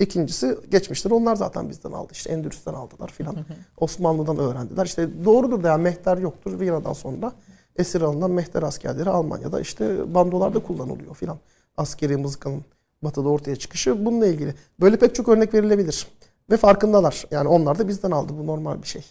[0.00, 2.08] İkincisi geçmişleri onlar zaten bizden aldı.
[2.12, 3.36] İşte Endülüs'ten aldılar filan.
[3.76, 4.86] Osmanlı'dan öğrendiler.
[4.86, 6.60] İşte doğrudur da yani mehter yoktur.
[6.60, 7.32] Viyana'dan sonra
[7.76, 11.38] esir alınan mehter askerleri Almanya'da işte bandolarda kullanılıyor filan.
[11.76, 12.64] Askeri mızıkanın
[13.02, 14.54] batıda ortaya çıkışı bununla ilgili.
[14.80, 16.06] Böyle pek çok örnek verilebilir.
[16.50, 17.24] Ve farkındalar.
[17.30, 18.32] Yani onlar da bizden aldı.
[18.38, 19.04] Bu normal bir şey.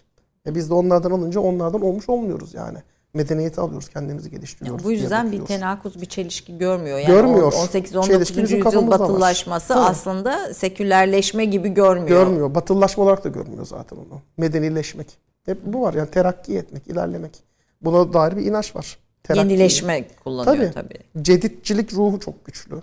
[0.47, 2.77] E biz de onlardan alınca onlardan olmuş olmuyoruz yani.
[3.13, 4.85] Medeniyeti alıyoruz, kendimizi geliştiriyoruz.
[4.85, 6.97] Bu yüzden bir tenakuz, bir çelişki görmüyor.
[6.97, 7.51] Yani Görmüyor.
[7.51, 8.05] 18-19.
[8.07, 8.99] Çelişki bizim yüzyıl var.
[8.99, 9.79] batılılaşması Tabii.
[9.79, 12.07] aslında sekülerleşme gibi görmüyor.
[12.07, 12.55] Görmüyor.
[12.55, 14.21] Batılılaşma olarak da görmüyor zaten onu.
[14.37, 15.07] Medenileşmek.
[15.45, 17.43] Hep bu var yani terakki etmek, ilerlemek.
[17.81, 18.97] Buna dair bir inanç var.
[19.23, 19.51] Terakki.
[19.51, 20.71] Yenileşme kullanıyor Tabii.
[20.73, 21.23] tabii.
[21.23, 22.81] Ceditçilik ruhu çok güçlü.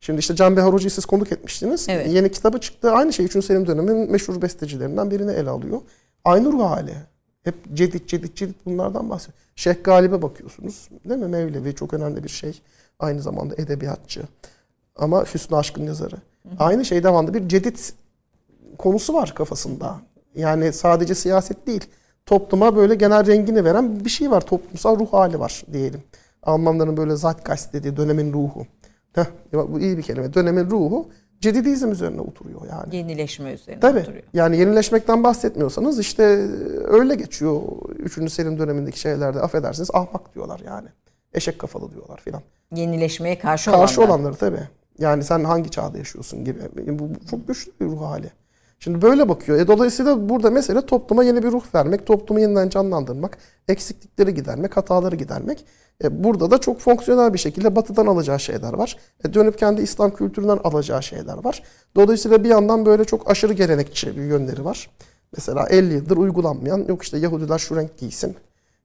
[0.00, 1.86] Şimdi işte Can Behar Hoca'yı siz konuk etmiştiniz.
[1.88, 2.12] Evet.
[2.12, 2.92] Yeni kitabı çıktı.
[2.92, 3.44] Aynı şey 3.
[3.44, 5.80] Selim döneminin meşhur bestecilerinden birini ele alıyor.
[6.24, 6.94] Aynı ruh hali.
[7.42, 9.38] Hep cedit, cedit, cedit bunlardan bahsediyor.
[9.56, 10.88] Şeyh Galip'e bakıyorsunuz.
[11.08, 11.28] Değil mi?
[11.28, 12.62] Mevlevi çok önemli bir şey.
[12.98, 14.22] Aynı zamanda edebiyatçı.
[14.96, 16.16] Ama Hüsnü Aşk'ın yazarı.
[16.58, 17.94] Aynı şey devamlı bir cedit
[18.78, 20.00] konusu var kafasında.
[20.34, 21.84] Yani sadece siyaset değil.
[22.26, 24.40] Topluma böyle genel rengini veren bir şey var.
[24.40, 26.02] Toplumsal ruh hali var diyelim.
[26.42, 28.66] Almanların böyle Zeitgeist dediği dönemin ruhu.
[29.12, 30.34] Heh, bu iyi bir kelime.
[30.34, 31.08] Dönemin ruhu
[31.40, 32.96] cedidizm üzerine oturuyor yani.
[32.96, 33.98] Yenileşme üzerine Tabii.
[34.00, 34.22] oturuyor.
[34.34, 36.22] Yani yenileşmekten bahsetmiyorsanız işte
[36.88, 37.62] öyle geçiyor.
[37.98, 40.88] Üçüncü Selim dönemindeki şeylerde affedersiniz ahmak diyorlar yani.
[41.34, 42.42] Eşek kafalı diyorlar filan.
[42.74, 44.14] Yenileşmeye karşı, Karşı olanlar.
[44.14, 44.68] olanları tabii.
[44.98, 46.58] Yani sen hangi çağda yaşıyorsun gibi.
[46.98, 48.30] Bu bu çok güçlü bir ruh hali.
[48.82, 49.58] Şimdi böyle bakıyor.
[49.58, 53.38] E dolayısıyla burada mesele topluma yeni bir ruh vermek, toplumu yeniden canlandırmak,
[53.68, 55.64] eksiklikleri gidermek, hataları gidermek.
[56.04, 58.96] E burada da çok fonksiyonel bir şekilde batıdan alacağı şeyler var.
[59.24, 61.62] E dönüp kendi İslam kültüründen alacağı şeyler var.
[61.96, 64.90] Dolayısıyla bir yandan böyle çok aşırı gelenekçi bir yönleri var.
[65.36, 68.36] Mesela 50 yıldır uygulanmayan yok işte Yahudiler şu renk giysin.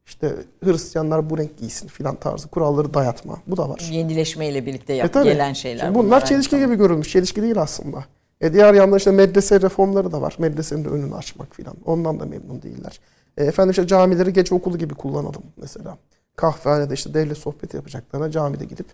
[0.06, 3.38] işte Hristiyanlar bu renk giysin filan tarzı kuralları dayatma.
[3.48, 3.90] Bu da var.
[3.92, 5.24] Yenileşmeyle birlikte yap, E tabii.
[5.24, 5.86] gelen şeyler.
[5.86, 7.10] Şimdi bunlar aynı çelişki gibi görülmüş.
[7.10, 8.06] Çelişki değil aslında.
[8.42, 10.36] E diğer yandan işte medrese reformları da var.
[10.40, 11.76] Medresenin de önünü açmak filan.
[11.86, 13.00] Ondan da memnun değiller.
[13.38, 15.98] E efendim işte camileri gece okulu gibi kullanalım mesela.
[16.36, 18.88] Kahvehanede işte devlet sohbeti yapacaklarına camide gidip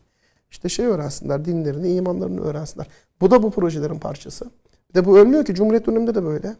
[0.51, 2.87] işte şey öğrensinler, dinlerini, imanlarını öğrensinler.
[3.21, 4.45] Bu da bu projelerin parçası.
[4.89, 6.55] Bir de bu ölmüyor ki Cumhuriyet döneminde de böyle.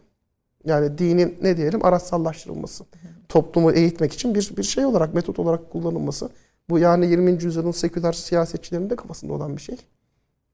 [0.64, 2.84] Yani dinin ne diyelim araçsallaştırılması.
[3.28, 6.28] Toplumu eğitmek için bir, bir şey olarak, metot olarak kullanılması.
[6.70, 7.44] Bu yani 20.
[7.44, 9.76] yüzyılın seküler siyasetçilerinin de kafasında olan bir şey.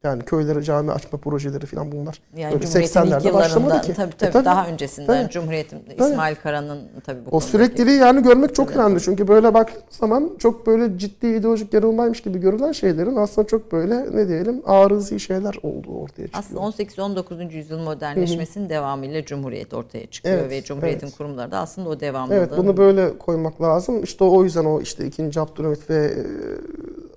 [0.05, 2.21] Yani köylere cami açma projeleri falan bunlar.
[2.37, 3.95] Yani Böyle Cumhuriyet'in ilk 80'lerde başlamadı yıllarında ki.
[3.95, 4.45] tabii E tabii, tabii.
[4.45, 5.33] daha öncesinden Tabii.
[5.33, 6.11] Cumhuriyet'in Tabii.
[6.11, 9.01] İsmail Kara'nın tabii bu O sürekliliği yani görmek çok önemli.
[9.01, 14.17] Çünkü böyle baktığınız zaman çok böyle ciddi ideolojik yarılmaymış gibi görülen şeylerin aslında çok böyle
[14.17, 16.63] ne diyelim arızi şeyler olduğu ortaya çıkıyor.
[16.65, 17.53] Aslında 18-19.
[17.53, 21.17] yüzyıl modernleşmesinin devamıyla Cumhuriyet ortaya çıkıyor Evet, ve Cumhuriyet'in evet.
[21.17, 22.39] kurumları da aslında o devamlılığı.
[22.39, 24.03] Evet bunu böyle koymak lazım.
[24.03, 25.41] İşte o yüzden o işte 2.
[25.41, 26.23] Abdülhamit ve e,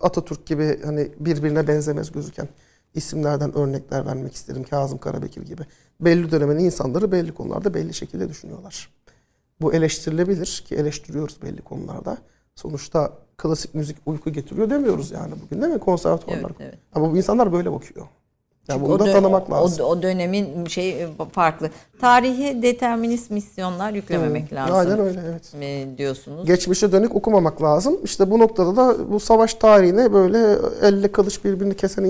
[0.02, 2.48] Atatürk gibi hani birbirine benzemez gözüken
[2.95, 4.63] isimlerden örnekler vermek isterim.
[4.63, 5.61] Kazım Karabekir gibi.
[5.99, 8.89] Belli dönemin insanları belli konularda belli şekilde düşünüyorlar.
[9.61, 12.18] Bu eleştirilebilir ki eleştiriyoruz belli konularda.
[12.55, 16.49] Sonuçta klasik müzik uyku getiriyor demiyoruz yani bugün değil mi konservatuvarlar?
[16.49, 16.80] Evet, evet.
[16.93, 18.07] Ama bu insanlar böyle bakıyor.
[18.68, 19.85] Yani Çünkü bunu da tanımak o- lazım.
[19.85, 21.69] O, dönemin şey farklı.
[22.01, 24.55] Tarihe determinist misyonlar yüklememek Hı.
[24.55, 24.76] lazım.
[24.76, 25.53] Aynen öyle evet.
[25.61, 26.45] e, diyorsunuz.
[26.45, 27.99] geçmişe dönük okumamak lazım.
[28.03, 32.03] İşte bu noktada da bu savaş tarihine böyle elle kılıç birbirini kesen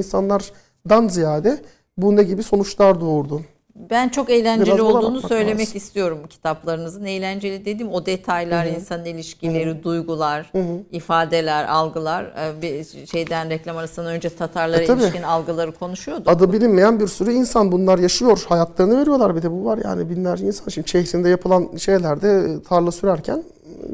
[0.86, 1.62] insanlardan ziyade
[1.98, 3.42] bu ne gibi sonuçlar doğurdu.
[3.90, 5.78] Ben çok eğlenceli Biraz olduğunu söylemek lazım.
[5.78, 7.06] istiyorum kitaplarınızın.
[7.06, 10.52] Eğlenceli dediğim o detaylar, insan ilişkileri, duygular,
[10.92, 12.24] ifadeler, algılar.
[12.24, 15.02] Ee, Bir şeyden reklam arasından önce Tatarlara E, tabii.
[15.02, 16.28] ilişkin algıları konuşuyorduk.
[16.30, 18.46] Adı bilinmeyen bir sürü insan bunlar yaşıyor.
[18.50, 20.70] Hayatlarını veriyorlar bir de bu var yani binlerce insan.
[20.70, 23.44] Şimdi şehrinde yapılan şeylerde tarla sürerken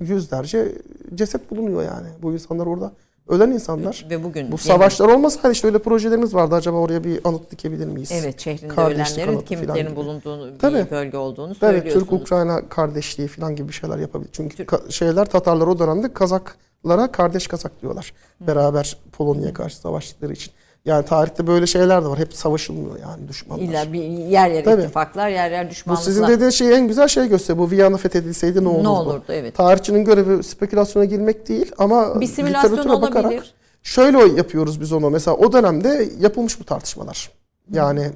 [0.02, 0.72] yüzlerce
[1.16, 2.08] ceset bulunuyor yani.
[2.22, 2.92] Bu insanlar orada
[3.28, 4.06] ölen insanlar.
[4.10, 6.56] Ve bugün Bu savaşlar olmasaydı işte öyle projelerimiz vardı.
[6.56, 8.12] Acaba oraya bir anıt dikebilir miyiz?
[8.12, 9.96] Evet şehrinde Kardeşlik ölenlerin kimliklerin gibi.
[9.96, 10.88] bulunduğunu bir Tabii.
[10.92, 11.94] bölge olduğunu Evet söylüyorsunuz.
[12.10, 14.30] Türk-Ukrayna kardeşliği falan gibi bir şeyler yapabilir.
[14.34, 18.14] Çünkü Türk- şeyler Tatarlar o dönemde Kazaklara kardeş Kazak diyorlar.
[18.42, 20.54] Beraber Polonya'ya karşı savaştıkları için.
[20.88, 22.20] Yani tarihte böyle şeyler de var.
[22.20, 23.64] Hep savaşılmıyor yani düşmanlar.
[23.64, 24.82] İlla bir yer yer Tabii.
[24.82, 26.06] ittifaklar, yer yer Bu düşmanlıklar.
[26.06, 27.68] sizin dediğiniz şey en güzel şey gösteriyor.
[27.68, 28.84] Bu Viyana fethedilseydi ne olurdu?
[28.84, 29.56] ne olurdu evet.
[29.56, 33.54] Tarihçinin görevi spekülasyona girmek değil ama Bir simülasyon literatüre bakarak olabilir.
[33.84, 35.10] şöyle yapıyoruz biz onu.
[35.10, 37.32] Mesela o dönemde yapılmış bu tartışmalar.
[37.72, 38.12] Yani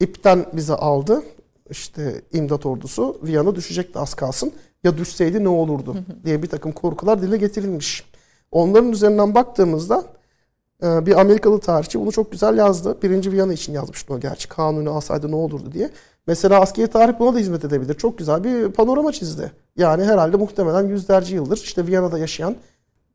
[0.00, 1.22] ipten bize aldı.
[1.70, 4.52] İşte imdat ordusu Viyana düşecekti az kalsın.
[4.84, 8.04] Ya düşseydi ne olurdu diye bir takım korkular dile getirilmiş.
[8.52, 10.04] Onların üzerinden baktığımızda
[10.82, 12.98] bir Amerikalı tarihçi bunu çok güzel yazdı.
[13.02, 14.48] Birinci Viyana için yazmıştı o gerçi.
[14.48, 15.90] Kanuni alsaydı ne olurdu diye.
[16.26, 17.94] Mesela askeri tarih buna da hizmet edebilir.
[17.94, 19.52] Çok güzel bir panorama çizdi.
[19.76, 22.56] Yani herhalde muhtemelen yüzlerce yıldır işte Viyana'da yaşayan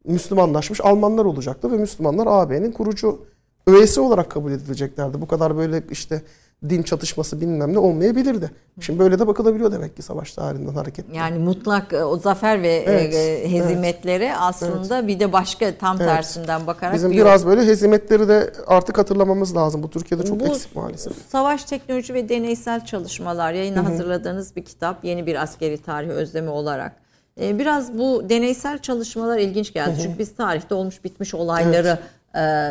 [0.05, 3.19] Müslümanlaşmış Almanlar olacaktı ve Müslümanlar AB'nin kurucu
[3.67, 5.21] üyesi olarak kabul edileceklerdi.
[5.21, 6.21] Bu kadar böyle işte
[6.69, 8.51] din çatışması bilmem ne olmayabilirdi.
[8.79, 11.17] Şimdi böyle de bakılabiliyor demek ki savaş tarihinden hareketle.
[11.17, 16.07] Yani mutlak e, o zafer ve Evet, e, hezimetlere aslında bir de başka tam Evet.
[16.07, 19.83] tersinden bakarak Bizim bir biraz böyle hezimetleri de artık hatırlamamız lazım.
[19.83, 21.13] Bu Türkiye'de çok Bu eksik maalesef.
[21.29, 26.95] Savaş teknoloji ve deneysel çalışmalar yayına hazırladığınız bir kitap yeni bir askeri tarih özlemi olarak.
[27.41, 29.99] Ee, Biraz bu deneysel çalışmalar ilginç geldi.
[30.03, 31.99] Çünkü biz tarihte olmuş bitmiş olayları e,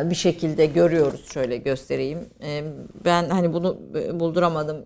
[0.09, 1.25] bir şekilde görüyoruz.
[1.33, 2.19] Şöyle göstereyim.
[2.43, 2.63] E,
[3.05, 4.77] Ben hani bunu e, bulduramadım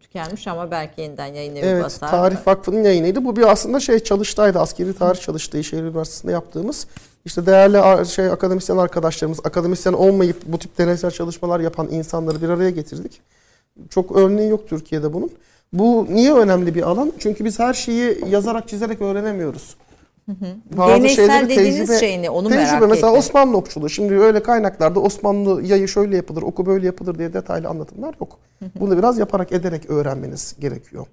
[0.00, 2.10] tükenmiş ama belki yeniden yayın evi Evet, basar.
[2.10, 3.24] Tarih Vakfı'nın yayınıydı.
[3.24, 4.58] Bu bir aslında şey çalıştaydı.
[4.58, 6.86] Askeri tarih çalıştığı Şehir Üniversitesi'nde yaptığımız.
[7.24, 12.70] İşte değerli şey akademisyen arkadaşlarımız, akademisyen olmayıp bu tip deneysel çalışmalar yapan insanları bir araya
[12.70, 13.20] getirdik.
[13.90, 15.30] Çok örneği yok Türkiye'de bunun.
[15.72, 17.12] Bu niye önemli bir alan?
[17.18, 19.76] Çünkü biz her şeyi yazarak çizerek öğrenemiyoruz.
[20.76, 22.30] Bazı Deneysel dediğiniz şey ne?
[22.30, 22.86] Onu merak tecrübe.
[22.86, 23.18] Mesela ettim.
[23.18, 23.88] Osmanlı okçuluğu.
[23.88, 28.38] Şimdi öyle kaynaklarda Osmanlı yayı şöyle yapılır, oku böyle yapılır diye detaylı anlatımlar yok.
[28.80, 31.06] Bunu biraz yaparak ederek öğrenmeniz gerekiyor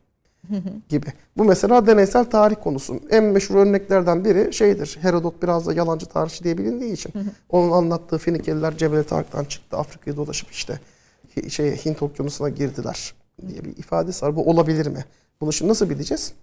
[0.89, 1.05] gibi.
[1.37, 2.99] Bu mesela deneysel tarih konusu.
[3.09, 4.97] En meşhur örneklerden biri şeydir.
[5.01, 7.13] Herodot biraz da yalancı tarihçi diye bilindiği için.
[7.49, 9.77] Onun anlattığı Fenikeliler Cebel Tarık'tan çıktı.
[9.77, 10.79] Afrika'ya dolaşıp işte
[11.49, 13.13] şey Hint okyanusuna girdiler
[13.47, 14.35] diye bir ifadesi var.
[14.35, 15.05] Bu olabilir mi?
[15.41, 16.33] Bunu şimdi nasıl bileceğiz?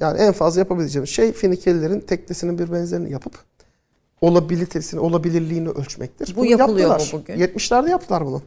[0.00, 3.38] Yani en fazla yapabileceğimiz şey Fenikelilerin teknesinin bir benzerini yapıp
[4.20, 6.32] olabilitesini, olabilirliğini ölçmektir.
[6.36, 7.22] Bu Bunu yapılıyor mu yaptılar.
[7.22, 7.34] bugün?
[7.34, 8.42] 70'lerde yaptılar bunu.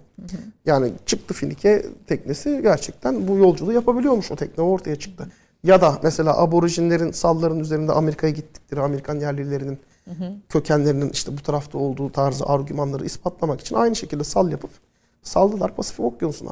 [0.66, 5.28] Yani çıktı Finike teknesi gerçekten bu yolculuğu yapabiliyormuş o tekne ortaya çıktı.
[5.64, 9.80] Ya da mesela aborjinlerin salların üzerinde Amerika'ya gittikleri Amerikan yerlilerinin
[10.50, 14.72] kökenlerinin işte bu tarafta olduğu tarzı argümanları ispatlamak için aynı şekilde sal yapıp
[15.24, 16.52] saldılar Pasifik Okyanusu'na.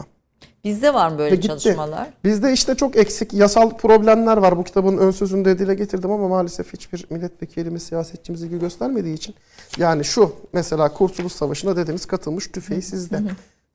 [0.64, 1.48] Bizde var mı böyle gitti.
[1.48, 2.14] çalışmalar?
[2.24, 4.58] Bizde işte çok eksik yasal problemler var.
[4.58, 9.36] Bu kitabın ön sözünde dile getirdim ama maalesef hiçbir milletvekilimiz, siyasetçimiz ilgi göstermediği için.
[9.78, 13.22] Yani şu mesela Kurtuluş Savaşı'na dedeniz katılmış tüfeği sizde.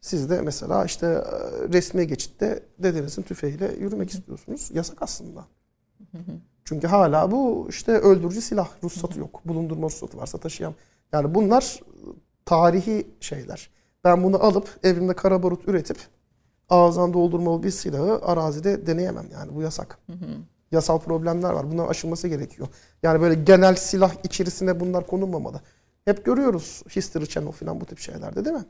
[0.01, 1.23] Siz de mesela işte e,
[1.73, 4.71] resmi geçitte dedenizin tüfeğiyle yürümek istiyorsunuz.
[4.75, 5.45] Yasak aslında.
[6.65, 9.41] Çünkü hala bu işte öldürücü silah ruhsatı yok.
[9.45, 10.75] Bulundurma ruhsatı varsa taşıyan.
[11.13, 11.81] Yani bunlar
[12.45, 13.71] tarihi şeyler.
[14.05, 15.99] Ben bunu alıp evimde kara barut üretip
[16.69, 19.99] ağızdan doldurmalı bir silahı arazide deneyemem yani bu yasak.
[20.73, 21.71] Yasal problemler var.
[21.71, 22.69] Bunların aşılması gerekiyor.
[23.03, 25.61] Yani böyle genel silah içerisine bunlar konulmamalı.
[26.05, 28.65] Hep görüyoruz History Channel falan bu tip şeylerde değil mi?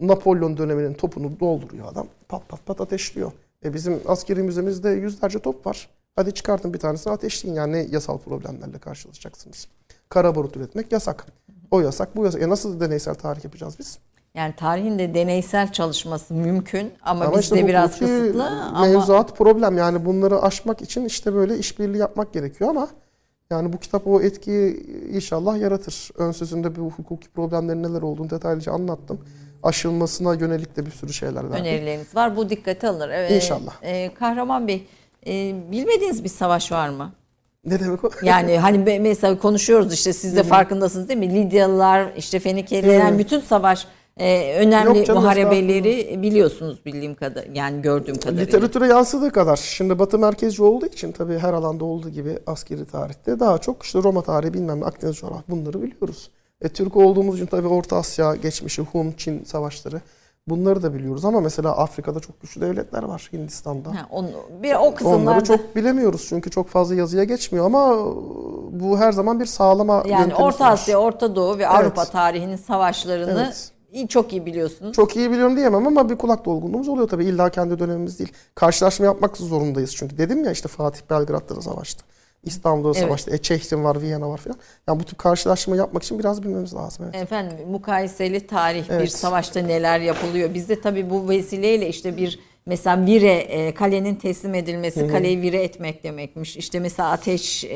[0.00, 2.06] Napolyon döneminin topunu dolduruyor adam.
[2.28, 3.32] Pat pat pat ateşliyor.
[3.64, 5.88] E bizim askeri müzemizde yüzlerce top var.
[6.16, 7.56] Hadi çıkartın bir tanesini ateşleyin.
[7.56, 9.68] Yani ne yasal problemlerle karşılaşacaksınız.
[10.08, 11.26] Kara barut üretmek yasak.
[11.70, 12.42] O yasak, bu yasak.
[12.42, 13.98] E nasıl deneysel tarih yapacağız biz?
[14.34, 19.36] Yani tarihin de deneysel çalışması mümkün ama, Ama işte bizde bu biraz kısıtlı ama Mevzuat
[19.36, 19.78] problem.
[19.78, 22.88] Yani bunları aşmak için işte böyle işbirliği yapmak gerekiyor ama
[23.50, 26.10] yani bu kitap o etkiyi inşallah yaratır.
[26.16, 29.20] Ön sözünde bu hukuki problemlerin neler olduğunu detaylıca anlattım.
[29.62, 31.64] Aşılmasına yönelik de bir sürü şeyler verdim.
[31.64, 32.36] önerileriniz var.
[32.36, 33.08] Bu dikkate alınır.
[33.08, 33.30] Evet.
[33.30, 33.72] İnşallah.
[33.82, 34.86] Ee, Kahraman Bey,
[35.26, 37.12] e, bilmediğiniz bir savaş var mı?
[37.64, 38.10] Ne demek o?
[38.22, 41.34] Yani hani mesela konuşuyoruz işte siz de farkındasınız değil mi?
[41.34, 43.18] Lidyalılar, işte Fenikeliler, Evet.
[43.18, 43.86] bütün savaş
[44.20, 48.44] e, önemli Yok canım, muharebeleri biliyorsunuz bildiğim kadar yani gördüğüm kadarıyla.
[48.44, 49.56] Literatüre yansıdığı kadar.
[49.56, 54.02] Şimdi Batı merkezci olduğu için tabii her alanda olduğu gibi askeri tarihte daha çok işte
[54.02, 56.30] Roma tarihi bilmem ne Akdeniz coğrafya bunları biliyoruz.
[56.60, 60.00] E, Türk olduğumuz için tabii Orta Asya geçmişi, Hun, Çin savaşları
[60.48, 63.88] bunları da biliyoruz ama mesela Afrika'da çok güçlü devletler var Hindistan'da.
[63.88, 64.28] Ha, onu,
[64.62, 67.96] bir o kısımlarda Onları çok bilemiyoruz çünkü çok fazla yazıya geçmiyor ama
[68.70, 70.66] bu her zaman bir sağlama yani Orta.
[70.66, 73.72] Asya, Orta Doğu ve Avrupa tarihinin savaşlarını Evet.
[73.92, 74.96] İyi- çok iyi biliyorsunuz.
[74.96, 77.24] Çok iyi biliyorum diyemem ama bir kulak dolgunluğumuz oluyor tabii.
[77.24, 78.32] İlla kendi dönemimiz değil.
[78.54, 80.18] Karşılaşma yapmak zorundayız çünkü.
[80.18, 82.04] Dedim ya işte Fatih Belgrad'da da savaştı.
[82.44, 83.06] İstanbul'da da Evet.
[83.08, 83.30] savaştı.
[83.34, 84.58] E, Çehrin var, Viyana var filan.
[84.88, 87.04] Yani bu tür karşılaşma yapmak için biraz bilmemiz lazım.
[87.12, 87.22] Evet.
[87.22, 89.12] Efendim mukayeseli tarih bir Evet.
[89.12, 90.54] savaşta neler yapılıyor.
[90.54, 96.04] Bizde tabii bu vesileyle işte bir mesela vire e, kalenin teslim edilmesi kaleyi vire etmek
[96.04, 96.56] demekmiş.
[96.56, 97.68] İşte mesela ateş e,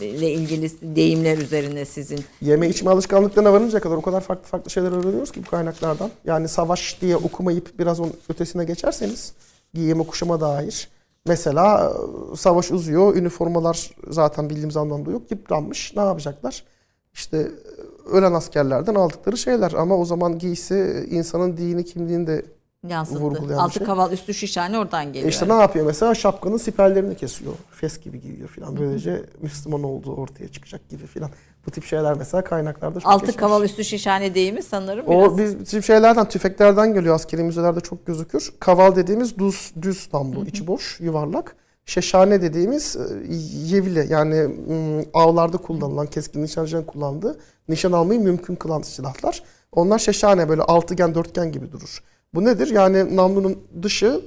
[0.00, 2.24] ile ilgili deyimler üzerine sizin.
[2.40, 6.10] Yeme içme alışkanlıklarına varıncaya kadar o kadar farklı farklı şeyler öğreniyoruz ki bu kaynaklardan.
[6.24, 9.32] Yani savaş diye okumayıp biraz onun ötesine geçerseniz
[9.74, 10.88] giyime kuşama dair.
[11.26, 11.92] Mesela
[12.32, 15.96] e, savaş uzuyor, üniformalar zaten bildiğimiz anlamda yok, yıpranmış.
[15.96, 16.64] Ne yapacaklar?
[17.14, 22.44] İşte e, ölen askerlerden aldıkları şeyler ama o zaman giysi insanın dini kimliğini de
[22.88, 23.56] Yansıttı.
[23.56, 23.86] Altı şey.
[23.86, 25.24] kaval üstü şişhane oradan geliyor.
[25.26, 27.52] E işte ne yapıyor mesela şapkanın siperlerini kesiyor.
[27.70, 28.76] Fes gibi giyiyor filan.
[28.76, 31.30] Böylece Müslüman olduğu ortaya çıkacak gibi filan.
[31.66, 33.36] Bu tip şeyler mesela kaynaklarda çok Altı geçmiş.
[33.36, 35.32] kaval üstü şişhane deyimi sanırım biraz.
[35.32, 38.52] O biz bizim şeylerden tüfeklerden geliyor askeri müzelerde çok gözükür.
[38.60, 41.56] Kaval dediğimiz düz düz namlu, içi boş, yuvarlak.
[41.86, 43.34] Şeşhane dediğimiz e,
[43.74, 44.54] yevle yani
[45.14, 49.42] avlarda kullanılan keskin nişancının kullandığı nişan almayı mümkün kılan silahlar.
[49.72, 52.02] Onlar şeşhane böyle altıgen dörtgen gibi durur.
[52.34, 52.68] Bu nedir?
[52.68, 54.20] Yani namlunun dışı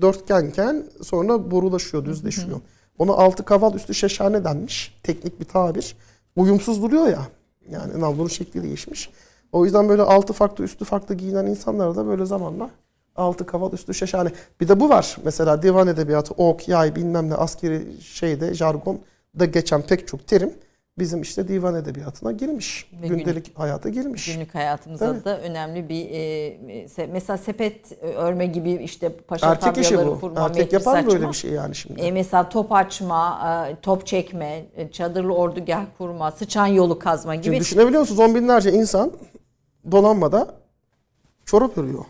[0.00, 2.60] dörtgenken sonra borulaşıyor, düzleşiyor.
[2.98, 5.00] Ona altı kaval üstü şeşhane denmiş.
[5.02, 5.96] Teknik bir tabir.
[6.36, 7.28] Uyumsuz duruyor ya.
[7.70, 9.10] Yani namlunun şekli değişmiş.
[9.52, 12.70] O yüzden böyle altı farklı üstü farklı giyinen insanlara da böyle zamanla
[13.16, 14.32] altı kaval üstü şeşhane.
[14.60, 15.16] Bir de bu var.
[15.24, 19.00] Mesela divan edebiyatı, ok, yay bilmem ne askeri şeyde jargon
[19.38, 20.54] da geçen pek çok terim
[20.98, 22.90] bizim işte divan edebiyatına girmiş.
[23.02, 24.34] Ve Gündelik hayata girmiş.
[24.34, 25.24] Günlük hayatımıza Evet.
[25.24, 26.16] da önemli bir e,
[26.86, 30.20] se- mesela sepet örme gibi işte paşa Erkek işi bu.
[30.20, 31.12] kurma, Erkek yapar saçma.
[31.12, 32.00] böyle bir şey yani şimdi.
[32.00, 33.40] E, mesela top açma,
[33.70, 37.44] e, top çekme, e, çadırlı ordugah kurma, sıçan yolu kazma gibi.
[37.44, 38.20] Şimdi düşünebiliyor musunuz?
[38.20, 39.12] On binlerce insan
[39.92, 40.54] donanmada
[41.44, 42.04] çorap örüyor.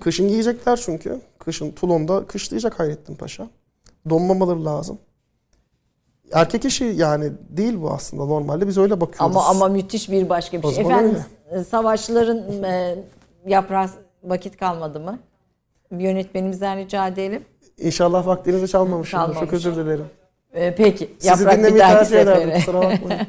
[0.00, 1.20] Kışın giyecekler çünkü.
[1.38, 3.46] Kışın Tulon'da kışlayacak Hayrettin Paşa.
[4.10, 4.98] Donmamaları lazım.
[6.32, 8.68] Erkek işi yani değil bu aslında normalde.
[8.68, 9.36] Biz öyle bakıyoruz.
[9.36, 10.84] ama ama müthiş bir başka bir şey.
[10.84, 11.18] Efendim
[11.50, 12.94] e, savaşların e,
[13.46, 13.86] yaprağı
[14.24, 15.18] vakit kalmadı mı?
[15.90, 17.44] Yönetmenimizden rica edelim.
[17.78, 19.18] İnşallah vaktinizi çalmamışım.
[19.18, 19.40] Çalmamış.
[19.40, 20.06] Çok özür dilerim.
[20.56, 21.10] E, peki.
[21.18, 22.60] Sizi Yaprak bir dahaki sefere.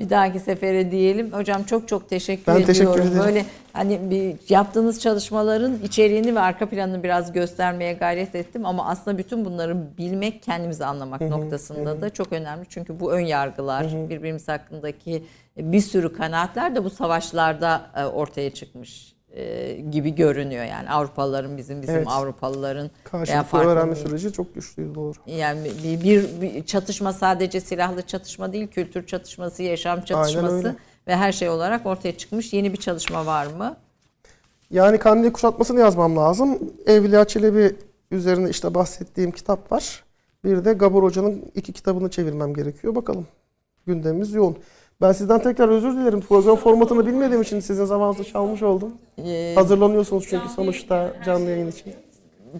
[0.00, 1.32] Bir dahaki sefere diyelim.
[1.32, 2.74] Hocam çok çok teşekkür Ben ediyorum.
[2.74, 3.18] teşekkür ederim.
[3.26, 9.18] Böyle hani bir yaptığınız çalışmaların içeriğini ve arka planını biraz göstermeye gayret ettim ama aslında
[9.18, 12.66] bütün bunları bilmek, kendimizi anlamak noktasında da çok önemli.
[12.68, 15.24] Çünkü bu ön yargılar, birbirimiz hakkındaki
[15.56, 21.82] bir sürü kanaatler de bu savaşlarda e, ortaya çıkmış e, gibi görünüyor yani Avrupalıların bizim
[21.82, 22.06] bizim Evet.
[22.08, 25.12] Avrupalıların Karşılıklı öğrenme süreci çok güçlüydü doğru.
[25.26, 30.76] yani bir, bir, bir çatışma sadece silahlı çatışma değil, kültür çatışması, yaşam çatışması
[31.06, 33.76] ve her şey olarak ortaya çıkmış yeni bir çalışma var mı?
[34.70, 36.58] Yani Kandil kuşatmasını yazmam lazım.
[36.86, 37.76] Evliya Çelebi
[38.10, 40.04] üzerine işte bahsettiğim kitap var.
[40.44, 42.94] Bir de Gabor Hoca'nın iki kitabını çevirmem gerekiyor.
[42.94, 43.26] Bakalım.
[43.86, 44.56] Gündemimiz yoğun.
[45.00, 46.20] Ben sizden tekrar özür dilerim.
[46.20, 48.92] Program formatını bilmediğim için sizin zamanınızı çalmış oldum.
[49.26, 51.92] Ee, Hazırlanıyorsunuz çünkü sonuçta canlı yayın için.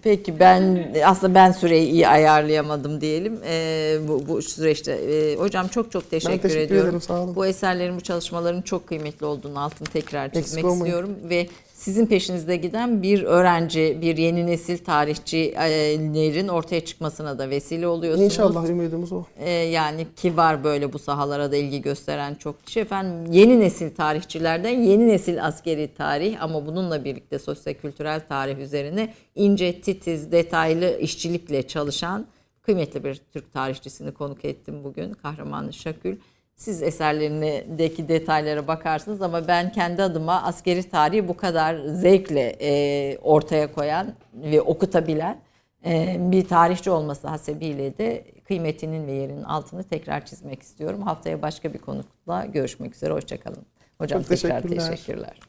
[0.02, 4.92] Peki ben aslında ben süreyi iyi ayarlayamadım diyelim Ee, bu, bu süreçte.
[4.92, 6.88] Ee, hocam çok çok teşekkür, teşekkür ediyorum.
[6.88, 7.34] ederim, sağ olun.
[7.36, 11.46] Bu eserlerin bu çalışmaların çok kıymetli olduğunu altını tekrar çizmek istiyorum ve
[11.78, 18.24] sizin peşinizde giden bir öğrenci, bir yeni nesil tarihçilerin ortaya çıkmasına da vesile oluyorsunuz.
[18.24, 19.24] İnşallah ümidimiz o.
[19.38, 22.80] Ee, yani ki var böyle bu sahalara da ilgi gösteren çok kişi.
[22.80, 29.80] Efendim yeni nesil tarihçilerden yeni nesil askeri tarih ama bununla birlikte sosyokültürel tarih üzerine ince,
[29.80, 32.26] titiz, detaylı işçilikle çalışan
[32.62, 35.12] kıymetli bir Türk tarihçisini konuk ettim bugün.
[35.12, 36.16] Kahraman Şakül.
[36.58, 43.72] Siz eserlerindeki detaylara bakarsınız ama ben kendi adıma askeri tarihi bu kadar zevkle e, ortaya
[43.72, 45.38] koyan ve okutabilen
[45.86, 51.02] e, bir tarihçi olması hasebiyle de kıymetinin ve yerinin altını tekrar çizmek istiyorum.
[51.02, 53.12] Haftaya başka bir konukla görüşmek üzere.
[53.12, 53.66] Hoşçakalın.
[53.98, 54.90] Hocam Çok tekrar teşekkürler.
[54.90, 55.40] teşekkürler.